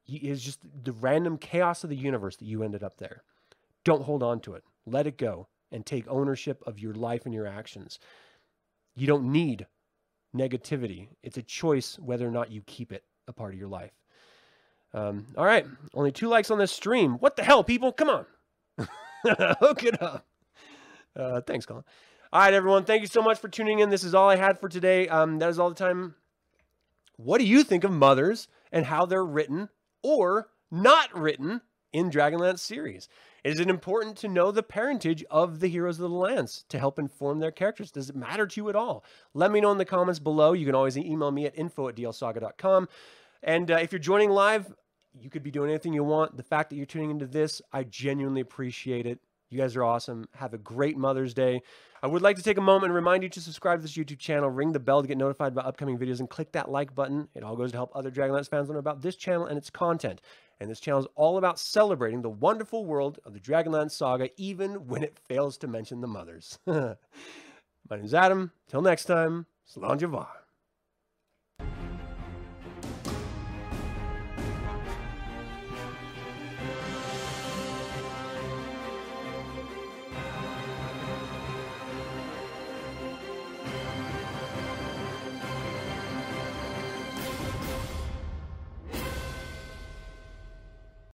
It's 0.08 0.42
just 0.42 0.60
the 0.84 0.92
random 0.92 1.38
chaos 1.38 1.84
of 1.84 1.90
the 1.90 1.96
universe 1.96 2.36
that 2.38 2.46
you 2.46 2.64
ended 2.64 2.84
up 2.84 2.98
there. 2.98 3.24
Don't 3.86 4.04
hold 4.04 4.24
on 4.24 4.42
to 4.42 4.56
it. 4.56 4.64
Let 4.86 5.08
it 5.08 5.18
go 5.18 5.48
and 5.72 5.86
take 5.86 6.06
ownership 6.10 6.62
of 6.68 6.80
your 6.80 6.94
life 6.94 7.26
and 7.26 7.34
your 7.34 7.48
actions. 7.48 7.98
You 8.96 9.08
don't 9.08 9.32
need 9.32 9.68
negativity. 10.36 11.08
It's 11.24 11.38
a 11.38 11.44
choice 11.44 11.98
whether 12.00 12.28
or 12.28 12.32
not 12.32 12.52
you 12.52 12.62
keep 12.66 12.92
it 12.92 13.04
a 13.28 13.34
part 13.34 13.54
of 13.54 13.60
your 13.60 13.70
life. 13.70 13.92
Um, 14.94 15.28
all 15.38 15.46
right. 15.46 15.66
Only 15.94 16.12
two 16.12 16.28
likes 16.28 16.52
on 16.52 16.58
this 16.58 16.72
stream. 16.72 17.14
What 17.16 17.36
the 17.36 17.44
hell, 17.44 17.64
people? 17.64 17.92
Come 17.92 18.10
on. 18.10 18.26
Hook 19.26 19.84
it 19.84 20.02
up. 20.02 20.26
Uh, 21.16 21.42
thanks, 21.42 21.66
Colin. 21.66 21.84
All 22.34 22.42
right, 22.42 22.54
everyone. 22.54 22.86
Thank 22.86 23.02
you 23.02 23.08
so 23.08 23.22
much 23.22 23.40
for 23.40 23.50
tuning 23.50 23.80
in. 23.80 23.90
This 23.90 24.04
is 24.04 24.16
all 24.16 24.30
I 24.30 24.38
had 24.38 24.60
for 24.60 24.70
today. 24.70 25.08
Um, 25.08 25.40
that 25.40 25.50
is 25.50 25.60
all 25.60 25.70
the 25.70 25.76
time. 25.76 26.16
What 27.18 27.40
do 27.40 27.46
you 27.46 27.64
think 27.64 27.84
of 27.84 27.92
mothers 27.92 28.48
and 28.72 28.86
how 28.86 29.06
they're 29.06 29.26
written 29.26 29.70
or 30.02 30.50
not 30.72 31.16
written 31.18 31.62
in 31.94 32.10
Dragonlance 32.10 32.60
series? 32.60 33.08
Is 33.44 33.60
it 33.60 33.70
important 33.70 34.18
to 34.18 34.28
know 34.28 34.52
the 34.52 34.64
parentage 34.64 35.24
of 35.32 35.60
the 35.60 35.68
heroes 35.68 36.00
of 36.00 36.10
the 36.10 36.16
Lance 36.16 36.64
to 36.70 36.78
help 36.78 37.00
inform 37.00 37.40
their 37.40 37.52
characters? 37.52 37.92
Does 37.92 38.10
it 38.10 38.16
matter 38.16 38.46
to 38.46 38.62
you 38.62 38.70
at 38.70 38.76
all? 38.76 39.04
Let 39.34 39.52
me 39.52 39.62
know 39.62 39.72
in 39.72 39.78
the 39.78 39.86
comments 39.86 40.20
below. 40.20 40.54
You 40.54 40.66
can 40.66 40.76
always 40.76 40.98
email 40.98 41.32
me 41.32 41.46
at 41.46 41.58
info 41.58 41.88
at 41.88 41.96
dlsaga.com. 41.96 42.88
And 43.44 43.72
uh, 43.72 43.78
if 43.78 43.92
you're 43.92 44.00
joining 44.00 44.30
live, 44.30 44.74
you 45.20 45.30
could 45.30 45.44
be 45.44 45.52
doing 45.52 45.70
anything 45.70 45.94
you 45.94 46.04
want. 46.04 46.38
The 46.38 46.44
fact 46.44 46.70
that 46.70 46.76
you're 46.76 46.86
tuning 46.86 47.12
into 47.12 47.28
this, 47.28 47.62
I 47.74 47.84
genuinely 47.84 48.42
appreciate 48.42 49.06
it. 49.06 49.20
You 49.52 49.58
guys 49.58 49.76
are 49.76 49.84
awesome. 49.84 50.30
Have 50.36 50.54
a 50.54 50.58
great 50.58 50.96
Mother's 50.96 51.34
Day. 51.34 51.62
I 52.02 52.08
would 52.08 52.22
like 52.22 52.38
to 52.38 52.42
take 52.42 52.58
a 52.58 52.62
moment 52.62 52.86
and 52.86 52.94
remind 52.96 53.22
you 53.22 53.28
to 53.28 53.42
subscribe 53.42 53.80
to 53.80 53.82
this 53.82 53.98
YouTube 53.98 54.18
channel, 54.18 54.50
ring 54.50 54.72
the 54.72 54.80
bell 54.80 55.02
to 55.02 55.08
get 55.08 55.18
notified 55.18 55.52
about 55.52 55.66
upcoming 55.66 56.00
videos, 56.00 56.22
and 56.22 56.30
click 56.30 56.54
that 56.54 56.72
like 56.72 56.96
button. 56.96 57.28
It 57.36 57.44
all 57.44 57.58
goes 57.58 57.72
to 57.72 57.78
help 57.78 57.92
other 57.94 58.10
Dragonlance 58.10 58.50
fans 58.50 58.70
learn 58.70 58.78
about 58.78 59.02
this 59.02 59.18
channel 59.18 59.46
and 59.46 59.58
its 59.58 59.70
content. 59.70 60.22
And 60.62 60.70
this 60.70 60.80
channel 60.80 61.02
is 61.02 61.08
all 61.16 61.38
about 61.38 61.60
celebrating 61.60 62.22
the 62.22 62.30
wonderful 62.30 62.86
world 62.86 63.20
of 63.26 63.34
the 63.34 63.42
Dragonlance 63.42 63.92
saga, 63.92 64.30
even 64.38 64.88
when 64.88 65.04
it 65.04 65.20
fails 65.28 65.58
to 65.58 65.68
mention 65.68 66.00
the 66.00 66.08
mothers. 66.08 66.58
My 66.66 66.96
name 67.92 68.06
is 68.06 68.14
Adam. 68.14 68.52
Till 68.70 68.82
next 68.82 69.04
time, 69.04 69.48
Salon 69.66 70.00
Javar. 70.00 70.41